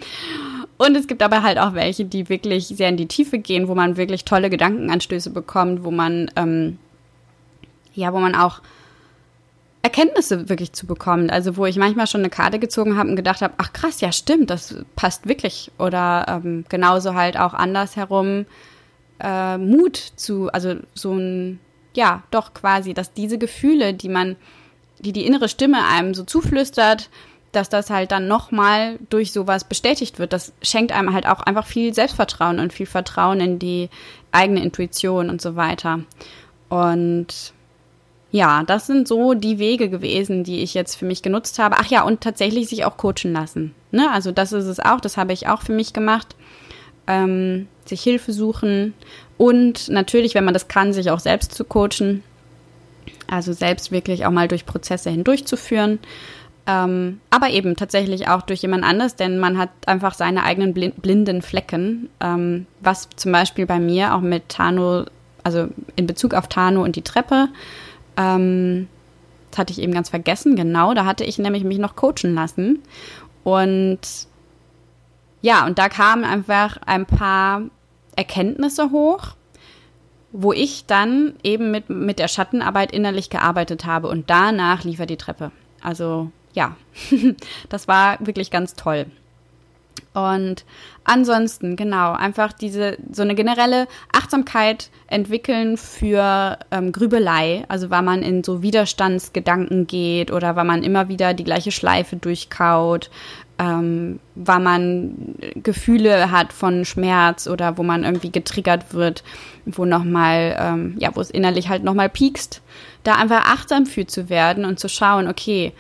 und 0.86 0.96
es 0.96 1.08
gibt 1.08 1.22
aber 1.22 1.44
halt 1.44 1.58
auch 1.60 1.74
welche, 1.74 2.06
die 2.06 2.28
wirklich 2.30 2.68
sehr 2.68 2.90
in 2.90 2.98
die 2.98 3.08
Tiefe 3.08 3.38
gehen, 3.38 3.68
wo 3.68 3.76
man 3.76 3.98
wirklich 3.98 4.26
tolle 4.26 4.50
Gedankenanstöße 4.50 5.30
bekommt, 5.30 5.84
wo 5.84 5.92
man, 5.92 6.32
ähm, 6.36 6.80
ja, 7.94 8.14
wo 8.14 8.20
man 8.20 8.36
auch 8.36 8.62
Erkenntnisse 9.84 10.50
wirklich 10.50 10.74
zu 10.74 10.88
bekommen. 10.88 11.30
Also 11.30 11.58
wo 11.58 11.66
ich 11.66 11.78
manchmal 11.78 12.08
schon 12.08 12.22
eine 12.22 12.30
Karte 12.30 12.60
gezogen 12.60 12.98
habe 12.98 13.10
und 13.10 13.16
gedacht 13.16 13.42
habe, 13.42 13.54
ach 13.58 13.74
krass, 13.74 14.02
ja 14.02 14.12
stimmt, 14.12 14.50
das 14.50 14.76
passt 14.96 15.28
wirklich. 15.28 15.72
Oder 15.78 16.26
ähm, 16.28 16.66
genauso 16.70 17.14
halt 17.14 17.38
auch 17.38 17.54
andersherum 17.54 18.46
äh, 19.20 19.58
Mut 19.58 19.98
zu, 20.16 20.50
also 20.52 20.76
so 20.94 21.14
ein 21.14 21.60
ja, 21.94 22.24
doch 22.32 22.54
quasi, 22.54 22.94
dass 22.94 23.14
diese 23.14 23.38
Gefühle, 23.38 23.94
die 23.94 24.10
man, 24.10 24.36
die 25.00 25.12
die 25.12 25.26
innere 25.26 25.50
Stimme 25.50 25.86
einem 25.86 26.14
so 26.14 26.24
zuflüstert, 26.24 27.10
dass 27.52 27.70
das 27.70 27.90
halt 27.90 28.12
dann 28.12 28.28
nochmal 28.28 28.98
durch 29.10 29.32
sowas 29.32 29.64
bestätigt 29.64 30.20
wird. 30.20 30.34
Das 30.34 30.54
schenkt 30.62 30.92
einem 30.92 31.14
halt 31.14 31.28
auch 31.28 31.42
einfach 31.42 31.66
viel 31.66 31.94
Selbstvertrauen 31.94 32.60
und 32.60 32.74
viel 32.74 32.86
Vertrauen 32.86 33.40
in 33.40 33.60
die 33.60 33.90
eigene 34.32 34.64
Intuition 34.64 35.30
und 35.30 35.42
so 35.42 35.56
weiter. 35.56 36.02
Und 36.70 37.54
ja, 38.32 38.64
das 38.64 38.88
sind 38.88 39.08
so 39.08 39.34
die 39.34 39.60
Wege 39.60 39.90
gewesen, 39.90 40.46
die 40.46 40.64
ich 40.64 40.74
jetzt 40.74 40.96
für 40.96 41.06
mich 41.06 41.22
genutzt 41.22 41.60
habe. 41.60 41.76
Ach 41.80 41.88
ja, 41.88 42.04
und 42.04 42.22
tatsächlich 42.22 42.70
sich 42.70 42.86
auch 42.86 42.96
coachen 42.96 43.34
lassen. 43.34 43.76
Ne? 43.92 44.10
Also 44.10 44.32
das 44.32 44.54
ist 44.54 44.66
es 44.66 44.80
auch, 44.80 45.02
das 45.02 45.18
habe 45.18 45.34
ich 45.34 45.48
auch 45.48 45.62
für 45.62 45.74
mich 45.74 45.92
gemacht. 45.92 46.36
Ähm, 47.08 47.68
sich 47.86 48.02
Hilfe 48.02 48.32
suchen 48.32 48.94
und 49.38 49.90
natürlich, 49.90 50.36
wenn 50.36 50.46
man 50.46 50.54
das 50.54 50.68
kann, 50.68 50.94
sich 50.94 51.10
auch 51.10 51.20
selbst 51.20 51.54
zu 51.56 51.66
coachen. 51.66 52.24
Also 53.28 53.54
selbst 53.54 53.92
wirklich 53.92 54.26
auch 54.26 54.32
mal 54.32 54.48
durch 54.48 54.66
Prozesse 54.66 55.10
hindurchzuführen. 55.10 56.00
Ähm, 56.68 57.20
aber 57.32 57.50
eben 57.50 57.76
tatsächlich 57.76 58.28
auch 58.28 58.44
durch 58.44 58.62
jemand 58.62 58.84
anders, 58.84 59.16
denn 59.16 59.40
man 59.40 59.58
hat 59.58 59.70
einfach 59.88 60.14
seine 60.14 60.44
eigenen 60.44 60.74
blinden 60.74 61.42
Flecken. 61.42 62.10
Ähm, 62.20 62.68
was 62.82 63.10
zum 63.16 63.32
Beispiel 63.32 63.66
bei 63.66 63.80
mir 63.80 64.14
auch 64.14 64.22
mit 64.22 64.50
Tano, 64.50 65.06
also 65.44 65.68
in 65.96 66.06
Bezug 66.08 66.34
auf 66.34 66.48
Tano 66.48 66.84
und 66.84 66.96
die 66.96 67.02
Treppe, 67.02 67.50
ähm, 68.16 68.88
das 69.50 69.58
hatte 69.58 69.74
ich 69.74 69.82
eben 69.82 69.94
ganz 69.94 70.10
vergessen, 70.10 70.56
genau, 70.56 70.94
da 70.94 71.06
hatte 71.06 71.26
ich 71.26 71.38
nämlich 71.38 71.64
mich 71.64 71.78
noch 71.78 71.96
coachen 71.96 72.34
lassen. 72.36 72.80
Und 73.44 74.00
ja, 75.42 75.66
und 75.66 75.80
da 75.80 75.90
kamen 75.90 76.24
einfach 76.24 76.78
ein 76.86 77.06
paar 77.06 77.64
Erkenntnisse 78.16 78.92
hoch, 78.92 79.30
wo 80.32 80.54
ich 80.54 80.86
dann 80.86 81.34
eben 81.44 81.72
mit, 81.72 81.90
mit 81.90 82.20
der 82.20 82.28
Schattenarbeit 82.28 82.92
innerlich 82.92 83.30
gearbeitet 83.30 83.86
habe 83.86 84.08
und 84.08 84.30
danach 84.30 84.84
lief 84.84 85.00
er 85.00 85.08
die 85.08 85.18
Treppe. 85.18 85.52
Also 85.82 86.32
ja, 86.54 86.76
das 87.70 87.88
war 87.88 88.18
wirklich 88.20 88.52
ganz 88.52 88.76
toll. 88.76 89.06
Und 90.14 90.66
ansonsten, 91.06 91.78
genau, 91.78 92.12
einfach 92.12 92.52
diese, 92.52 92.98
so 93.12 93.22
eine 93.22 93.34
generelle 93.34 93.88
Achtsamkeit 94.12 94.90
entwickeln 95.08 95.78
für 95.78 96.60
ähm, 96.70 96.92
Grübelei, 96.92 97.64
also 97.70 97.90
weil 97.90 98.02
man 98.02 98.22
in 98.22 98.44
so 98.44 98.62
Widerstandsgedanken 98.62 99.88
geht 99.88 100.32
oder 100.32 100.58
weil 100.58 100.66
man 100.66 100.84
immer 100.84 101.08
wieder 101.08 101.34
die 101.34 101.46
gleiche 101.46 101.72
Schleife 101.72 102.18
durchkaut, 102.18 103.10
ähm, 103.58 104.20
weil 104.36 104.60
man 104.60 105.36
Gefühle 105.56 106.30
hat 106.30 106.52
von 106.52 106.84
Schmerz 106.84 107.48
oder 107.48 107.78
wo 107.78 107.84
man 107.84 108.04
irgendwie 108.04 108.32
getriggert 108.32 108.94
wird, 108.94 109.24
wo 109.66 109.86
nochmal, 109.86 110.58
ähm, 110.60 110.96
ja, 110.98 111.16
wo 111.16 111.22
es 111.22 111.32
innerlich 111.32 111.70
halt 111.70 111.86
nochmal 111.86 112.10
piekst, 112.10 112.62
da 113.04 113.16
einfach 113.16 113.46
achtsam 113.46 113.86
für 113.86 114.06
zu 114.06 114.30
werden 114.30 114.66
und 114.66 114.78
zu 114.78 114.90
schauen, 114.90 115.30
okay, 115.30 115.72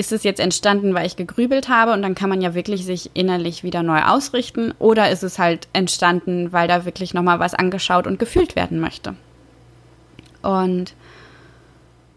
ist 0.00 0.12
es 0.12 0.22
jetzt 0.22 0.40
entstanden, 0.40 0.94
weil 0.94 1.06
ich 1.06 1.16
gegrübelt 1.16 1.68
habe 1.68 1.92
und 1.92 2.00
dann 2.00 2.14
kann 2.14 2.30
man 2.30 2.40
ja 2.40 2.54
wirklich 2.54 2.86
sich 2.86 3.10
innerlich 3.12 3.62
wieder 3.64 3.82
neu 3.82 4.00
ausrichten 4.00 4.72
oder 4.78 5.10
ist 5.10 5.22
es 5.22 5.38
halt 5.38 5.68
entstanden, 5.74 6.54
weil 6.54 6.68
da 6.68 6.86
wirklich 6.86 7.12
nochmal 7.12 7.38
was 7.38 7.52
angeschaut 7.52 8.06
und 8.06 8.18
gefühlt 8.18 8.56
werden 8.56 8.80
möchte. 8.80 9.14
Und 10.40 10.94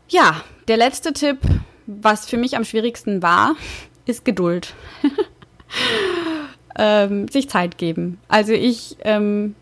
ja, 0.08 0.42
der 0.70 0.78
letzte 0.78 1.12
Tipp, 1.12 1.40
was 1.86 2.26
für 2.26 2.38
mich 2.38 2.56
am 2.56 2.64
schwierigsten 2.64 3.22
war, 3.22 3.58
ist 4.06 4.24
Geduld. 4.24 4.74
ähm, 6.78 7.28
sich 7.28 7.50
Zeit 7.50 7.78
geben. 7.78 8.18
Also 8.30 8.54
ich, 8.54 8.96
ähm, 9.02 9.56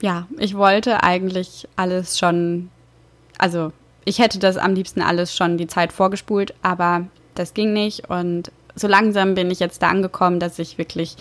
ja, 0.00 0.28
ich 0.38 0.56
wollte 0.56 1.02
eigentlich 1.02 1.66
alles 1.74 2.20
schon, 2.20 2.70
also 3.36 3.72
ich 4.04 4.20
hätte 4.20 4.38
das 4.38 4.58
am 4.58 4.74
liebsten 4.74 5.02
alles 5.02 5.34
schon 5.34 5.58
die 5.58 5.66
Zeit 5.66 5.92
vorgespult, 5.92 6.54
aber 6.62 7.08
das 7.34 7.54
ging 7.54 7.72
nicht 7.72 8.08
und 8.08 8.50
so 8.74 8.88
langsam 8.88 9.34
bin 9.34 9.50
ich 9.50 9.60
jetzt 9.60 9.82
da 9.82 9.88
angekommen, 9.88 10.40
dass 10.40 10.58
ich 10.58 10.78
wirklich 10.78 11.16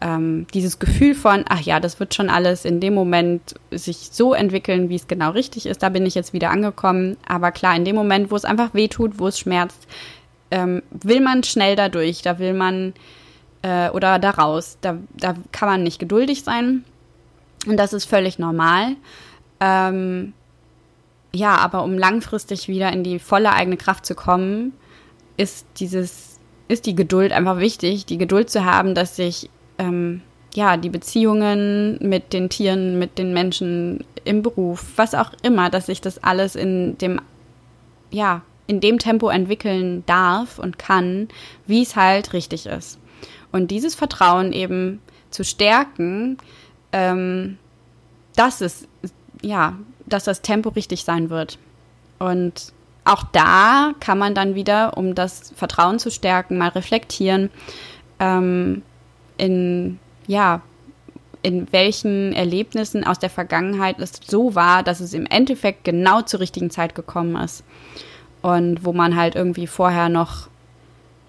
ähm, 0.00 0.46
dieses 0.54 0.78
Gefühl 0.78 1.14
von, 1.14 1.44
ach 1.48 1.60
ja, 1.60 1.78
das 1.80 2.00
wird 2.00 2.14
schon 2.14 2.30
alles 2.30 2.64
in 2.64 2.80
dem 2.80 2.94
Moment 2.94 3.54
sich 3.70 4.08
so 4.12 4.34
entwickeln, 4.34 4.88
wie 4.88 4.96
es 4.96 5.08
genau 5.08 5.30
richtig 5.30 5.66
ist, 5.66 5.82
da 5.82 5.90
bin 5.90 6.06
ich 6.06 6.14
jetzt 6.14 6.32
wieder 6.32 6.50
angekommen. 6.50 7.16
Aber 7.26 7.52
klar, 7.52 7.76
in 7.76 7.84
dem 7.84 7.96
Moment, 7.96 8.30
wo 8.30 8.36
es 8.36 8.44
einfach 8.44 8.72
wehtut, 8.72 9.18
wo 9.18 9.28
es 9.28 9.38
schmerzt, 9.38 9.86
ähm, 10.50 10.82
will 10.90 11.20
man 11.20 11.44
schnell 11.44 11.76
dadurch, 11.76 12.22
da 12.22 12.38
will 12.38 12.54
man 12.54 12.94
äh, 13.62 13.90
oder 13.90 14.18
da 14.18 14.30
raus, 14.30 14.78
da, 14.80 14.96
da 15.16 15.34
kann 15.52 15.68
man 15.68 15.82
nicht 15.82 15.98
geduldig 15.98 16.44
sein. 16.44 16.84
Und 17.66 17.76
das 17.76 17.92
ist 17.92 18.06
völlig 18.06 18.38
normal. 18.38 18.96
Ähm, 19.60 20.32
ja, 21.32 21.56
aber 21.56 21.84
um 21.84 21.98
langfristig 21.98 22.68
wieder 22.68 22.90
in 22.92 23.04
die 23.04 23.18
volle 23.18 23.52
eigene 23.52 23.76
Kraft 23.76 24.06
zu 24.06 24.14
kommen, 24.14 24.72
ist 25.40 25.66
dieses, 25.78 26.38
ist 26.68 26.86
die 26.86 26.94
Geduld 26.94 27.32
einfach 27.32 27.58
wichtig, 27.58 28.04
die 28.04 28.18
Geduld 28.18 28.50
zu 28.50 28.64
haben, 28.64 28.94
dass 28.94 29.16
sich 29.16 29.48
ähm, 29.78 30.20
ja 30.54 30.76
die 30.76 30.90
Beziehungen 30.90 31.98
mit 32.00 32.32
den 32.32 32.50
Tieren, 32.50 32.98
mit 32.98 33.16
den 33.16 33.32
Menschen 33.32 34.04
im 34.24 34.42
Beruf, 34.42 34.84
was 34.96 35.14
auch 35.14 35.32
immer, 35.42 35.70
dass 35.70 35.86
sich 35.86 36.00
das 36.00 36.22
alles 36.22 36.56
in 36.56 36.98
dem 36.98 37.20
ja 38.10 38.42
in 38.66 38.80
dem 38.80 38.98
Tempo 38.98 39.30
entwickeln 39.30 40.04
darf 40.06 40.58
und 40.58 40.78
kann, 40.78 41.28
wie 41.66 41.82
es 41.82 41.96
halt 41.96 42.32
richtig 42.34 42.66
ist. 42.66 43.00
Und 43.50 43.72
dieses 43.72 43.96
Vertrauen 43.96 44.52
eben 44.52 45.00
zu 45.30 45.42
stärken, 45.42 46.38
ähm, 46.92 47.58
dass 48.36 48.60
es, 48.60 48.86
ja, 49.42 49.76
dass 50.06 50.24
das 50.24 50.42
Tempo 50.42 50.68
richtig 50.68 51.02
sein 51.02 51.30
wird. 51.30 51.58
Und 52.20 52.72
auch 53.04 53.24
da 53.32 53.92
kann 54.00 54.18
man 54.18 54.34
dann 54.34 54.54
wieder, 54.54 54.96
um 54.96 55.14
das 55.14 55.52
Vertrauen 55.56 55.98
zu 55.98 56.10
stärken, 56.10 56.58
mal 56.58 56.68
reflektieren, 56.68 57.50
ähm, 58.18 58.82
in, 59.38 59.98
ja, 60.26 60.62
in 61.42 61.72
welchen 61.72 62.32
Erlebnissen 62.34 63.04
aus 63.04 63.18
der 63.18 63.30
Vergangenheit 63.30 63.98
es 63.98 64.12
so 64.26 64.54
war, 64.54 64.82
dass 64.82 65.00
es 65.00 65.14
im 65.14 65.26
Endeffekt 65.26 65.84
genau 65.84 66.20
zur 66.22 66.40
richtigen 66.40 66.70
Zeit 66.70 66.94
gekommen 66.94 67.36
ist. 67.36 67.64
Und 68.42 68.84
wo 68.84 68.92
man 68.92 69.16
halt 69.16 69.34
irgendwie 69.34 69.66
vorher 69.66 70.08
noch, 70.08 70.48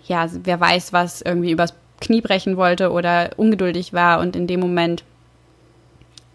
ja, 0.05 0.27
wer 0.43 0.59
weiß 0.59 0.91
was, 0.91 1.21
irgendwie 1.21 1.51
übers 1.51 1.73
Knie 2.01 2.21
brechen 2.21 2.57
wollte 2.57 2.91
oder 2.91 3.31
ungeduldig 3.37 3.93
war 3.93 4.19
und 4.19 4.35
in 4.35 4.47
dem 4.47 4.59
Moment, 4.59 5.03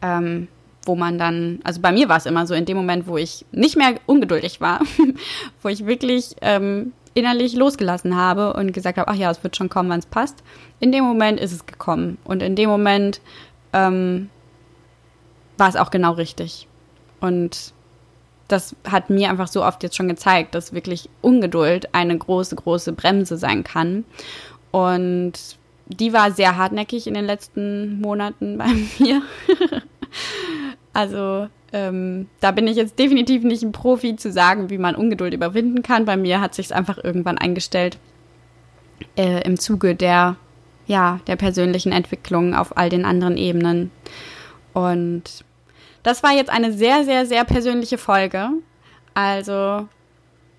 ähm, 0.00 0.48
wo 0.86 0.94
man 0.94 1.18
dann, 1.18 1.60
also 1.64 1.80
bei 1.80 1.92
mir 1.92 2.08
war 2.08 2.16
es 2.16 2.26
immer 2.26 2.46
so, 2.46 2.54
in 2.54 2.64
dem 2.64 2.76
Moment, 2.76 3.06
wo 3.06 3.16
ich 3.16 3.44
nicht 3.52 3.76
mehr 3.76 3.94
ungeduldig 4.06 4.60
war, 4.60 4.80
wo 5.62 5.68
ich 5.68 5.86
wirklich 5.86 6.36
ähm, 6.40 6.92
innerlich 7.14 7.54
losgelassen 7.54 8.16
habe 8.16 8.52
und 8.54 8.72
gesagt 8.72 8.98
habe, 8.98 9.10
ach 9.10 9.16
ja, 9.16 9.30
es 9.30 9.42
wird 9.42 9.56
schon 9.56 9.68
kommen, 9.68 9.88
wann 9.88 10.00
es 10.00 10.06
passt. 10.06 10.42
In 10.80 10.92
dem 10.92 11.04
Moment 11.04 11.40
ist 11.40 11.52
es 11.52 11.66
gekommen 11.66 12.18
und 12.24 12.42
in 12.42 12.56
dem 12.56 12.68
Moment 12.68 13.20
ähm, 13.72 14.30
war 15.56 15.68
es 15.68 15.76
auch 15.76 15.90
genau 15.90 16.12
richtig. 16.12 16.68
Und 17.20 17.72
das 18.48 18.76
hat 18.88 19.10
mir 19.10 19.30
einfach 19.30 19.48
so 19.48 19.64
oft 19.64 19.82
jetzt 19.82 19.96
schon 19.96 20.08
gezeigt, 20.08 20.54
dass 20.54 20.72
wirklich 20.72 21.08
Ungeduld 21.22 21.94
eine 21.94 22.16
große, 22.16 22.54
große 22.54 22.92
Bremse 22.92 23.36
sein 23.36 23.64
kann. 23.64 24.04
Und 24.70 25.32
die 25.86 26.12
war 26.12 26.30
sehr 26.32 26.56
hartnäckig 26.56 27.06
in 27.06 27.14
den 27.14 27.24
letzten 27.24 28.00
Monaten 28.00 28.58
bei 28.58 28.68
mir. 28.98 29.22
Also 30.92 31.48
ähm, 31.72 32.28
da 32.40 32.52
bin 32.52 32.66
ich 32.66 32.76
jetzt 32.76 32.98
definitiv 32.98 33.42
nicht 33.42 33.62
ein 33.62 33.72
Profi 33.72 34.16
zu 34.16 34.32
sagen, 34.32 34.70
wie 34.70 34.78
man 34.78 34.94
Ungeduld 34.94 35.34
überwinden 35.34 35.82
kann. 35.82 36.04
Bei 36.04 36.16
mir 36.16 36.40
hat 36.40 36.54
sich 36.54 36.74
einfach 36.74 36.96
irgendwann 37.02 37.38
eingestellt 37.38 37.98
äh, 39.16 39.42
im 39.42 39.58
Zuge 39.58 39.94
der 39.94 40.36
ja 40.86 41.20
der 41.26 41.36
persönlichen 41.36 41.92
Entwicklung 41.92 42.54
auf 42.54 42.76
all 42.76 42.88
den 42.88 43.04
anderen 43.04 43.36
Ebenen. 43.36 43.90
Und 44.72 45.44
das 46.02 46.22
war 46.22 46.32
jetzt 46.32 46.50
eine 46.50 46.72
sehr 46.72 47.04
sehr 47.04 47.26
sehr 47.26 47.44
persönliche 47.44 47.98
Folge. 47.98 48.48
Also 49.12 49.88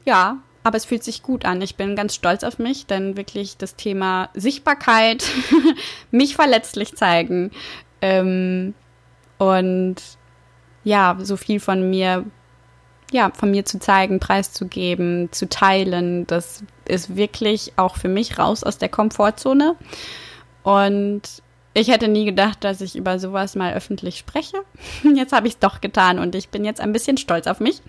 ja, 0.05 0.37
aber 0.63 0.77
es 0.77 0.85
fühlt 0.85 1.03
sich 1.03 1.23
gut 1.23 1.45
an. 1.45 1.61
Ich 1.61 1.77
bin 1.77 1.95
ganz 1.95 2.13
stolz 2.13 2.43
auf 2.43 2.59
mich, 2.59 2.85
denn 2.85 3.17
wirklich 3.17 3.57
das 3.57 3.75
Thema 3.75 4.29
Sichtbarkeit, 4.33 5.25
mich 6.11 6.35
verletzlich 6.35 6.95
zeigen 6.95 7.51
ähm, 8.01 8.73
und 9.37 9.95
ja, 10.83 11.17
so 11.19 11.37
viel 11.37 11.59
von 11.59 11.89
mir, 11.89 12.25
ja, 13.11 13.31
von 13.33 13.51
mir 13.51 13.65
zu 13.65 13.79
zeigen, 13.79 14.19
preiszugeben, 14.19 15.29
zu 15.31 15.49
teilen, 15.49 16.25
das 16.27 16.63
ist 16.85 17.15
wirklich 17.15 17.73
auch 17.75 17.97
für 17.97 18.09
mich 18.09 18.39
raus 18.39 18.63
aus 18.63 18.77
der 18.77 18.89
Komfortzone. 18.89 19.75
Und 20.63 21.21
ich 21.73 21.89
hätte 21.89 22.07
nie 22.07 22.25
gedacht, 22.25 22.63
dass 22.63 22.81
ich 22.81 22.95
über 22.95 23.19
sowas 23.19 23.55
mal 23.55 23.73
öffentlich 23.73 24.17
spreche. 24.17 24.57
Jetzt 25.15 25.33
habe 25.33 25.47
ich 25.47 25.53
es 25.53 25.59
doch 25.59 25.81
getan 25.81 26.19
und 26.19 26.35
ich 26.35 26.49
bin 26.49 26.65
jetzt 26.65 26.81
ein 26.81 26.91
bisschen 26.91 27.17
stolz 27.17 27.47
auf 27.47 27.59
mich 27.59 27.81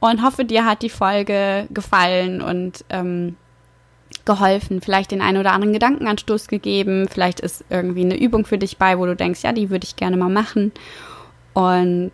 und 0.00 0.22
hoffe, 0.22 0.44
dir 0.44 0.66
hat 0.66 0.82
die 0.82 0.90
Folge 0.90 1.66
gefallen 1.70 2.42
und 2.42 2.84
ähm, 2.90 3.36
geholfen, 4.24 4.80
vielleicht 4.80 5.10
den 5.10 5.20
einen 5.20 5.38
oder 5.38 5.52
anderen 5.52 5.72
Gedankenanstoß 5.72 6.48
gegeben. 6.48 7.08
Vielleicht 7.08 7.40
ist 7.40 7.64
irgendwie 7.70 8.02
eine 8.02 8.18
Übung 8.18 8.46
für 8.46 8.58
dich 8.58 8.78
bei, 8.78 8.98
wo 8.98 9.06
du 9.06 9.16
denkst, 9.16 9.42
ja, 9.42 9.52
die 9.52 9.70
würde 9.70 9.84
ich 9.84 9.96
gerne 9.96 10.16
mal 10.16 10.30
machen. 10.30 10.72
Und 11.52 12.12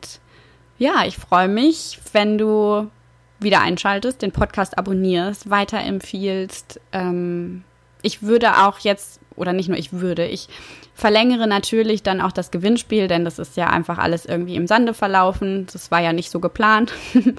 ja, 0.78 1.04
ich 1.06 1.16
freue 1.16 1.48
mich, 1.48 1.98
wenn 2.12 2.38
du 2.38 2.90
wieder 3.38 3.60
einschaltest, 3.60 4.22
den 4.22 4.32
Podcast 4.32 4.76
abonnierst, 4.76 5.50
weiterempfiehlst. 5.50 6.80
Ähm, 6.92 7.64
ich 8.02 8.22
würde 8.22 8.66
auch 8.66 8.78
jetzt, 8.80 9.20
oder 9.36 9.52
nicht 9.52 9.68
nur 9.68 9.78
ich 9.78 9.92
würde, 9.92 10.26
ich 10.26 10.48
verlängere 10.94 11.46
natürlich 11.46 12.02
dann 12.02 12.20
auch 12.20 12.32
das 12.32 12.50
Gewinnspiel, 12.50 13.08
denn 13.08 13.24
das 13.24 13.38
ist 13.38 13.56
ja 13.56 13.68
einfach 13.68 13.98
alles 13.98 14.26
irgendwie 14.26 14.56
im 14.56 14.66
Sande 14.66 14.94
verlaufen. 14.94 15.66
Das 15.72 15.90
war 15.90 16.00
ja 16.00 16.12
nicht 16.12 16.30
so 16.30 16.40
geplant. 16.40 16.92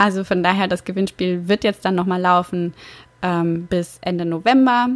Also 0.00 0.24
von 0.24 0.42
daher, 0.42 0.66
das 0.66 0.84
Gewinnspiel 0.84 1.46
wird 1.46 1.62
jetzt 1.62 1.84
dann 1.84 1.94
nochmal 1.94 2.22
laufen 2.22 2.72
ähm, 3.22 3.66
bis 3.66 3.98
Ende 4.02 4.24
November. 4.24 4.88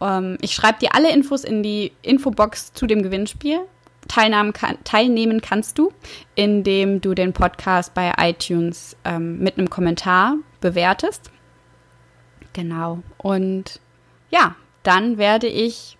Ähm, 0.00 0.38
ich 0.40 0.54
schreibe 0.54 0.78
dir 0.78 0.94
alle 0.94 1.12
Infos 1.12 1.44
in 1.44 1.62
die 1.62 1.92
Infobox 2.02 2.72
zu 2.72 2.86
dem 2.86 3.02
Gewinnspiel. 3.02 3.60
Teilnahmen 4.08 4.52
kann, 4.52 4.76
teilnehmen 4.84 5.40
kannst 5.40 5.78
du, 5.78 5.90
indem 6.34 7.00
du 7.00 7.14
den 7.14 7.32
Podcast 7.32 7.94
bei 7.94 8.12
iTunes 8.18 8.96
ähm, 9.04 9.38
mit 9.38 9.56
einem 9.56 9.70
Kommentar 9.70 10.36
bewertest. 10.60 11.30
Genau. 12.52 13.00
Und 13.16 13.80
ja, 14.30 14.56
dann 14.82 15.16
werde 15.16 15.46
ich 15.46 15.96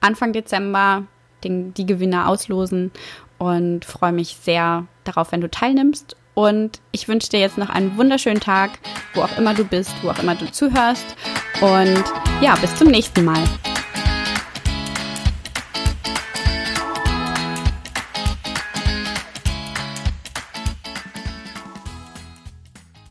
Anfang 0.00 0.32
Dezember 0.32 1.04
den, 1.44 1.74
die 1.74 1.86
Gewinner 1.86 2.28
auslosen 2.28 2.90
und 3.38 3.84
freue 3.84 4.12
mich 4.12 4.36
sehr 4.36 4.86
darauf, 5.04 5.32
wenn 5.32 5.40
du 5.40 5.50
teilnimmst. 5.50 6.16
Und 6.34 6.80
ich 6.90 7.08
wünsche 7.08 7.28
dir 7.28 7.40
jetzt 7.40 7.58
noch 7.58 7.70
einen 7.70 7.96
wunderschönen 7.96 8.40
Tag, 8.40 8.78
wo 9.14 9.22
auch 9.22 9.38
immer 9.38 9.54
du 9.54 9.64
bist, 9.64 9.92
wo 10.02 10.10
auch 10.10 10.18
immer 10.18 10.34
du 10.34 10.50
zuhörst. 10.50 11.16
Und 11.60 12.04
ja, 12.40 12.56
bis 12.56 12.74
zum 12.76 12.88
nächsten 12.88 13.24
Mal. 13.24 13.42